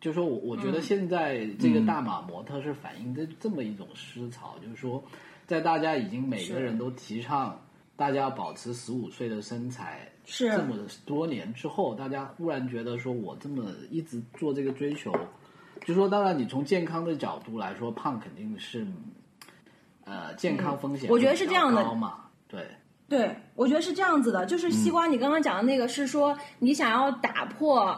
[0.00, 5.02] 就是说我我觉得现在这个大码模特是反映的这么一种思潮，就是说。
[5.44, 7.60] 在大家已经每个人都提倡
[7.96, 15.12] 大家要保持十五岁的身材，是这么多年之后，大家忽然觉得说，我这么一直做这个追求，
[15.84, 18.86] 就说当然你从健康的角度来说，胖肯定是
[20.04, 22.66] 呃健康风险我觉得是这样的嘛，对
[23.08, 27.88] 对，我觉得是这样子的，就是西瓜，你刚刚讲的那个是说你想要打破，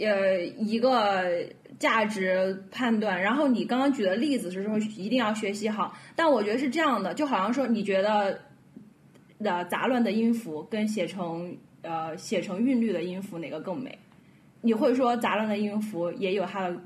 [0.00, 1.24] 呃，一个
[1.78, 8.40] 价值判断，然后你刚刚举的例子是说一定要学习好，但我觉得是这样的，就好像说你觉得
[9.38, 13.96] 的杂乱的音符跟写成呃写成韵律的音符哪个更美？
[14.62, 16.76] 你会说杂乱的音符也有它的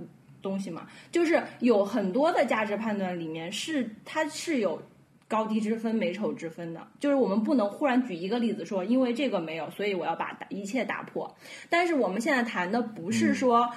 [0.43, 0.87] 东西嘛？
[1.11, 4.83] 就是有很多的价值判断里面是它是有
[5.27, 11.37] 高低之分、美丑之分的，就是我们不能忽然举一个例子说，因为这个没有，所以我要把一切打破。
[11.69, 13.71] 但是我们现在谈的不是说。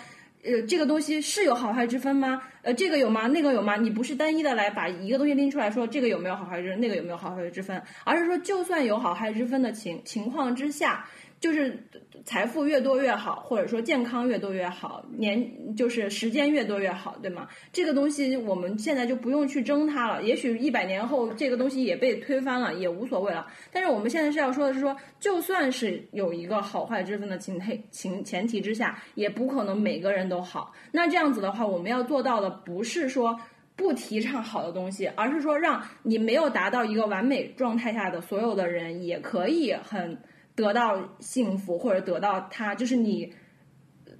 [0.43, 2.41] 呃，这个东西是有好坏之分吗？
[2.63, 3.27] 呃，这个有吗？
[3.27, 3.75] 那个有吗？
[3.75, 11.05] 你不是单一的来把一个东西拎出来说这个有没有好坏之分，那个有没有好坏之分，而是说就算有好坏之分的情情况之下，
[11.41, 11.75] 就是
[12.23, 17.47] 财富越多越好，或者说健康越多越好，年就是时间越多越好，对吗？
[17.73, 20.21] 这个东西我们现在就不用去争它了。
[20.21, 23.47] 也许一百年后这个东西也被推翻了，也无所谓了。
[23.73, 30.71] 但是我们现在是要说的是说，就算是有一个好坏之分的情态情前提之下，也不可能每个人都好。
[30.91, 33.37] 那这样子的话，我们要做到的不是说。
[33.73, 40.15] 不提倡好的东西，而是说让你没有达到一个完美状态下的所有的人也可以很
[40.55, 43.33] 得到幸福，或者得到他，就是你，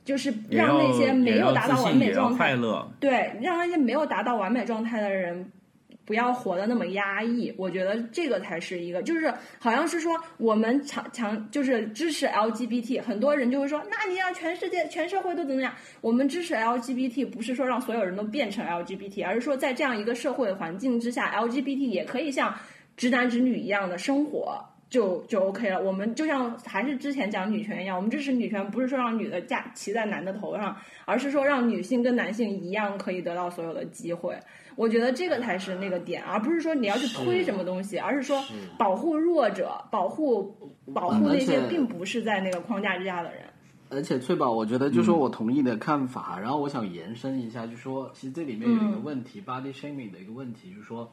[0.06, 2.92] 就是让那些没有达到完美状态，快乐。
[3.00, 5.52] 对，让那些没有达到完美状态的人
[6.06, 7.54] 不要活得那么压抑。
[7.58, 15.74] 我觉得这个才是一个，就是好像是说我们强强就是支持 LGBT，很多人就会说，那你让全世界全社会都怎么样？
[16.00, 22.56] 我们支持 LGBT 不是说让所有人都变成 LGBT，而是说在这样一个社会环境之下，LGBT 也可以像
[22.98, 24.66] 直男直女一样的生活。
[24.92, 25.82] 就就 OK 了。
[25.82, 30.76] 我们就像还是之前讲女权一样，我们支持女权，不是说让女的架骑在男的头上，
[31.06, 34.38] 而是说让女性跟男性一样可以得到所有的机会。
[34.76, 38.44] 我觉得这个才是那个点，而不是说你要去推什么东西，而是说
[38.78, 40.56] 保护弱者，保护
[40.94, 43.42] 保护那些并不是在那个框架之下的人。
[43.90, 51.12] 而且翠宝，我觉得就说我同意的看法，然后我想延伸一下，就说其实这里面有一个问题、b o d y shaming 的一个问题，就是说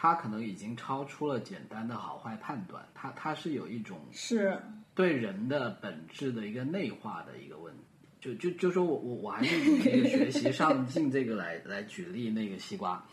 [0.00, 4.58] 它可能已经超出了简单的好坏判断，它它是有一种是，
[4.94, 7.80] 对人的本质的一个内化的一个问题。
[8.18, 13.04] 就就就说我我我还是以那个学习上进这个来来举例那个西瓜，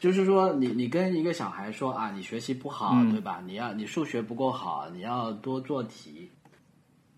[0.00, 3.40] 就是说你你跟一个小孩说啊，你学习不好，嗯对吧？
[3.46, 6.28] 你要你数学不够好，你要多做题。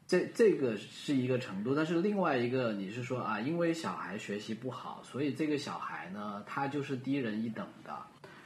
[0.06, 7.96] 这这个是一个程度，但是另外一个你是说啊，因为小孩学习不好，所以这个小孩呢，他就是低人一等的。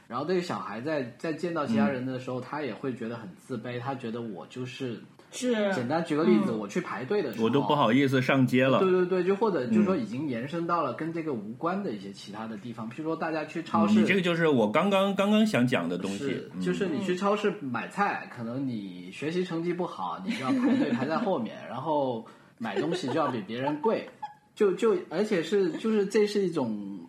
[0.09, 4.99] 然后这个小孩在在见到其他人的时候，他也会觉得很自卑，他觉得我就是
[5.31, 6.57] 是简单举个例子，嗯。
[6.57, 8.79] 我去排队的时候，我都不好意思上街了。
[8.79, 22.25] 对对对，就或者就说已经延伸到了跟这个无关的一些其他的地方，譬如说大家去超市，嗯你这个就是我刚刚刚刚想讲的东西就是你去超市买菜，可能你学习成绩不好，你就要排队排在后面，然后
[22.57, 24.09] 买东西就要比别人贵，
[24.55, 27.07] 就就而且是就是这是一种，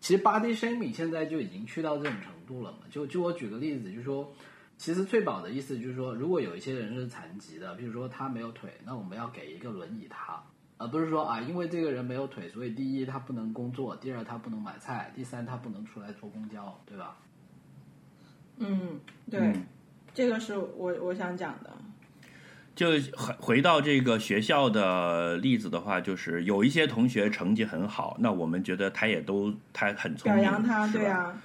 [0.00, 2.78] 其实 body shaming 现在就已经去到这种程度了嘛。
[2.90, 4.32] 就就我举个例子，就是说，
[4.76, 10.42] 其实翠宝的意思就是说，如果有一些人是残疾的，比如说他没有腿，那我们要给一个轮椅他。
[10.78, 17.16] 而不是说啊，因为这个人没有腿，所以第一他不能工作，第二他不能买菜，第三他不能出来坐公交，对吧？
[18.56, 18.98] 嗯，
[19.30, 19.66] 对，嗯
[20.12, 21.70] 这个是我我想讲的。
[22.74, 31.38] 就回回到这个学校的例子的话，就是有一些同学成绩很好，那我们觉得他也都他很聪表，扬他，对啊，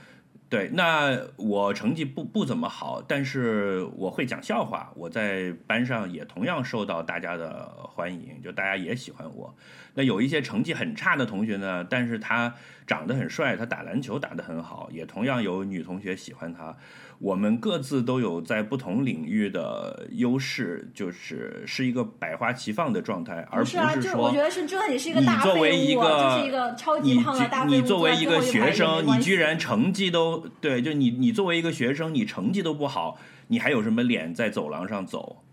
[0.48, 9.56] 对，那我成绩不不怎么好，但是我会讲笑话，我在班上也同样受到大家的欢迎，就大家也喜欢我。
[9.96, 12.54] 那有一些成绩很差的同学呢，但是他
[12.86, 16.78] 长得很帅，他打篮球打得很好，也同样有女同学喜欢他。
[17.20, 35.44] 我们各自都有在不同领域的优势，就是是一个百花齐放的状态，而不是啊，是就是我说觉得是，就算你是一个大作为一个就是一个超级你胖的大你作为一个学生，你居然成绩都对，就你你作为一个学生，你成绩都不好，你还有什么脸在走廊上走？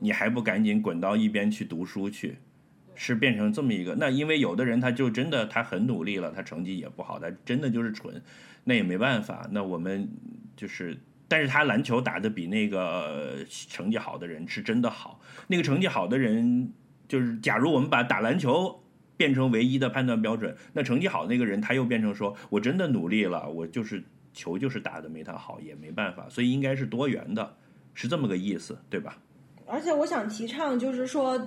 [0.00, 2.38] 你还不赶紧滚到一边去读书去？
[2.94, 3.94] 是变成这么一个？
[3.94, 8.20] 那因为有的人他就真的他很努力了，他成绩也不好，他真的就是蠢，
[8.64, 9.48] 那也没办法。
[9.52, 10.06] 那我们
[10.60, 10.94] 就是，
[11.26, 15.18] 但是他篮球打的比那个成绩好的人是真的好。
[15.46, 16.70] 那个成绩好的人，
[17.08, 18.82] 就是假如我们把打篮球
[19.16, 24.04] 变成唯一的判断标准，那成绩好那个人他又变成说我真的努力了，我就是
[24.34, 27.56] 球就是打的没他好，也没办法，所以应该是多元的，
[27.94, 29.16] 是这么个意思，对吧？
[29.66, 31.38] 而且我想提倡，就是说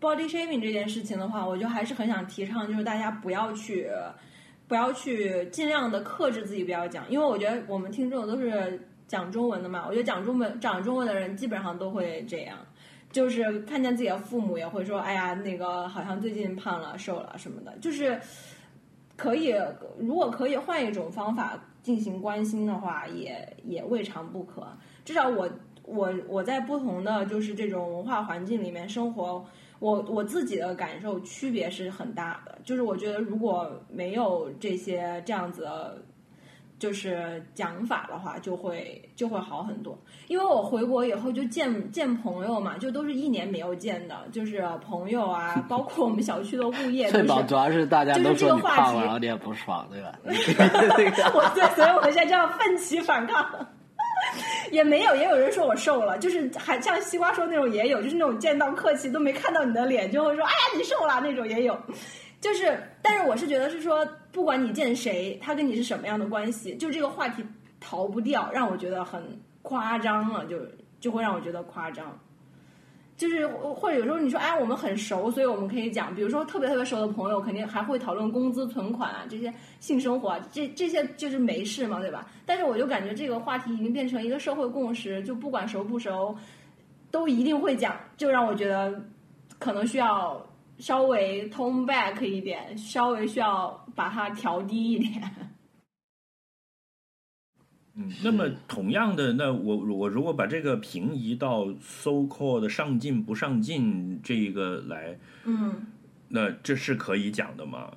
[0.00, 3.90] ，body shaming 这件事情的话，我就还是很想提倡，就是大家不要去，
[4.72, 12.56] 不要去尽量的克制自己，不要讲，因为我觉得我们听众都是讲中文的嘛，我觉得讲中文讲中文的人基本上都会这样，
[13.10, 18.18] 就是看见自己的父母也会说，哎呀，那个好像最近胖了、瘦了什么的，就是
[19.14, 19.54] 可以，
[19.98, 24.66] 如果可以换一种方法进行关心的话，也也未尝不可。
[25.04, 25.46] 至少我
[25.84, 29.44] 我我在不同的就是这种文化环境里面生活，
[29.82, 32.56] 我我自己的感受区别是很大的。
[32.64, 35.98] 就是我觉得如果没有这些这样子的，
[36.78, 39.96] 就是讲法的话，就会就会好很多。
[40.28, 47.28] 因为我回国以后就见见朋友嘛，就都是一年没有见的，就是朋友啊，包括我们小区的物业都翠是。
[47.28, 50.18] 宝主要是大家都是这个话说你胖了，题然后你也不爽，对吧？
[51.34, 53.44] 我对，所以我现在就要奋起反抗。
[54.70, 61.78] 也没有，也有人说我瘦了，就是还像西瓜说那种也有，就是那种见到客气都没看到你的脸，就会说哎呀你瘦了那种也有。
[62.40, 67.44] 就是，但是我是觉得是说，不管你见谁，他跟你是什么样的关系，就这个话题
[67.78, 69.22] 逃不掉，让我觉得很
[69.62, 70.56] 夸张了，就
[70.98, 72.18] 就会让我觉得夸张。
[73.16, 82.26] 就是或者有时候你说哎，我们很熟，所以我们可以讲，比如说特别特别熟的朋友，肯定还会讨论工资、存款啊这些性生活，这这些就是没事嘛，对吧？
[82.44, 86.36] 但是我就感觉这个话题已经变成一个社会共识，就不管熟不熟，
[87.10, 89.00] 都一定会讲，就让我觉得
[89.58, 90.44] 可能需要
[90.78, 95.22] 稍微 tone back 一点，稍微需要把它调低一点。
[97.94, 105.74] 嗯，那么同样的，那我我如果把这个平移到 so called 上进不上进这个来，嗯，
[106.28, 107.90] 那这是可以讲的吗？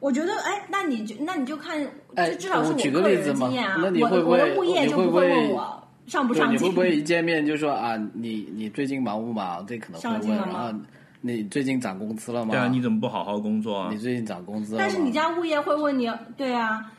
[0.00, 1.80] 我觉得，哎，那你就那你就看，
[2.14, 3.76] 哎这至少是我个个人例子嘛的经验啊。
[3.82, 6.58] 那你会不会我的物业你就不会会不会问我上不，上进。
[6.58, 9.64] 你会不会一见面就说啊，你你最近忙不忙？
[9.66, 10.80] 这可能会问，上进了吗
[11.20, 12.50] 你最近涨工资了吗？
[12.52, 13.98] 对啊，你怎么不好好工作啊你？
[13.98, 14.78] 最近涨工资了？
[14.78, 16.90] 但是你家物业会问你，对啊，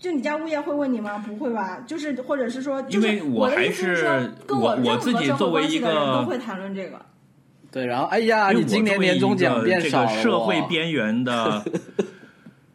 [0.00, 1.18] 就你家物业会问你吗？
[1.18, 1.84] 不会吧？
[1.86, 6.98] 就是或者是说，就是因为我还意思是我跟任何我自己作为一关系的人个都会谈论这个。
[7.70, 11.62] 对，然后哎呀，你今年年终奖变少了， 个社会边缘的，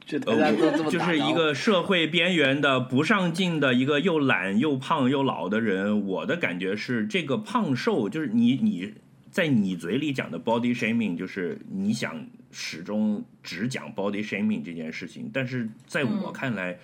[0.05, 6.05] 就大家都这呃，么就是一个社会边缘的不上进的一个又懒又胖又老的人。
[6.05, 8.93] 我的感觉是，这个胖瘦就是你你
[9.31, 16.77] 在你嘴里讲的 body shaming，就是你想始终只讲 body shaming 这件事情，但是在我嗯看来，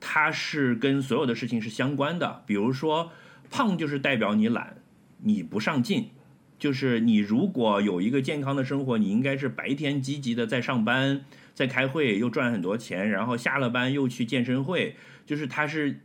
[0.00, 2.42] 它是跟所有的事情是相关的。
[2.46, 3.12] 比如说，
[3.50, 4.78] 胖就是代表你懒，
[5.18, 6.08] 你不上进。
[6.58, 11.24] 就是你如果有一个健康的生活，你应该是白天积极的在上班，
[11.54, 14.96] 在开会，又赚很多钱，然后下了班又去健身会。
[15.24, 16.00] 就是它是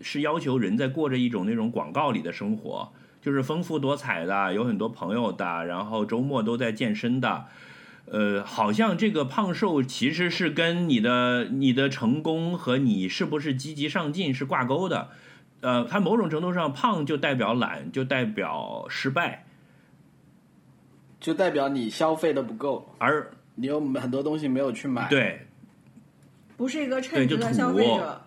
[0.00, 2.90] 是要求人在过着一种那种广告里的生活，
[3.20, 7.44] 就是丰富多彩的，有很多朋友的，然后周末都在健身的。
[8.10, 15.10] 呃，好像这个胖瘦其实是跟你的你的成功和你是不是积极上进是挂钩的。
[15.60, 19.44] 呃，它某种程度上，胖就代表懒，就代表失败，
[21.18, 25.46] 就代表你消费的不够，而你有很多东西没有去买。，对
[26.56, 28.22] 不是一个称职的消费者。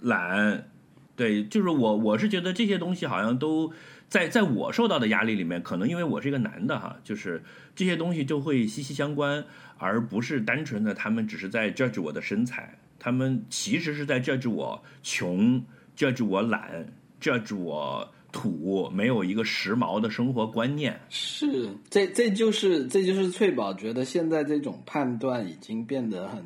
[0.00, 0.68] 懒，
[1.16, 3.72] 对，就是我我是觉得这些东西好像都
[4.10, 7.40] 在在我受到的压力里面，可能因为我是一个男的哈，就是
[7.76, 9.42] 这些东西就会息息相关，
[9.78, 15.64] 而不是单纯的他们只是在 judge 我的身材，他们其实是在 judge 我穷
[15.96, 16.84] ，judge 我懒
[17.20, 20.98] ，judge 我土，没有一个时髦的生活观念。
[21.08, 26.44] 是这这就是这就是翠宝觉得现在这种判断已经变得很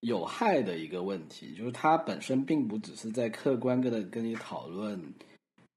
[0.00, 5.00] 有害的一个问题，就是它本身并不只是在客观的跟你讨论。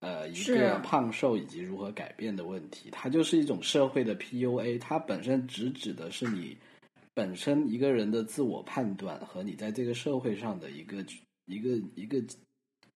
[0.01, 6.55] 呃，一个胖瘦以及如何改变的问题，它就是一种社会的 PUA，它本身只指的是你
[7.13, 11.03] 本身一个人的自我判断和你在这个社会上的一个
[11.47, 12.23] 一个一个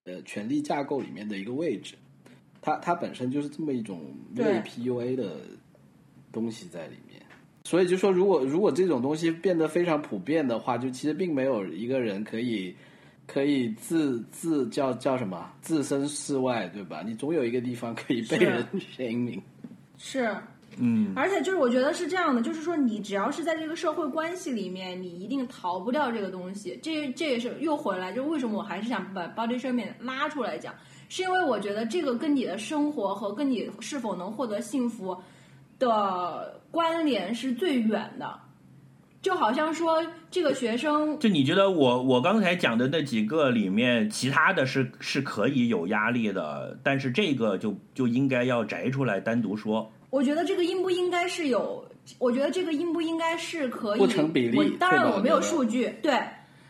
[0.06, 1.95] 呃权力架构里面的一个位置，
[2.62, 5.41] 它它本身就是这么一种对类 PUA 的
[6.32, 7.22] 东西在里面。
[7.66, 12.76] 所以就说，如果如果这种东西变得非常普遍的话，就其实并没有一个人可以
[13.26, 17.01] 可以自自叫叫什么置身事外，对吧？
[17.05, 19.41] 你总有一个地方可以被是人宣明。
[19.97, 20.36] 是，
[20.78, 26.78] 嗯，而且就是我觉得是这样的，就是说你只要是在这个社会关系里面，你一定逃不掉这个东西。
[26.84, 30.74] 这这也是又回来，就是为什么我还是想把 body shaming 拉出来讲，
[31.07, 35.17] 是因为我觉得这个跟你的生活和跟你是否能获得幸福
[35.80, 38.39] 的关联是最远的。
[39.24, 49.89] 就好像说这个学生就你觉得我我刚才讲的那几个里面，其他的是是可以有压力的，但是这个就就应该要摘出来单独说。
[50.09, 51.84] 我觉得这个应不应该是有，
[52.19, 56.19] 我觉得这个应不应该是可以，不成比例我当然我没有数据，对，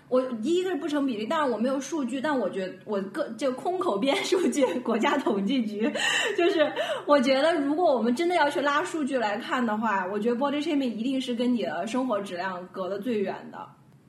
[0.09, 5.91] 我第一个是不成比例，但是我没有数据，但我觉得我个就空口编数据，国家统计局，
[6.37, 6.71] 就是
[7.05, 13.57] 我觉得如果我们真的要去拉数据来看的话，我觉得 body shaming 一定是跟你的生活质量隔得最远的。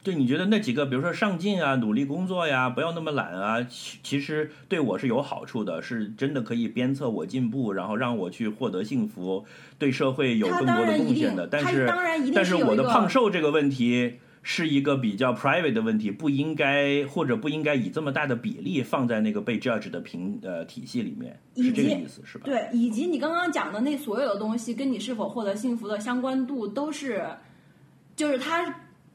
[0.02, 9.46] 对，你觉得那几个，比如说上进啊、努力工作呀、不要那么懒啊，其其实对我是有好处的，是真的可以鞭策我进步，然后让我去获得幸福，
[9.78, 11.46] 对社会有更多的贡献的。
[11.46, 22.44] 但是当然一定但是我的胖瘦这个问题是一个比较 private 的问题，不应该或者不应该以这么大的比例放在那个被 judge 的评呃体系里面，是这个意思是吧？
[22.44, 27.26] 对，以及你刚刚讲的那所有的东西，跟你是否获得幸福的相关度都是，
[28.14, 28.62] 就是它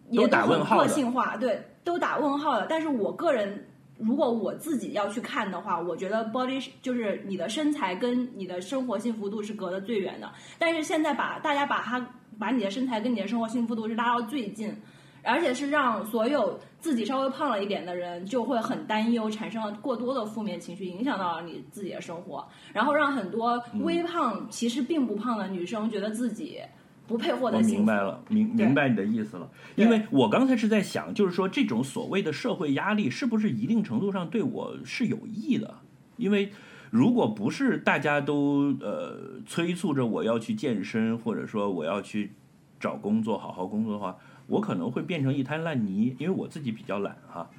[0.09, 2.65] 也都打很问号的个性化，对，都打问号的。
[2.67, 3.67] 但是我个人，
[3.99, 10.27] 如果我自己要去看的话，我觉得 body 就是你的身材跟你的生活幸福度是隔得最远的。
[10.57, 12.03] 但是现在把大家把它
[12.39, 14.75] 把你的身材跟你的生活幸福度是拉到最近。
[15.23, 26.59] 而且是让所有自己稍微胖了一点的人就会很担忧，产生了过多的负面情绪，影响到了你自己的生活，然后让很多微胖、其实并不胖的女生觉得自己
[27.07, 27.77] 不配获得幸福。
[27.77, 29.49] 明白了，明明白你的意思了。
[29.75, 35.75] 因为我刚才是在想，就是说这种所谓的社会压力，是不是一定程度上对我是有益的？
[36.17, 36.51] 因为
[36.91, 42.33] 如果不是大家都呃催促着我要去健身，或者说我要去
[42.79, 44.15] 找工作、好好工作的话，
[44.49, 47.49] 我可能会变成一滩烂泥，因为我自己比较懒哈。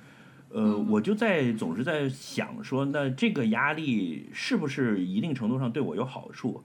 [0.51, 6.63] 呃，我就在总是在想说，那这个压力是不是一定程度上对我有好处？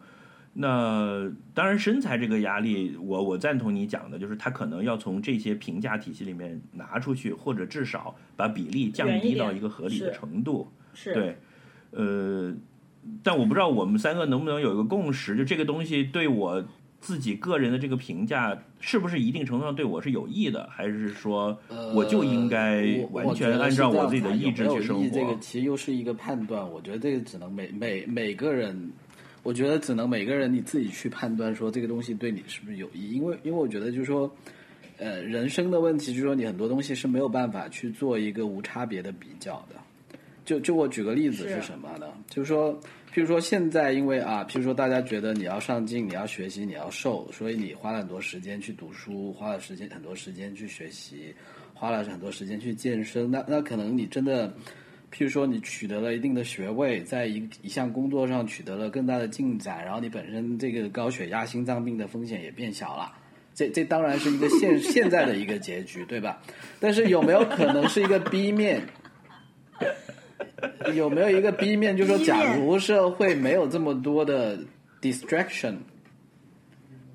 [0.58, 10.72] 那当然，身材这个压力，我我赞同你讲的，就是他可能要从这些评价体系里面拿出去，或者至少把比例降低到一个合理的程度。
[10.94, 11.38] 是，对，
[11.92, 12.56] 呃，
[13.22, 16.66] 但我不知道我们三个能不能有一个共识，就这个东西对我
[17.06, 21.56] 自己个人的这个评价，是不是一定程度上对我是有益的，还是说
[21.94, 25.38] 我就应该完全按照我自己的意志去生有没有意这个？
[25.40, 28.92] 其实又是一个判断，我觉得这个只能每每每个人，
[29.44, 34.34] 我觉得只能每个人你自己去判断说这个东西对你是不是有益，因为因为我觉得就是说。
[34.98, 39.76] 呃，人生的问题就是说，你很多东西是没有办法去做一个无差别的比较的。
[40.46, 42.08] 就就我举个例子是是什么呢？
[42.30, 42.80] 就是说，
[43.16, 51.34] 譬如说现在因为啊，譬如说大家觉得你要上进，你要学习，你要瘦，所以你花了很多时间去读书，花了时间很多时间去学习，
[51.74, 53.32] 花了很多时间去健身。
[53.32, 54.50] 那那可能你真的，
[55.14, 63.14] 譬如说你取得了一定的学位，在一一项工作上取得了更大的进展，然后你本身这个高血压、心脏病的风险也变小了。
[63.54, 66.42] 这这当然是一个现现在的一个结局，对吧？
[66.82, 68.82] 但是有没有可能是一个 B 面？
[70.96, 74.58] 有没有一个 B 面，就是说，假如社会没有这么多的
[75.02, 75.76] distraction，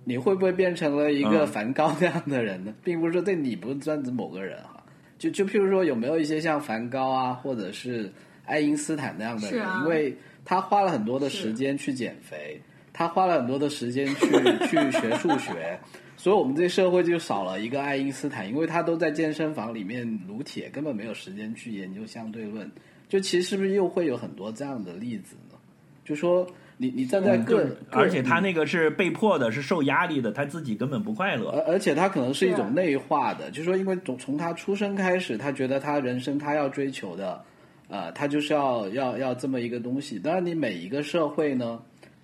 [0.05, 2.74] 你会不会变成了一个嗯梵高那样的人呢？
[2.84, 4.84] 并不是说对你不是专指某个人哈，
[5.18, 8.12] 就就譬如说，有没有一些像梵高啊，或者是
[8.45, 9.64] 爱因斯坦那样的人？
[9.64, 12.61] 啊因为他花了很多的时间去减肥，
[12.93, 14.26] 他花了很多的时间去
[14.66, 15.78] 去学数学，
[16.16, 22.70] 所以我们这社会就少了一个爱因斯坦，因为他都在健身房里面撸铁，根本没有时间去研究相对论。
[23.11, 25.58] 就其实是不是又会有很多这样的例子呢？
[26.04, 26.46] 就说
[26.76, 31.50] 你你站在嗯个，就是而且他那个是被迫的，是受压力的，他自己根本不快乐。
[31.50, 37.44] 而而且他可能是一种内化的，就是说，因为从从他出生开始，他觉得他人生他要追求的，
[37.88, 40.18] 呃，他就是要要要这么一个东西。
[40.18, 41.82] 当然，你每一个社会呢，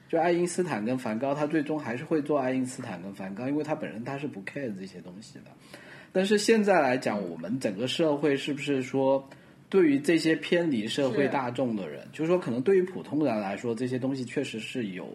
[0.09, 5.51] 就爱因斯坦跟梵高，他最终还是会做爱因斯坦跟梵高，因为他本身他是不 care 这些东西的。
[6.12, 9.28] 但是现在来讲，我们整个社会是不是说，
[9.69, 15.09] 对于这些偏离社会大众的人，就是说，可能对于普通人来说，这些东西确实是有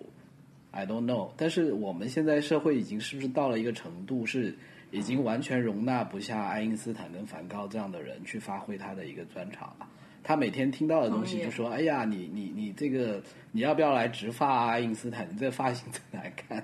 [0.72, 4.54] I don't know，但是我们现在社会已经是不是到了一个程度，是
[4.91, 9.88] 已经完全容纳不下爱因斯坦跟梵高这样的人去发挥他的一个专长了。
[10.24, 14.68] 他每天听到的东西就说：“哎呀，你你你这个你要不要来植发啊？
[14.68, 16.64] 爱因斯坦，你这个发型真难看。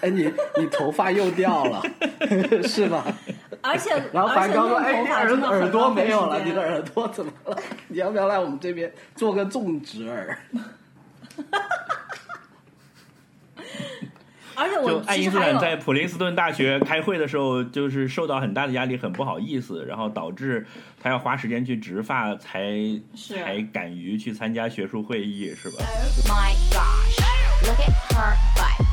[0.00, 1.82] 哎，你你头发又掉了，
[2.68, 3.04] 是吧？
[3.62, 7.56] 而且然后梵高说：“哎，耳耳朵没有了，你的耳朵怎么了？
[7.88, 10.38] 你要不要来我们这边做个种植耳？”
[14.54, 20.66] 而且我就爱因斯坦在普林斯顿大学开会的时候，就是受到很大的压力，很不好意思，然后导致
[21.02, 22.60] 他要花时间去植发，才
[23.14, 27.18] 是才敢于去参加学术会议，是吧？Oh my gosh,
[27.66, 28.91] look at her butt.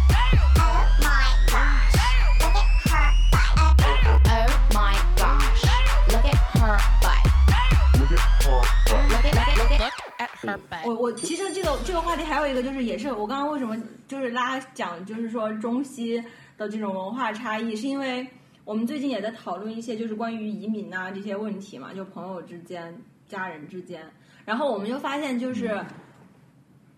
[10.85, 13.75] 我我其实这个这个话题还有一个就是也是我刚刚为什么
[14.07, 16.23] 就是拉讲就是说中西
[16.57, 18.27] 的这种文化差异，是因为
[18.63, 22.95] 我们最近也在讨论一些就是关于移民啊这些问题嘛，就朋友之间、
[23.27, 24.05] 家人之间，
[24.45, 25.79] 然后我们就发现就是。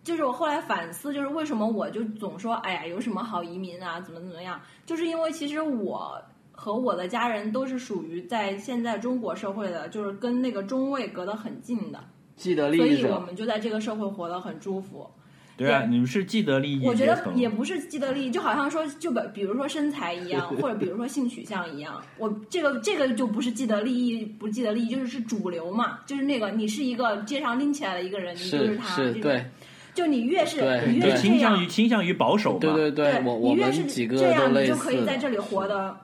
[0.03, 4.59] 就是我后来反思，就是为什么我就总说，哎呀，有什么好移民啊，怎么怎么样？
[4.83, 6.19] 就是因为其实我
[6.51, 12.03] 和我的家人都是属于在现在中国社会的，就是跟那个中位隔得很近的，
[12.41, 15.07] 既得利所益者，以我们就在这个社会活得很舒服。
[15.55, 29.45] 对啊，对你们是既得利益我觉得，也不是既得利益，就好像说，就比比如说身材一样，或者比如说性取向一样，我这个这个就不是既得利益，不既得利益，就是是主流嘛，就是那个你是一个街上拎起来的一个人，你就是他，这种是对，
[29.93, 32.59] 就你越是对你越是这样倾向于，倾向于保守嘛。
[32.59, 35.95] 对对对，我我你越是们几个这样，你就可以在这里活的。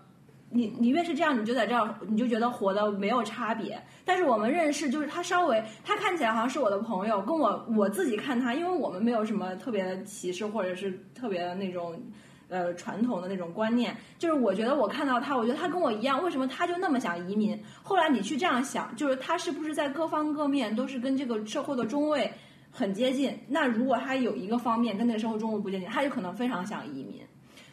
[0.50, 3.78] 你你越是这样，你就在这儿，你就觉得活的没有差别。
[4.06, 12.02] 但是我们认识，就是他稍微，他看起来好像是我的朋友，跟我我自己看他，因为我们没有什么特别的歧视，或者是特别的那种
[12.48, 13.94] 呃传统的那种观念。
[14.18, 17.62] 就是我觉得我看到他，我觉得他跟我一样，为什么他就那么想移民？
[17.84, 22.32] 后来你去这样想，就是他是不是在各方各面都是跟这个社会的中位
[22.72, 23.38] 很接近？
[23.50, 27.22] 那如果他有一个方面跟那个社会中位不接近，他就可能非常想移民。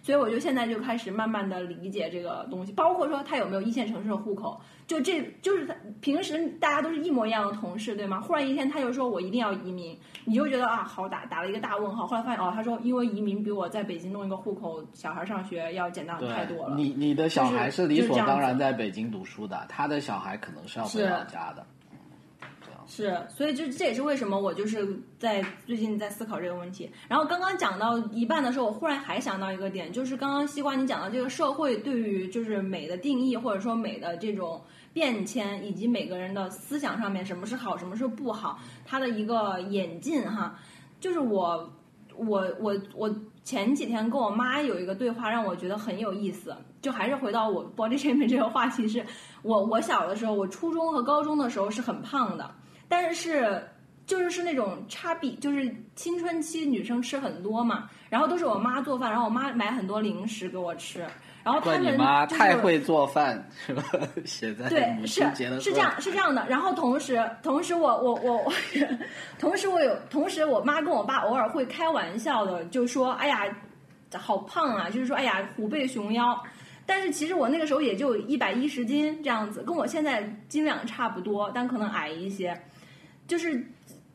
[0.05, 8.21] 所以我就现在就开始慢慢的理解这个东西，包括说他有没有一线城市的户口，就这就是他平时大家都是一模一样的同事，对吗？
[8.21, 12.07] 忽然一天他就说我一定要移民，你就觉得啊好打打了一个大问号。
[12.07, 16.77] 后来发现哦，他说因为移民比我在北京弄一个户口，小孩上学要简单太多了。
[16.77, 21.65] 你你的小孩是理所当然在北京读书的，他的小孩可能是要回老家的。
[22.97, 26.89] 是，所以这这也是为什么我就是在最近在思考这个问题。
[27.09, 34.63] 然后刚刚讲到一半的时候，我忽然还想到一个点，就是刚刚西瓜你讲到这个社会对于就是美的定义，或者说美的这种
[34.93, 40.57] 变迁，以及每个人的思想上面什么是好，什么是不好，它的一个演进哈。
[41.01, 41.69] 就是我
[42.17, 43.13] 我我我
[43.43, 46.55] 前几天跟我妈有一个对话，让我觉得很有意思。
[46.81, 49.05] 就还是回到我 body shaming 这个话题是，
[49.43, 52.55] 我我小的时候，我初中和高中的时候是很胖的。
[52.89, 53.63] 但是
[54.07, 61.01] 就是是那种差别，就是青春期女生吃很多嘛，然后都是我妈做饭，然后我妈买很多零食给我吃，
[61.43, 63.83] 然后他们你妈就是太会做饭，是吧？
[64.27, 65.23] 写在对，母是
[65.59, 66.47] 是这样，是这样的。
[66.49, 68.53] 然后同时，同时我我我我，
[69.39, 73.45] 同时我有，同时我妈跟我爸偶尔会开玩笑的，就说：“哎呀，
[74.15, 76.39] 好胖啊！”就是说：“哎呀，虎背熊腰。”
[76.87, 82.55] 但是其实我那个时候也就一百一十斤这样子，跟我现在斤两差不多，但可能矮一些。
[83.27, 83.65] 就是，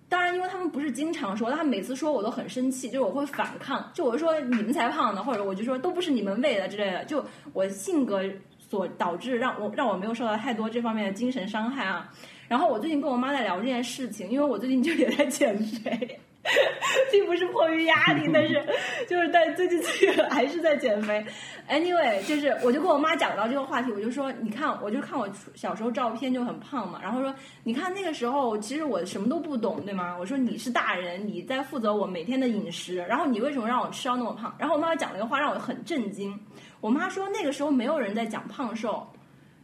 [0.07, 7.03] 当然，因为他们不是经常说，他每次说我都很生气，就是我会反抗，就我说你们才胖呢，或者我就说都不是你们喂的之类的。
[7.05, 7.23] 就
[7.53, 8.21] 我性格
[8.57, 12.11] 所导致让我让我没有受到太多这方面的精神伤害啊。
[12.47, 16.19] 然后我最近跟我妈在聊这件事情，因为我最近就也在减肥，
[17.11, 18.63] 并不是迫于压力，但是
[19.07, 21.25] 就是但最近这个还是在减肥。
[21.69, 30.15] Anyway，就是我就跟我妈讲到这个话题，我就说你看，我就看我小时候照片就很胖嘛，然后说你看那个时候其实我什么都不懂，对吗？
[30.19, 34.55] 我说你是大人，你在负责我每天的饮食，然后你为什么让我吃到那么胖？
[34.57, 36.37] 然后我妈妈讲了一个话让我很震惊，
[36.81, 39.07] 我妈说那个时候没有人在讲胖瘦，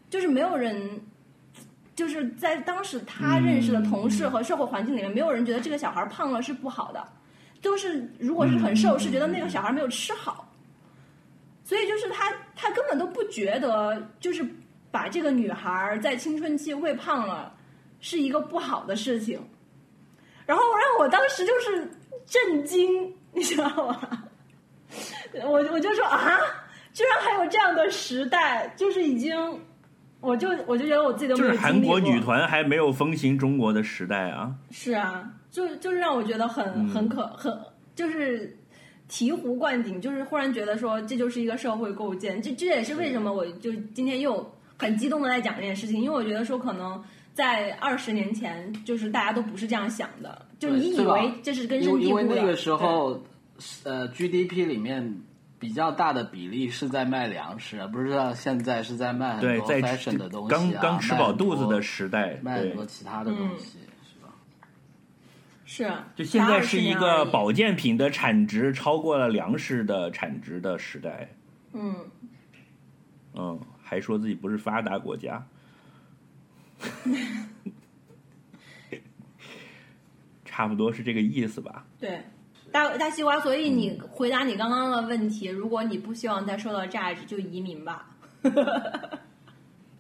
[0.10, 1.02] 就是没有人。
[1.96, 7.08] 就是在当时他认识的同事和社会环境里面，没有人觉得这个小孩胖了是不好的，
[7.62, 10.52] 都是如果是很瘦，是觉得那个小孩没有吃好，
[11.64, 14.46] 所以就是他他根本都不觉得，就是
[14.92, 17.56] 把这个女孩在青春期喂胖了
[18.02, 19.40] 是一个不好的事情，
[20.46, 21.90] 然后让我当时就是
[22.26, 24.24] 震惊，你知道吗？
[25.46, 26.38] 我我就说啊，
[26.92, 29.58] 居然还有这样的时代，就是已经。
[30.26, 34.54] 我就我就觉得我自己都没就是韩国女团还没有风行中国的时代啊。
[34.72, 37.56] 是啊，就就是让我觉得很嗯很可很
[37.94, 38.58] 就是
[39.10, 47.02] 醍醐灌顶，就是忽然觉得说这就是一个社会构建，这这也是为什么我就今天又很激动的在讲这件事情，因为我觉得说可能
[47.34, 52.24] 在二十年前，就是大家都不是这样想的，就你以为这是根深蒂固的。
[52.24, 53.22] 因为那个时候，
[53.84, 55.16] 呃，GDP 里面
[55.58, 64.30] 比较大的比例是在卖粮食，不知道现在是在卖很对，多在 fashion 的东西、啊，刚刚吃饱肚子的时代，对卖很多，其他的东西，是吧？
[65.66, 71.30] 是就现在是一个保健品的产值超过了粮食的产值的时代。
[71.74, 71.96] 嗯，
[73.34, 75.46] 嗯，还说自己不是发达国家，
[80.46, 81.86] 差不多是这个意思吧？
[82.00, 82.22] 对。
[82.76, 88.06] 大大西瓜，所以你嗯回答你刚刚的问题，如果你不希望再受到榨汁，就移民吧，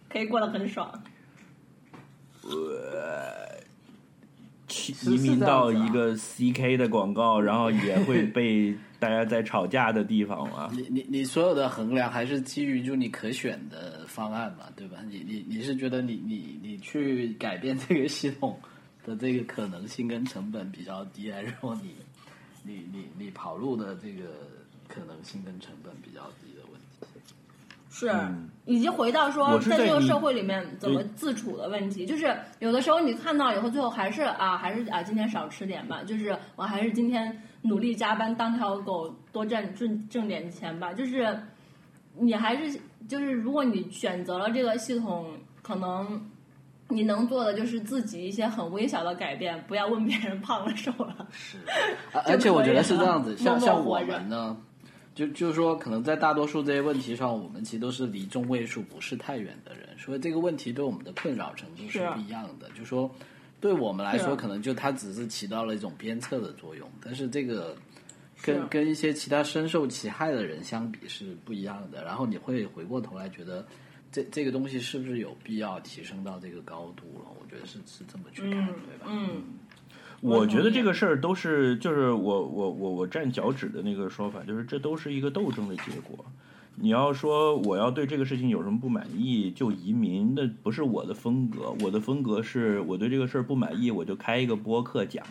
[0.10, 0.91] 可以过得很爽。
[4.68, 10.69] 去是移民到一个 CK 的广告，然后也会被 大家在吵架的地方嘛。
[10.73, 14.97] 你你你所有的衡量还是基于就你可选的方案嘛，对吧？
[15.10, 18.60] 你你你是觉得你你你去改变这个系统
[19.06, 21.95] 的这个可能性跟成本比较低，还是说你
[22.66, 24.30] 你你你跑路的这个
[24.88, 27.06] 可能性跟成本比较低的问题？
[27.90, 41.40] 是，嗯以及回到说在这个社会里面怎么自处的问题，就是有的时候你看到以后，最后还是啊，还是啊，今天少吃点吧，就是我还是今天努力加班当条狗，多挣挣挣点钱吧，就是
[42.18, 45.32] 你还是就是如果你选择了这个系统，
[45.62, 46.30] 可能。
[46.96, 51.28] 你能做的就是自己一些很微小的改变，不要问别人胖了瘦了。
[51.34, 51.58] 是，
[52.14, 54.56] 而而且我觉得是这样子，像像我们呢，
[55.14, 62.70] 就就是说，可能在大多数这些问题上，我们其实都是离中位数不是太远的人，所以这个问题对我们的困扰程度是是不一样的。
[62.78, 63.14] 就说
[63.60, 67.76] 对我们来说，可能就它只是起到了一种鞭策的作用，但是这个
[68.42, 72.04] 跟跟一些其他深受其害的人相比是不一样的。
[72.04, 73.66] 然后你会回过头来觉得。
[74.16, 77.26] 这这个东西是不是有必要提升到这个高度了？
[77.38, 79.06] 我觉得是是这么去看，嗯对吧？
[79.10, 79.44] 嗯，
[80.22, 86.24] 我觉得这个事儿都是，就是我我我我站脚趾的那个说法，就是这都是一个斗争的结果。
[86.76, 91.76] 你要说我要对这个事情有什么不满意就移民，那不是我的风格。
[91.82, 95.26] 我的风格是我对这个事儿不满意，我就开一个播客讲，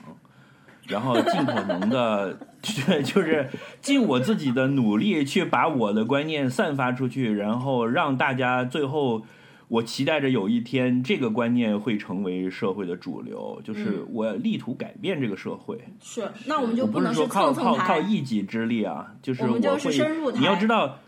[0.88, 3.48] 然后尽可能的， 就是
[3.80, 9.24] 尽我自己的努力去把我的观念散发出去，然后让大家最后。
[9.66, 15.82] 我期待着有一天，这个观念会成为社会的主流，就是嗯我力图改变这个社会。
[16.00, 16.30] 是。
[16.44, 17.98] 那我们就不能是说靠靠靠。
[17.98, 19.90] 一己之力啊，就是我会。
[19.90, 20.98] 深入你要知道，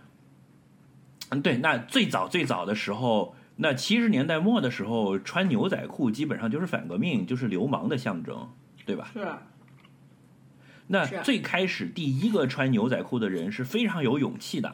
[1.28, 8.48] 嗯，对，那最早最早的时候，那七十年代末的时候，穿牛仔裤基本上就是反革命，就是流氓的象征，
[8.86, 9.10] 对吧？
[9.12, 9.20] 是
[10.86, 14.72] 那最开始第一个穿牛仔裤的人是非常有勇气的，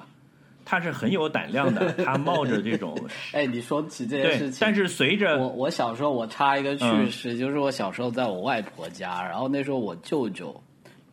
[0.64, 2.96] 他是很有胆量的， 他冒着这种
[3.32, 7.10] 哎，你说起这件事情，，但是随着我我小时候我插一个趣嗯。
[7.10, 10.62] 事，就是我小时候在我外婆家，然后那时候我舅舅，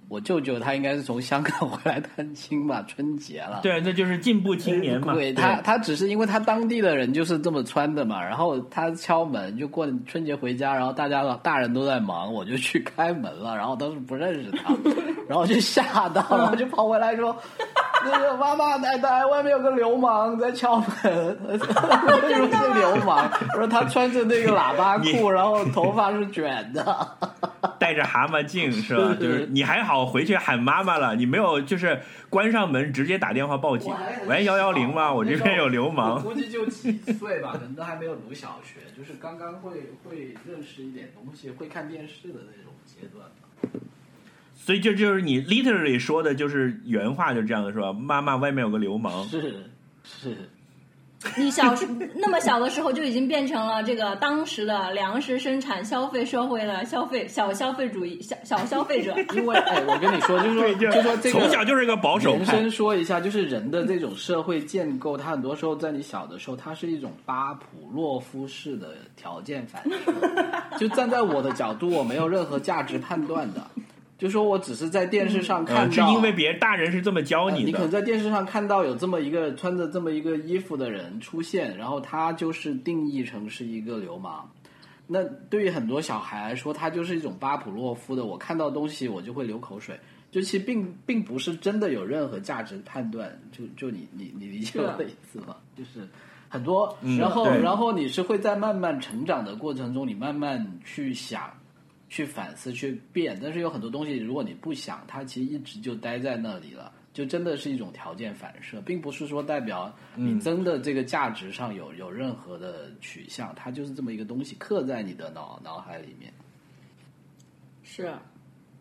[0.09, 3.59] 我舅舅他应该是从香港 回来探亲吧，春节了。
[3.61, 5.13] 对，那就是进步青年嘛。
[5.13, 14.75] 对他，他只是因为他当地的人就是这么穿的嘛，然后他敲门就过春节回家，然后大家大人都在忙，我就去开门了，然后当时不认识他，
[15.29, 17.35] 然后就吓到，然后就跑回来说
[18.05, 20.87] ：“那个妈妈奶奶，外面有个流氓在敲门。”
[21.47, 27.17] 我说是流氓，我说他穿着那个喇叭裤， 然后头发是卷的。
[27.77, 29.15] 戴着蛤蟆镜是吧？
[29.19, 31.99] 就是你还好回去喊妈妈了，你没有就是
[32.29, 33.93] 关上门直接打电话报警，
[34.27, 35.11] 喂幺幺零吗？
[35.13, 36.21] 我这边有流我氓。
[36.21, 43.88] 估计就几岁吧，可能都还没有读小学，就是刚刚会会认识一点东西，会看电视的那种阶段吧。
[44.69, 47.91] 所以这就是你 literally 说的，就是原话就这样的是吧？
[47.91, 49.27] 妈妈，外面有个流氓。
[49.27, 49.63] 是
[50.03, 50.37] 是，
[51.35, 59.15] 你小时那么小的时候就已经变成了这个当时的粮食生产消费社会的消费小消费主义小小消费者。
[59.33, 62.69] 因为哎，我跟你说，就是说，就就说这个从小就是一个保守派延伸。
[62.69, 70.77] 说一下，就是人的这种社会建构，它很多时候在你小的时候，它是一种巴甫洛夫式的条件反射。
[70.77, 73.65] 就站在我的角度，我没有任何价值判断的，
[74.19, 77.89] 就说我只是在电视上看呃，到，是因为别人大人是这么教你呃你可能。
[77.89, 84.51] 在电视上看到有这么一个穿着这么一个衣服的人出现，然后他就是定义成是一个流氓。
[85.07, 89.97] 那对于很多小孩来说，他就是一种巴甫洛夫的，我看到东西我就会流口水，
[90.29, 95.55] 就其实并并不是真的有任何价值判断，就就你你你理解我的意思吗？
[95.77, 96.05] 就是
[96.49, 101.49] 很多，嗯然后对然后你是会在慢慢成长的过程中，你慢慢去想。
[102.09, 116.33] 去反思、去变，但是有很多东西，如果你不想，它其实一直就待在那里了，就真的是一种条件反射，并不是说代表你真的这个价值上有有任何的取向，它就是这么一个东西刻在你的脑脑海里面。
[117.83, 118.11] 是，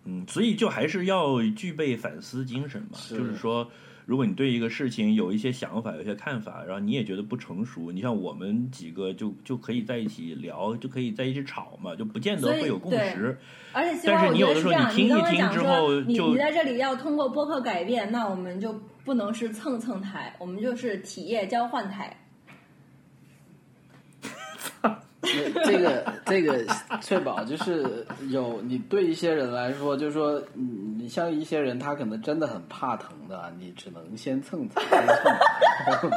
[0.04, 2.98] 嗯，所以就还是要具备反思精神嘛。
[2.98, 3.70] 是就是说，
[4.08, 13.38] 如果你对一个事情有一些想法、有一些看法，然后你也觉得不成熟，你像我们几个就就可以在一起聊，就可以在一起吵嘛，就不见得会有共对识。
[13.70, 18.72] 而且希但是你有的时候你听一听之后就你在这里要通过播客改变，那我们就
[19.04, 22.16] 不能是蹭蹭台，我们就是体验交换台。
[25.17, 25.17] 那
[25.64, 26.64] 这个这个
[27.00, 30.64] 翠宝就是有你对一些人来说，就是说，你，
[31.02, 35.06] 你像一些人，他可能真的很怕疼的，你只能先蹭蹭，先
[36.00, 36.10] 蹭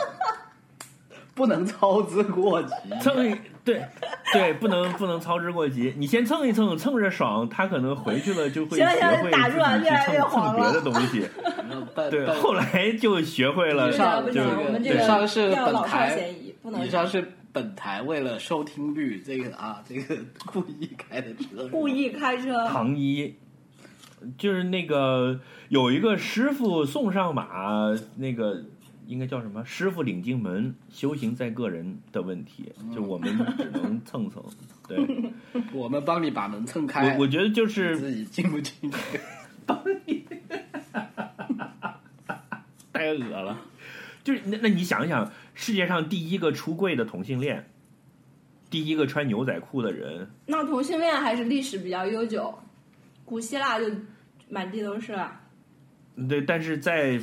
[1.33, 2.73] 不能操之过急。
[3.01, 3.81] 蹭一对
[4.33, 5.93] 对，不能不能操之过急。
[5.97, 11.25] 你先蹭一蹭，蹭着爽，他可能回去了就会学会打住了自己越来越去蹭蹭别的东西。
[12.41, 16.33] 后来就学会了以上就不行，我们这以上是老少本台
[16.63, 22.67] 能以上是本台为了收听率，这个啊，这个故意开的车，故意开车。
[22.67, 23.35] 唐一，
[24.37, 28.63] 就是那个有一个师傅送上马，那个
[29.05, 29.65] 应该叫什么？
[29.65, 34.43] 师傅领进门，修行在个人的问题，就我们只能蹭蹭。
[34.87, 34.97] 对，
[35.73, 39.19] 我们帮你把门蹭开，我我觉得就是自己进不进去？
[39.65, 40.23] 帮 你
[42.93, 43.59] 太恶了。
[44.23, 45.31] 就是那那你想想，
[45.61, 47.69] 世界上第一个出柜的同性恋，
[48.71, 52.51] 第一个穿牛仔裤的人，那同性恋还是历史比较悠久，
[53.23, 53.85] 古希腊就
[54.49, 55.39] 满地都是了。
[56.27, 57.21] 对，但是在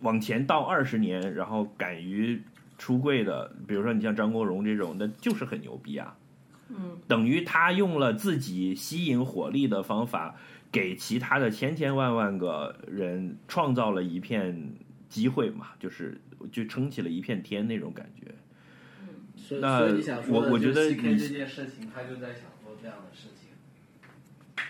[0.00, 2.40] 往前倒二十年，然后敢于
[2.78, 6.16] 出柜的，比如说你像张国荣这种，那就是很牛逼啊。
[6.70, 10.34] 嗯，等于他用了自己吸引火力的方法，
[10.72, 14.72] 给其他的千千万万个人创造了一片
[15.10, 16.18] 机会嘛，就是
[16.52, 18.34] 就撑起了一片天那种感觉。
[19.36, 23.50] 所以那所以你想说我我觉得你这件事情，他就在想做这样的事情，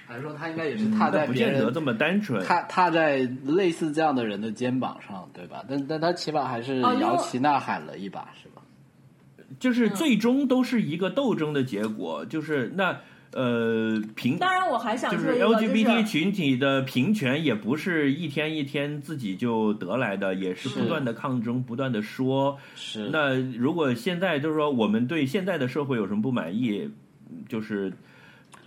[0.06, 2.44] 还是说他应该也是踏在别人见得这么单纯。
[2.44, 5.64] 踏踏在类似这样的人的肩膀上，对吧？
[5.68, 8.62] 但但他起码还是摇旗呐喊了一把，是吧？
[9.60, 13.00] 就是最终都是一个斗争的结果，就是那
[13.34, 22.58] 呃平当然，我还想就是说就 LGBT 群体的平权也不是一天一天自己就得来的，也是不断的抗争，不断的说。
[22.74, 26.88] 是那如果现在就是说我们对现在的社会有什么不满意，
[27.48, 27.92] 就是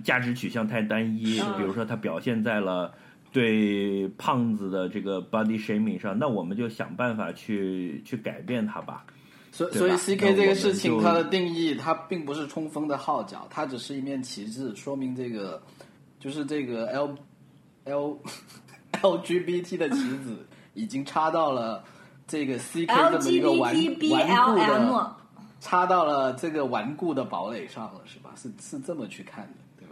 [0.03, 2.93] 价值取向太单一，嗯比如说它表现在了。
[3.29, 9.05] 对胖子的这个 body shaming 上，那我们就想办法去去改变它吧。
[9.57, 15.59] 所以所以我们这个事情，它的定义，它并不是冲锋的号角，它只是一面旗帜，说明这个
[16.19, 17.15] 就是这个 L
[17.85, 18.19] L
[19.01, 21.83] LGBT 的旗子已经插到了
[22.27, 25.15] 这个 CK 这么一个顽顽固的，
[25.59, 28.35] 插到了这个顽固的堡垒上了，是吧？
[28.35, 29.87] 是是这么去看的，对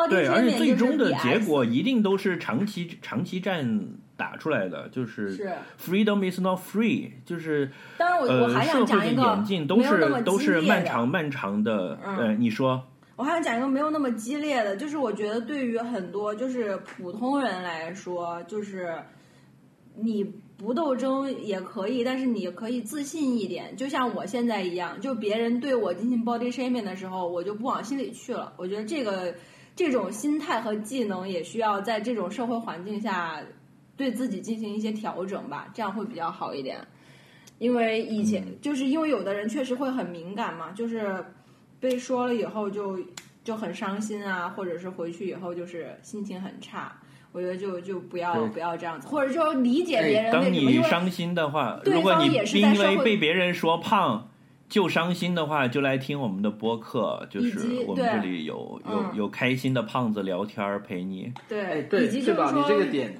[0.00, 0.08] 吧？
[0.08, 3.86] 对，而且最终的结果一定都是长期长期战
[4.18, 5.48] 打出来的，就是是
[5.80, 11.98] freedom is not free，就是当然我，我呃还想讲一个演进都是都是漫长漫长的。
[12.04, 12.84] 嗯呃，你说
[13.16, 18.92] 我还想讲一个没有那么激烈的，就是我觉得对于很多就是普通人来说，就是
[19.96, 20.24] 你
[20.56, 28.52] 不斗争也可以，但是你可以自信一点，就像我现在一样，就别人对我进行 body shaming 的时候，我就不往心里去了。
[28.56, 29.34] 我觉得这个
[29.76, 33.40] 这种心态和技能也需要在这种社会环境下
[33.98, 36.78] 对自己进行一些调整吧，这样会比较好一点。
[37.58, 41.22] 因为以前、就是因为有的人确实会很敏感嘛，就是
[41.80, 42.98] 被说了以后就
[43.42, 46.96] 就很伤心啊，或者是回去以后就是心情很差。
[47.32, 52.26] 我觉得就就不要不要这样子，或者说理解别人当你伤心的话，如果你
[52.58, 54.30] 因为被别人说胖
[54.68, 61.30] 就伤心的话，就来听我们的播客，就是我们这里有有嗯有开心的胖子聊天儿陪你。
[61.48, 62.50] 对，哎，对，以及是吧？
[62.52, 63.14] 就是说你这个点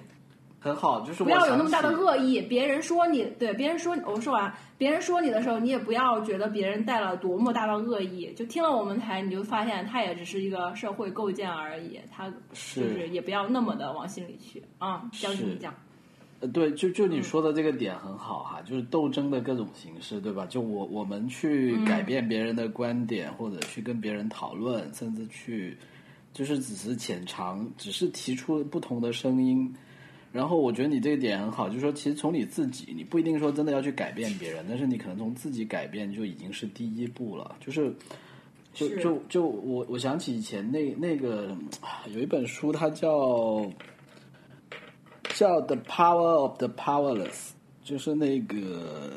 [0.60, 2.40] 很好，就是不要有那么大的恶意。
[2.42, 8.32] 别人说你，对别人说，我说完，别人说你的时候，你也不要觉得别人带了多么大的恶意。
[8.34, 15.08] 就听了我们台，你就发现他也只是一个社会构建而已，他就是也不要那么的往心里去啊。
[15.12, 15.72] 交给是你讲，
[16.40, 20.44] 呃，对，就就嗯你说的这个点很好哈，就是斗争的各种形式，对吧？
[20.46, 25.76] 就我我们去嗯改变别人的观点，或者去跟别人讨论，甚至去
[26.32, 29.72] 就是只是浅尝，只是提出不同的声音。
[30.30, 37.56] 然后我觉得你这个点很好，就是说，其实从你自己，你不一定说真的要去改变别人，但是你可能从自己改变就已经是第一步了。
[37.60, 37.92] 就是，
[38.74, 43.66] 就就就我我想起以前那那个啊有一本书，它叫
[45.34, 47.28] 叫《The Power of the Powerless》，
[47.82, 49.12] 就是那个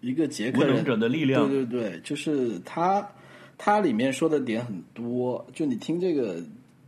[0.00, 1.48] 一个杰克人无能者的力量。
[1.48, 3.08] 对对对，就是他
[3.56, 6.42] 他里面说的点很多，就你听这个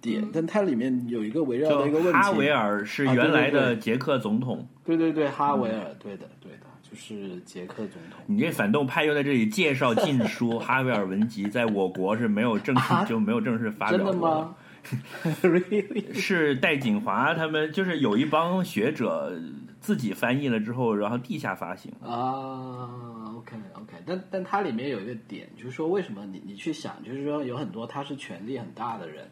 [0.06, 8.22] 点，但它里面有一个围绕的一个问题，哈维尔是原来的捷克总统，对对对，哈维尔，对的对的，就是捷克总统。
[8.26, 14.54] 你这反动派又在这里介绍禁书， 哈维尔文集在我国是没有正式、就没有正式发表真的吗？
[15.42, 16.14] Really？
[16.14, 19.36] 是戴锦华他们就是有一帮学者
[19.80, 21.90] 自己翻译了之后，然后地下发行。
[22.00, 29.28] 啊，OK OK，但但它里面有一个点，就是说为什么你你去想，就是说有很多他是权力很大的人，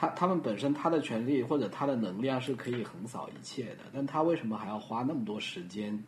[0.00, 6.00] 他他们本身他的权利或者他的能量是可以横扫一切的，但他为什么还要花那么多时间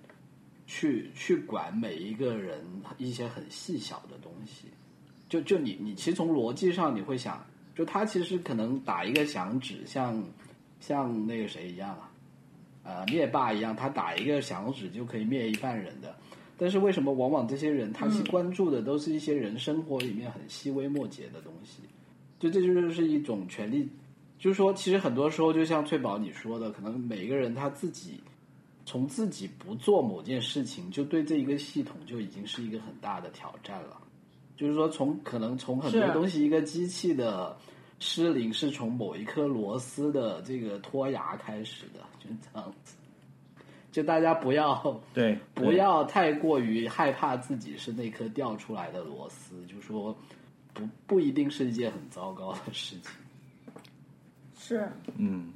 [0.64, 2.64] 去去管每一个人
[2.98, 4.68] 一些很细小的东西。
[5.28, 7.44] 就就你你其实从逻辑上你会想，
[7.74, 10.22] 就他其实可能打一个响指，像
[10.78, 12.12] 像那个谁一样啊，
[12.84, 16.16] 呃灭霸一样，他打一个响指就可以灭一半人的。
[16.56, 21.82] 但是为什么往往这些人他去关注的都是一些人生活里面很细微末节的东西？
[22.40, 23.88] 就这就是一种权利，
[24.38, 28.18] 就是说，其实很多时候就像翠宝你说的，可能每一个人他自己
[28.84, 33.96] 从自己不做某件事情，就对这一个系统就已经是一个很大的挑战了。
[34.56, 37.56] 就是说从，可能从很多东西，一个机器的
[37.98, 42.96] 失灵是从某一颗螺丝的这个脱牙开始的，就是这样子。
[43.92, 50.16] 就大家不要对，不要太过于害怕自己是那颗掉出来的螺丝，就说
[50.72, 53.10] 不不一定是一件很糟糕的事情。
[54.54, 55.52] 是嗯，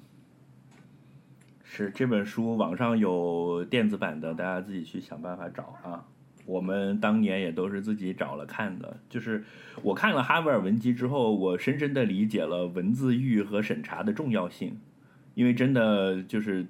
[1.63, 6.05] 是这本书网上有电子版的，大家自己去想办法找啊。
[6.47, 9.43] 我们当年也都是自己找了看的，就是
[9.83, 14.79] 我看了哈维尔文集之后，我深深的理解了文字狱和审查的重要性，
[15.35, 16.67] 因为真的就是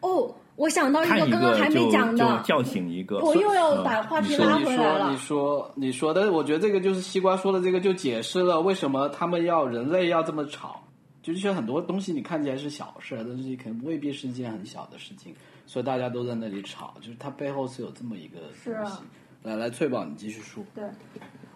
[0.00, 3.18] 哦，我想到一个刚刚还没讲的，就叫醒一个。
[3.18, 5.16] 我又要嗯把话题你说你拉回来说你。
[5.16, 10.80] 说你说的，我觉得这个就是西瓜说的这个，就解释了为什么他们要人类要这么吵。
[11.22, 16.94] 就是很多东西你看起来是小事，但是可能未必是一件很小的事情，所以大家都在那里吵。
[17.00, 18.98] 就是它背后是有这么一个是啊东西。
[19.42, 20.62] 来来，翠宝，你继续说。
[20.74, 20.84] 对，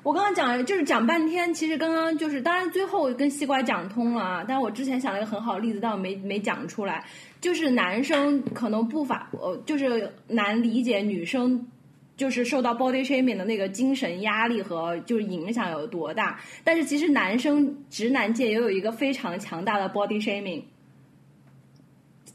[0.08, 7.04] 我刚刚讲就是讲半天，其实刚刚就是，当然最后跟西瓜讲通了啊，但是我之前想了一个很好的例子，但我没没讲出来，
[7.42, 11.68] 就是男生可能不法，呃，就是难理解女生。
[12.16, 20.64] 就是受到 body shaming 的那个精神压力和就是影响有多大，但是其实男生直男界也有一个非常强大的 body shaming。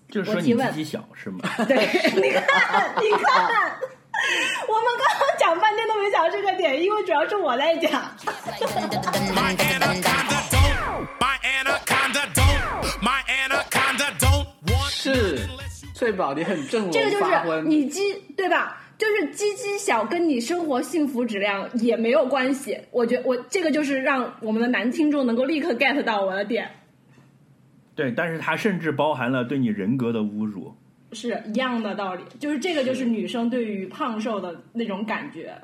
[0.10, 1.40] 就是说你自己小是吗？
[1.68, 1.76] 对，
[2.16, 2.42] 你看，
[3.02, 3.36] 你看，
[4.70, 8.02] 我们刚刚讲半天都没讲到这个点，因为主要是我在讲。
[14.88, 15.38] 是
[15.94, 17.62] 翠宝，你很正这个就是。
[17.64, 18.82] 你鸡对吧？
[18.98, 22.80] 就是鸡鸡小跟你生活幸福质量也没有关系。
[22.92, 26.72] 我觉我这个就是让我们的男听众能够立刻 get 到我的点，
[27.96, 30.74] 对，但是它甚至包含了对你人格的侮辱。
[31.14, 32.24] 是一样的道理。
[32.40, 35.56] 就是这个就是女生对于胖瘦的那种感觉，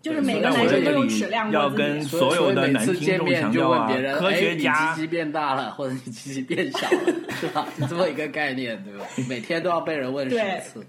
[0.00, 2.02] 就是每个男生都有里尺量过自要跟。
[2.02, 7.66] 所有的每次听众见面就强调啊问别人，，科学家哎、你鸡鸡变大了，或者你鸡鸡变小了， 是吧？
[7.76, 9.06] 是这么一个概念，对吧？
[9.28, 10.84] 每天都要被人问十次。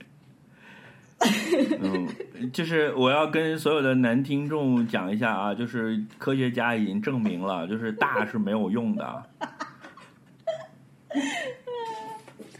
[1.80, 2.06] 嗯，
[2.52, 9.24] 就是我要跟所有的男听众讲一下啊，就是科学家已经证明了，就是大是没有用的。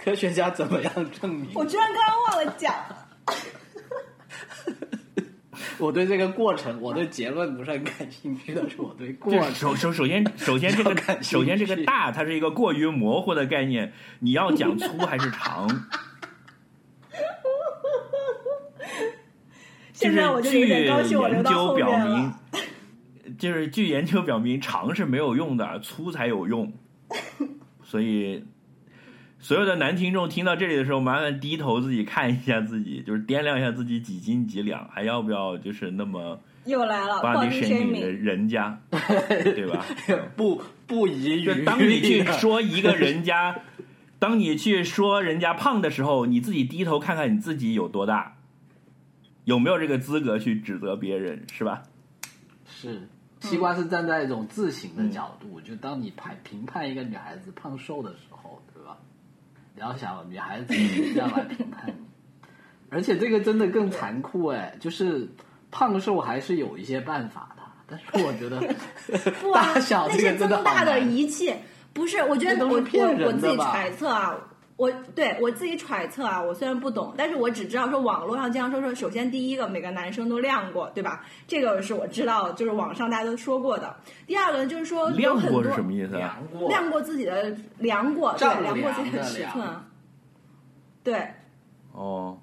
[0.04, 1.48] 科学家怎么样证明？
[1.54, 2.76] 我居然刚刚忘了讲，
[5.80, 15.66] 我对这个过程，我对结论不是很感兴趣，但是我对过程首首首先首先这个首先这个大它是一个过于模糊的概念，你要讲粗还是长？
[19.94, 22.40] 现在我就有据点高兴，我留研到后究表明面了。
[23.40, 26.74] 就是据研究表明，长是没有用的，粗才有用。
[27.84, 28.44] 所以，
[29.44, 39.86] 所有的男听众听到这里的时候，麻烦低头自己看一下自己，就是掂量一下自己几斤几两，还要不要就是那么又来了 body，body shaming 的人家， 对吧？
[40.38, 43.60] 不不遗余就当你去说一个人家，
[44.18, 48.38] 当你去说人家胖的时候，你自己低头看看你自己有多大，
[49.44, 51.84] 有没有这个资格去指责别人，是吧？
[52.66, 53.10] 是
[53.42, 58.33] 西瓜是站在一种自省的角度，就当你判评判一个女孩子胖瘦的时候，
[59.76, 60.74] 要想女孩子
[61.14, 61.94] 这样来评判你，
[62.90, 65.28] 而且这个真的更残酷哎，就是
[65.72, 68.62] 胖瘦还是有一些办法的，但是我觉得
[69.42, 71.54] 不啊大小那些这个真的好增大的仪器，
[71.92, 73.72] 不是，我觉得我我我自己吧？
[73.72, 74.36] 揣测啊，
[74.76, 81.24] 我对我自己揣测啊，我虽然不懂，但是我只知道说网络上经常说说，首先第一个每个男生都亮过，对吧？
[81.48, 83.96] 这个是我知道，就是网上大家都说过的。
[84.26, 86.20] 第二个就是说有亮很多过是什么意思啊？
[86.20, 89.68] 量过量过自己的量过，对，量过自己的尺寸
[91.04, 91.28] 对。
[91.92, 92.36] 哦，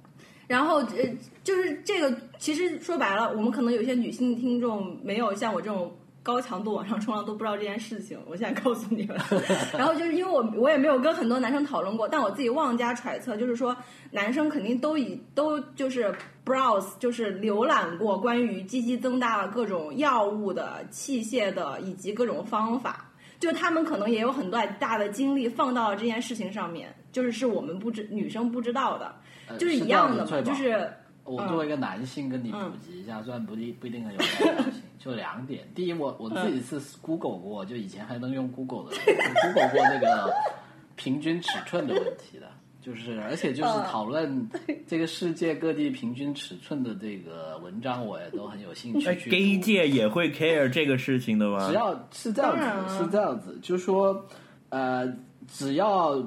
[0.47, 0.97] 然后呃，
[1.43, 8.19] 就是这个，其实说白了，我们可能有些女性听众没有像我这种高强度往上冲浪，都不知道这件事情。
[8.29, 9.17] 我现在告诉你了。
[9.77, 13.77] 然后就是因为我我也没有跟很多男生讨论过，但我自己妄加揣测，就是说
[14.11, 16.15] 男生肯定都以都就是
[16.45, 23.07] browse，就是浏览过关于鸡鸡增大的各种药物的、器械的以及各种方法。
[23.39, 29.15] 就他们可能也有很多大的精力放到了这件事情上面，就是是我们不知女生不知道的，
[29.49, 30.87] 呃就是一样样的嘛，就是
[31.25, 35.67] 我作为一个男性跟你普及一下，虽然不一不一定很有代表性，就两点。
[35.75, 40.31] 第一，我我自己是 Google 过，就以前还能用 Google 的，Google 过那个
[40.95, 42.47] 平均尺寸的问题的，
[42.83, 44.47] 就是而且就是讨论
[44.87, 51.75] 这个世界各地平均尺寸的这个文章，我也都很有兴趣，gay 界也会 care 这个事情的吗只？
[51.75, 54.27] 要是这样子，是这样子，就是说，
[54.69, 55.11] 呃，
[55.49, 56.23] 只要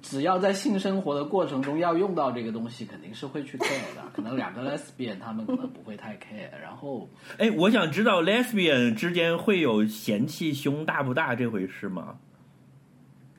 [0.00, 4.02] 只要在性生活的过程中要用到这个东西，肯定是会去 care 的。
[4.12, 7.08] 可能两个 lesbian 他们可能不会太 care，然后
[7.38, 12.16] 哎，我想知道 lesbian 之间会有嫌弃胸大不大这回事吗？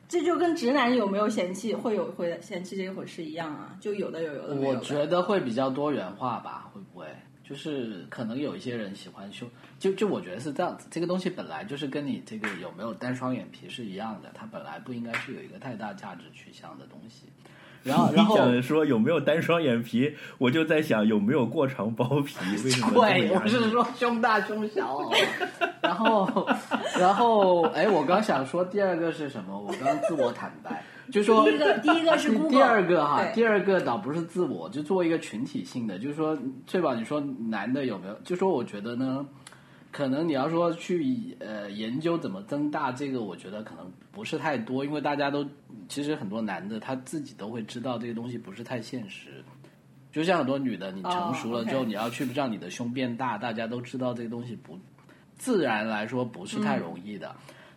[0.07, 4.79] 这就跟直男有没有嫌弃会有会嫌弃这回事一样啊，就有的有，有的没有的。
[4.79, 7.07] 我觉得会比较多元化吧，会不会？
[7.47, 9.47] 就是可能有一些人喜欢胸，
[9.77, 17.27] 就就我觉得是这样子，这个东西本来就是跟你这个有没有单双眼皮是一样的，它本来不应该是有一个太大价值取向的东西。
[17.83, 22.35] 然后，你然后想说有没有单双眼皮，我就在想有没有过长包皮？
[22.65, 24.99] 为什么对，我是说胸大胸小。
[25.83, 26.49] 然后，
[26.99, 29.55] 然后，哎，我刚想说第二个是什么？
[29.59, 38.13] 我刚自我坦白，就说第一个第一个是第 Google，第二个哈，第二个倒不是自我，就作为一个群体性的，就是说，翠宝，你说男的有没有？
[38.23, 39.25] 就说我觉得呢，
[39.91, 45.45] 可能你要说去呃研究怎么增大这个，我觉得可能不是太多，因为大家都
[45.87, 49.43] 其实很多男的他自己都会知道这个东西不是太现实。
[50.11, 54.79] 就像很多女的，你成熟了之后，你要去让你的胸变大，大家都知道这个东西不
[55.37, 57.35] 自然来说不是太容易的。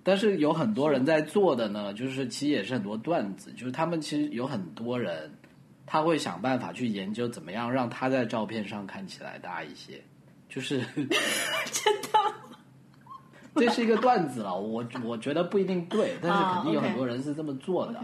[0.09, 5.30] 但是有很多人在做的呢，就是其实也是很多段子，就是他们其实有很多人，
[5.85, 10.02] 他会想办法去研究怎么样让他在照片上看起来大一些，
[10.48, 12.18] 就是 真的
[13.56, 14.56] 这是一个段子了。
[14.59, 18.02] 我我觉得不一定对，但是肯定有很多人是这么做的。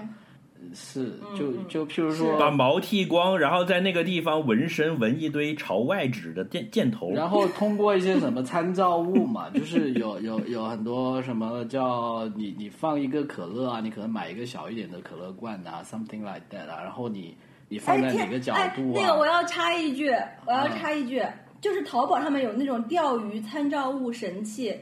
[0.73, 7.11] 是，嗯就就譬如说，把毛剃光，然后在那个地方纹身，纹一堆朝外指的箭箭头。
[7.13, 17.37] 然后通过一些什么参照物嘛，就是有有有很多什么叫你你放一个可乐啊，你可能买一个小一点的可乐罐啊，something like that 啊，然后你
[17.69, 18.95] 你放在哪个角哎，度啊？
[18.95, 20.11] 那个我要插一句，
[20.47, 21.23] 我要嗯插一句，
[21.61, 24.75] 就是淘宝上面有那种钓鱼参照物神器。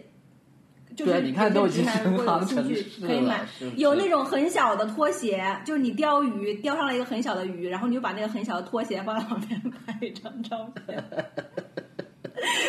[0.96, 3.40] 就是对你看都已经有些直男如果有兴趣成市可以买
[3.76, 11.04] 有那种很小的拖鞋，就是你钓鱼钓上了一个很小的鱼，然后你就把那个很小的拖鞋放在旁边拍一张照片，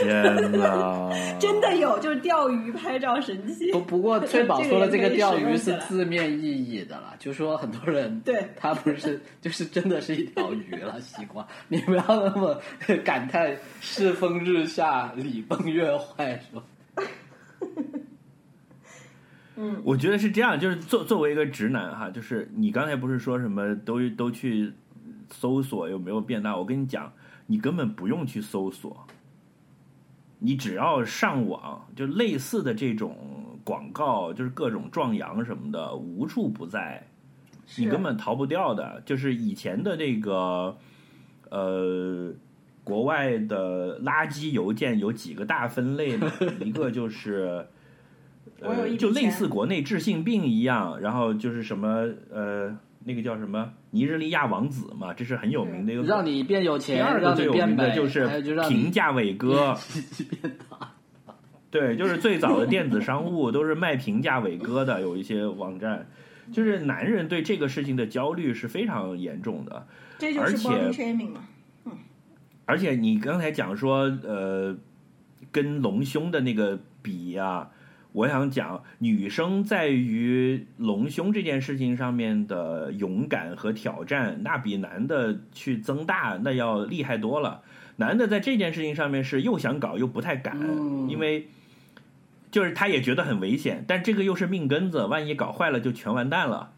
[0.01, 1.09] 天哪！
[1.39, 3.71] 真的有，就是钓鱼拍照神器。
[3.71, 12.61] 不不过翠宝说的这个钓鱼是字面意义的了，就说很多人对他不是就是真的是一条鱼了，西瓜，你不要那么
[13.03, 16.57] 感叹世风日下，礼崩乐坏，是
[19.55, 19.81] 吧？
[19.83, 24.71] 我觉得是这样，就是作作为一个直男哈，就是你刚才不是说什么都都去
[25.29, 26.55] 搜索有没有变大？
[26.57, 27.11] 我跟你讲，
[27.47, 29.05] 你根本不用去搜索，
[30.39, 37.07] 你只要上网，就类似的这种广告，就是各种壮阳什么的，无处不在，
[37.77, 39.01] 你根本逃不掉的。
[39.05, 40.77] 就是以前的这个
[41.49, 42.33] 呃。
[42.85, 46.29] 国外的垃圾邮件有几个大分类呢？
[46.59, 47.65] 一个就是呃，
[48.63, 56.03] 我有一笔就类似国内治性病一样，然后就是什么呃，那个叫什么尼日利亚王子嘛，这是很有名的一个。
[56.03, 58.27] 让你变有钱，第二个让你变最有名的，就是
[58.69, 59.77] 平价伟哥，
[60.41, 60.91] 变大。
[61.69, 66.07] 对，就是最早的电子商务都是卖平价伟哥的，有一些网站，
[66.51, 69.87] 就是男人对这个事情的焦虑是非常严重的。
[70.19, 71.41] 这就是而且 body shaming 嘛。
[72.65, 74.77] 而且你刚才讲说，呃，
[75.51, 77.67] 跟隆胸的那个比呀、
[78.13, 87.61] 我想讲，女生在于隆胸这件事情上面的勇敢和挑战，那比男的去增大那要厉害多了。
[87.95, 91.47] 男的在这件事情上面是又想搞又不太敢，嗯因为
[92.51, 96.71] 就是他也觉得很危险，但这个又是命根子，万一搞坏了就全完蛋了，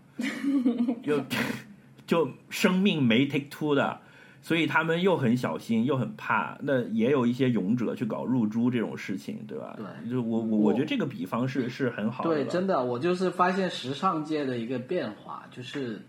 [1.04, 1.22] 就
[2.08, 4.00] 就生命没 take two 的。
[4.46, 6.56] 所以他们又很小心，又很怕。
[6.62, 9.76] 那也有一些勇者去搞入珠这种事情，对吧？
[9.76, 12.30] 对就我我我觉得这个比方是是很好的。
[12.30, 16.00] 对，真的，我就是发现时尚界的一个变化，就是，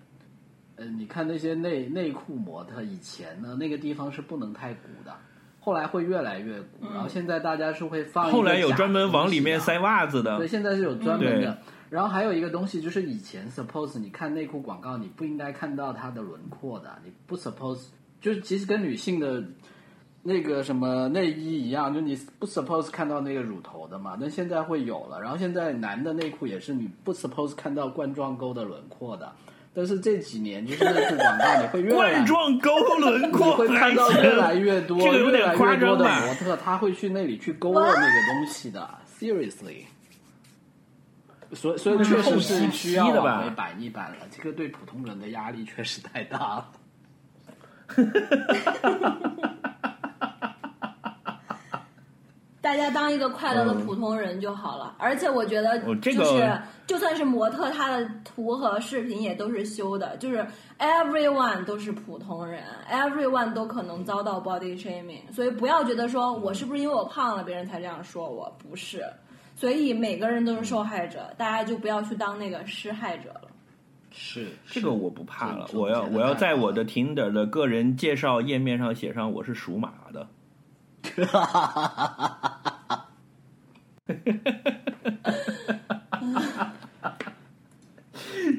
[0.77, 5.17] 呃，你看那些内内裤模特，以前呢那个地方是不能太鼓的，
[5.59, 11.57] 后来会越来越鼓，然后现在大家是会放后来有专门往里面塞袜子的对，，现在是有专门对的。
[11.89, 17.87] 然后还有一个东西，就是以前 suppose 你看内裤广告，你不应该看到它的轮廓的，你不 suppose
[18.27, 19.41] 就是其实跟女性的
[20.25, 25.21] 那个什么内衣一样，就你不 suppose 看到那个乳头的嘛，但现在会有了。
[25.21, 29.33] 然后现在男的内裤也是你不 suppose 看到冠状沟的轮廓的，
[29.73, 36.27] 但是这几年就是内裤广告你会越来冠状沟轮你廓，会看到越来越多、这个有越来点夸越多的张吧？
[36.27, 38.91] 模特，他会去那里去勾勒那个东西的
[39.21, 39.85] ，seriously。
[41.53, 44.27] 所以，所以确实是需要往回板一板了。
[44.33, 46.73] 这个对普通人的压力确实太大了。
[52.61, 54.93] 大家当一个快乐的普通人就好了。
[54.99, 60.45] 而且我觉得，哦这个就是就算是模特，他的图和视频也都是修的，就是
[60.81, 69.05] everyone 都是普通人，everyone 都可能遭到 body shaming，所以不要觉得说我是不是因为我胖了，别人才这样说我，不是。
[69.55, 73.43] 所以每个人都是受害者，大家就不要去当那个施害者了。
[74.19, 80.29] 是这个我不怕了，我要我要在我的 Tinder 的个人介绍页面上写上我是属马的。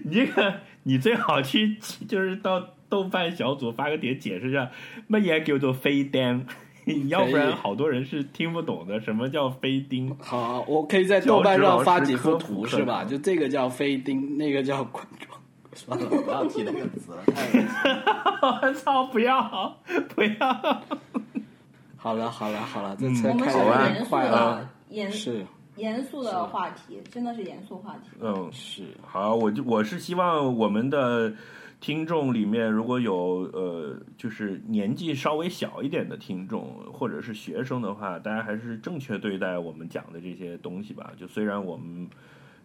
[0.03, 1.75] 你这个，你最好去
[2.07, 4.71] 就是到豆瓣小组发个帖解释一下
[5.09, 6.45] 乜嘢叫做飞单，
[7.07, 8.99] 要不然好多人是听不懂的。
[9.01, 10.15] 什么叫飞钉？
[10.19, 13.03] 好，我可以在豆瓣上发几幅图是吧？
[13.03, 15.36] 就这个叫飞钉，那个叫冠状。
[15.77, 19.05] 算了，不要提那个词了，太恶心 操！
[19.05, 19.77] 不要
[20.15, 20.81] 不要！
[21.95, 24.69] 好了好了好了，这嗯车我们是开的有好啊点快严肃的了。
[24.89, 25.45] 严是
[25.75, 28.09] 严肃的话题，真的是严肃话题。
[28.19, 31.31] 嗯，是，好，我就我是希望我们的
[31.79, 41.11] 听众里面，如果有呃，就是年纪稍微小一点的听众，或者是学生的话，大家还是正确对待我们讲的这些东西吧。
[41.19, 42.09] 就虽然我们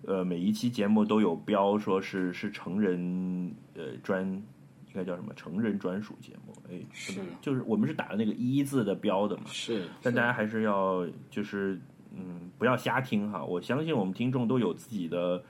[0.07, 9.45] 呃每一期节目都有标说是是成人呃专，应该叫什么成人专属节目，哎，是就是我们是打了那个一字的标的嘛。
[9.47, 11.81] 是但大家还是要就是
[12.15, 13.45] 嗯，不要瞎听哈。
[13.45, 15.43] 我相信我们听众都有自己的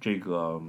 [0.00, 0.60] 这个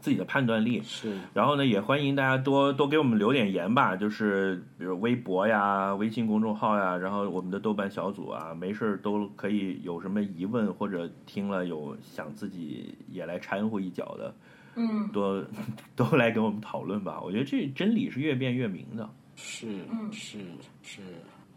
[0.00, 0.80] 自己的判断力。
[0.82, 14.34] 是然后呢，也欢迎大家多多给我们留点言吧，就是比如微博呀、微信公众号呀，然后我们的豆瓣小组啊，没事儿都可以有什么疑问或者听了有想自己也来掺和一脚的，
[14.76, 15.44] 嗯，多
[15.94, 17.20] 都来跟我们讨论吧。
[17.22, 19.08] 我觉得这真理是越辩越明的。
[19.36, 19.68] 是
[20.10, 20.38] 是
[20.82, 21.00] 是，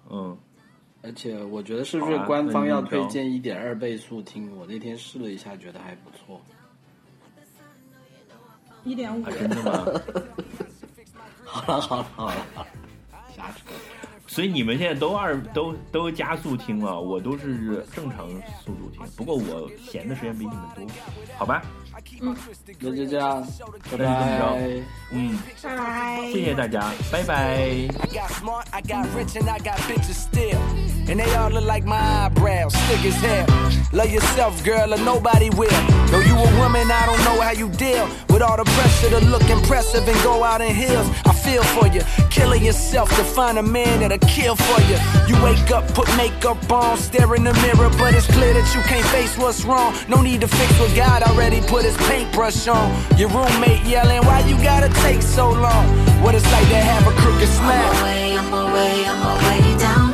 [0.09, 0.37] 嗯，
[1.01, 4.55] 而且我觉得是不是官方要推荐一点二倍速听？
[4.55, 6.39] 我那天试了一下，觉得还不错。
[8.83, 9.85] 一点五啊，真的吗？
[11.45, 12.35] 好了好了好了，
[13.35, 13.73] 瞎扯。
[14.27, 18.29] 所以你们现在都二都都加速听了，我都是正常
[18.63, 19.05] 速度听。
[19.17, 20.85] 不过我闲的时间比你们多，
[21.37, 21.61] 好吧？
[22.80, 23.42] 那就这样，
[23.90, 24.82] 拜那就这么拜着。
[25.12, 26.32] 嗯，拜拜。
[26.32, 27.34] 谢谢大家，拜拜。
[27.34, 30.58] I got smart, I got rich, and I got bitches still.
[31.08, 33.46] And they all look like my eyebrows, thick as hell.
[33.92, 35.70] Love yourself, girl, or nobody will.
[36.10, 39.20] Though you a woman, I don't know how you deal with all the pressure to
[39.26, 41.06] look impressive and go out in heels.
[41.24, 44.98] I feel for you, killing yourself to find a man that'll kill for you.
[45.28, 48.82] You wake up, put makeup on, stare in the mirror, but it's clear that you
[48.82, 49.94] can't face what's wrong.
[50.08, 52.89] No need to fix what God already put his paintbrush on.
[53.17, 55.85] Your roommate yelling, Why you gotta take so long?
[56.23, 60.11] What it's like to have a crooked I'm away, I'm away, I'm away down.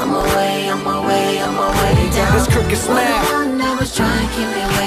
[0.00, 2.34] I'm away, I'm away, I'm away down.
[2.34, 3.78] This crooked smile.
[3.78, 4.77] Was trying to keep me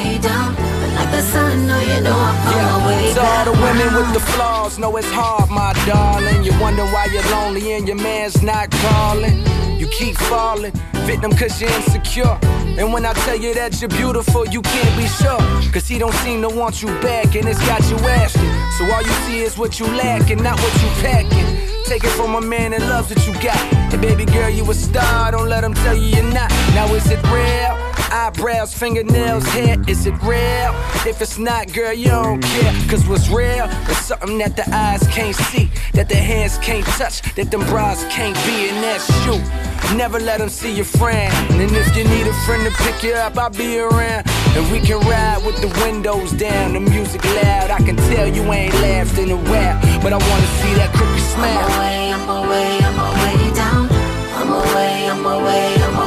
[1.22, 4.14] the sun, no, you know I'm on my way Yeah, to all the women with
[4.14, 6.43] the flaws, know it's hard, my darling.
[6.43, 9.38] You wonder why you're lonely and your man's not calling.
[9.80, 10.73] You keep falling,
[11.10, 12.38] victim cause you're insecure.
[12.80, 15.41] And when I tell you that you're beautiful, you can't be sure.
[15.72, 18.52] Cause he don't seem to want you back and it's got you asking.
[18.77, 21.48] So all you see is what you lack and not what you packing.
[21.85, 23.61] Take it from a man that loves what you got.
[23.93, 26.49] And baby girl, you a star, don't let him tell you you're not.
[26.73, 27.81] Now is it real?
[28.11, 30.72] Eyebrows, fingernails, hair, is it real?
[31.07, 32.73] If it's not, girl, you don't care.
[32.89, 37.22] Cause what's real is something that the eyes can't see, that the hands can't touch,
[37.35, 39.39] that them bras can't be, and that's you.
[39.95, 41.34] Never let them see your friend.
[41.51, 44.23] And if you need a friend to pick you up, I'll be around.
[44.55, 47.72] And we can ride with the windows down, the music loud.
[47.72, 51.23] I can tell you ain't laughed in a while, but I wanna see that crooked
[51.34, 51.59] smile.
[51.59, 53.88] I'm away, I'm away, I'm away down.
[54.35, 56.01] I'm away, I'm away, I'm away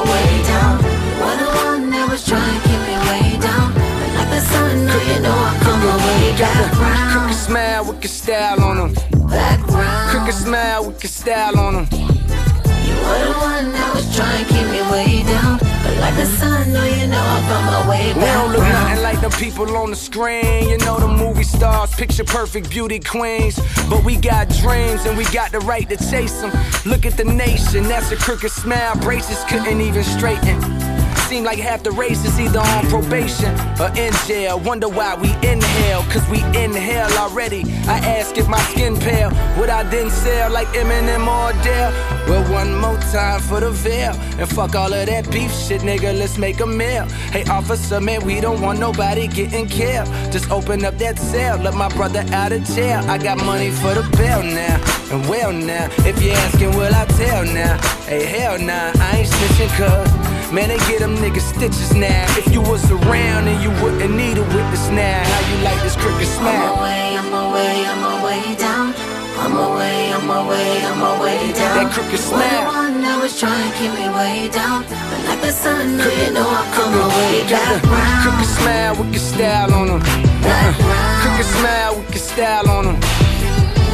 [2.25, 3.73] was trying to keep me way down.
[3.75, 7.13] But like the sun, no, you know I'm on my way Got back the round.
[7.13, 9.29] crooked smile with your style on them.
[9.29, 10.11] Back round.
[10.11, 11.87] Crooked smile with your style on them.
[11.93, 15.59] You were the one that was trying to keep me way down.
[15.59, 18.63] But like the sun, no, you know I found my way back We don't look
[18.63, 20.69] nothing like the people on the screen.
[20.69, 23.59] You know the movie stars, picture perfect beauty queens.
[23.91, 26.53] But we got dreams and we got the right to chase them.
[26.87, 28.97] Look at the nation, that's a crooked smile.
[28.97, 30.94] Braces couldn't even straighten.
[31.29, 34.61] Seem like half the race is either on probation or in jail.
[34.61, 37.65] Wonder why we inhale, cause we inhale already.
[37.89, 41.93] I ask if my skin pale, would I then sell like Eminem or Adele?
[42.29, 44.13] Well, one more time for the veil.
[44.39, 47.07] And fuck all of that beef shit, nigga, let's make a meal.
[47.33, 50.07] Hey, officer, man, we don't want nobody getting killed.
[50.31, 53.03] Just open up that cell, let my brother out of jail.
[53.09, 54.79] I got money for the bail now.
[55.11, 57.79] And well now, if you're asking, will I tell now?
[58.07, 60.34] Hey, hell nah, I ain't snitching cuz.
[60.55, 62.31] Man, they get them niggas stitches now.
[62.39, 65.97] If you was around and you wouldn't need a witness now, how you like this
[65.99, 68.95] crooked cricket I'm away, I'm away, I'm away down.
[69.43, 71.75] I'm away, I'm away, I'm away down.
[71.75, 72.71] That crooked You were the smile.
[72.71, 74.87] one that was trying to keep me way down.
[74.87, 77.99] But like the sun, no, you know I come away back the uh-huh.
[77.99, 78.23] round.
[78.23, 80.01] crooked smile with your style on them.
[80.07, 82.99] Crooked smile with your style on them.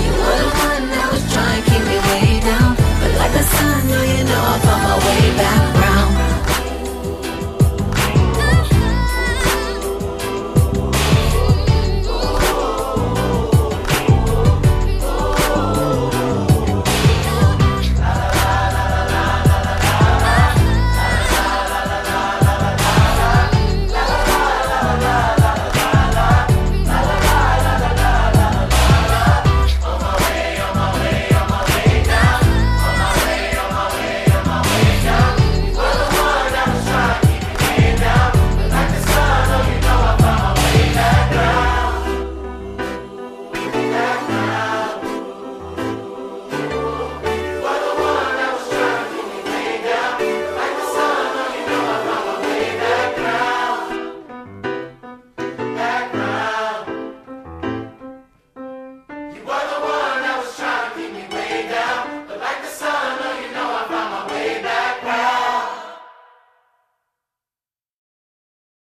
[0.04, 2.76] You were the one that was trying to keep me way down.
[3.00, 5.99] But like the sun, no, you know I found my way back round.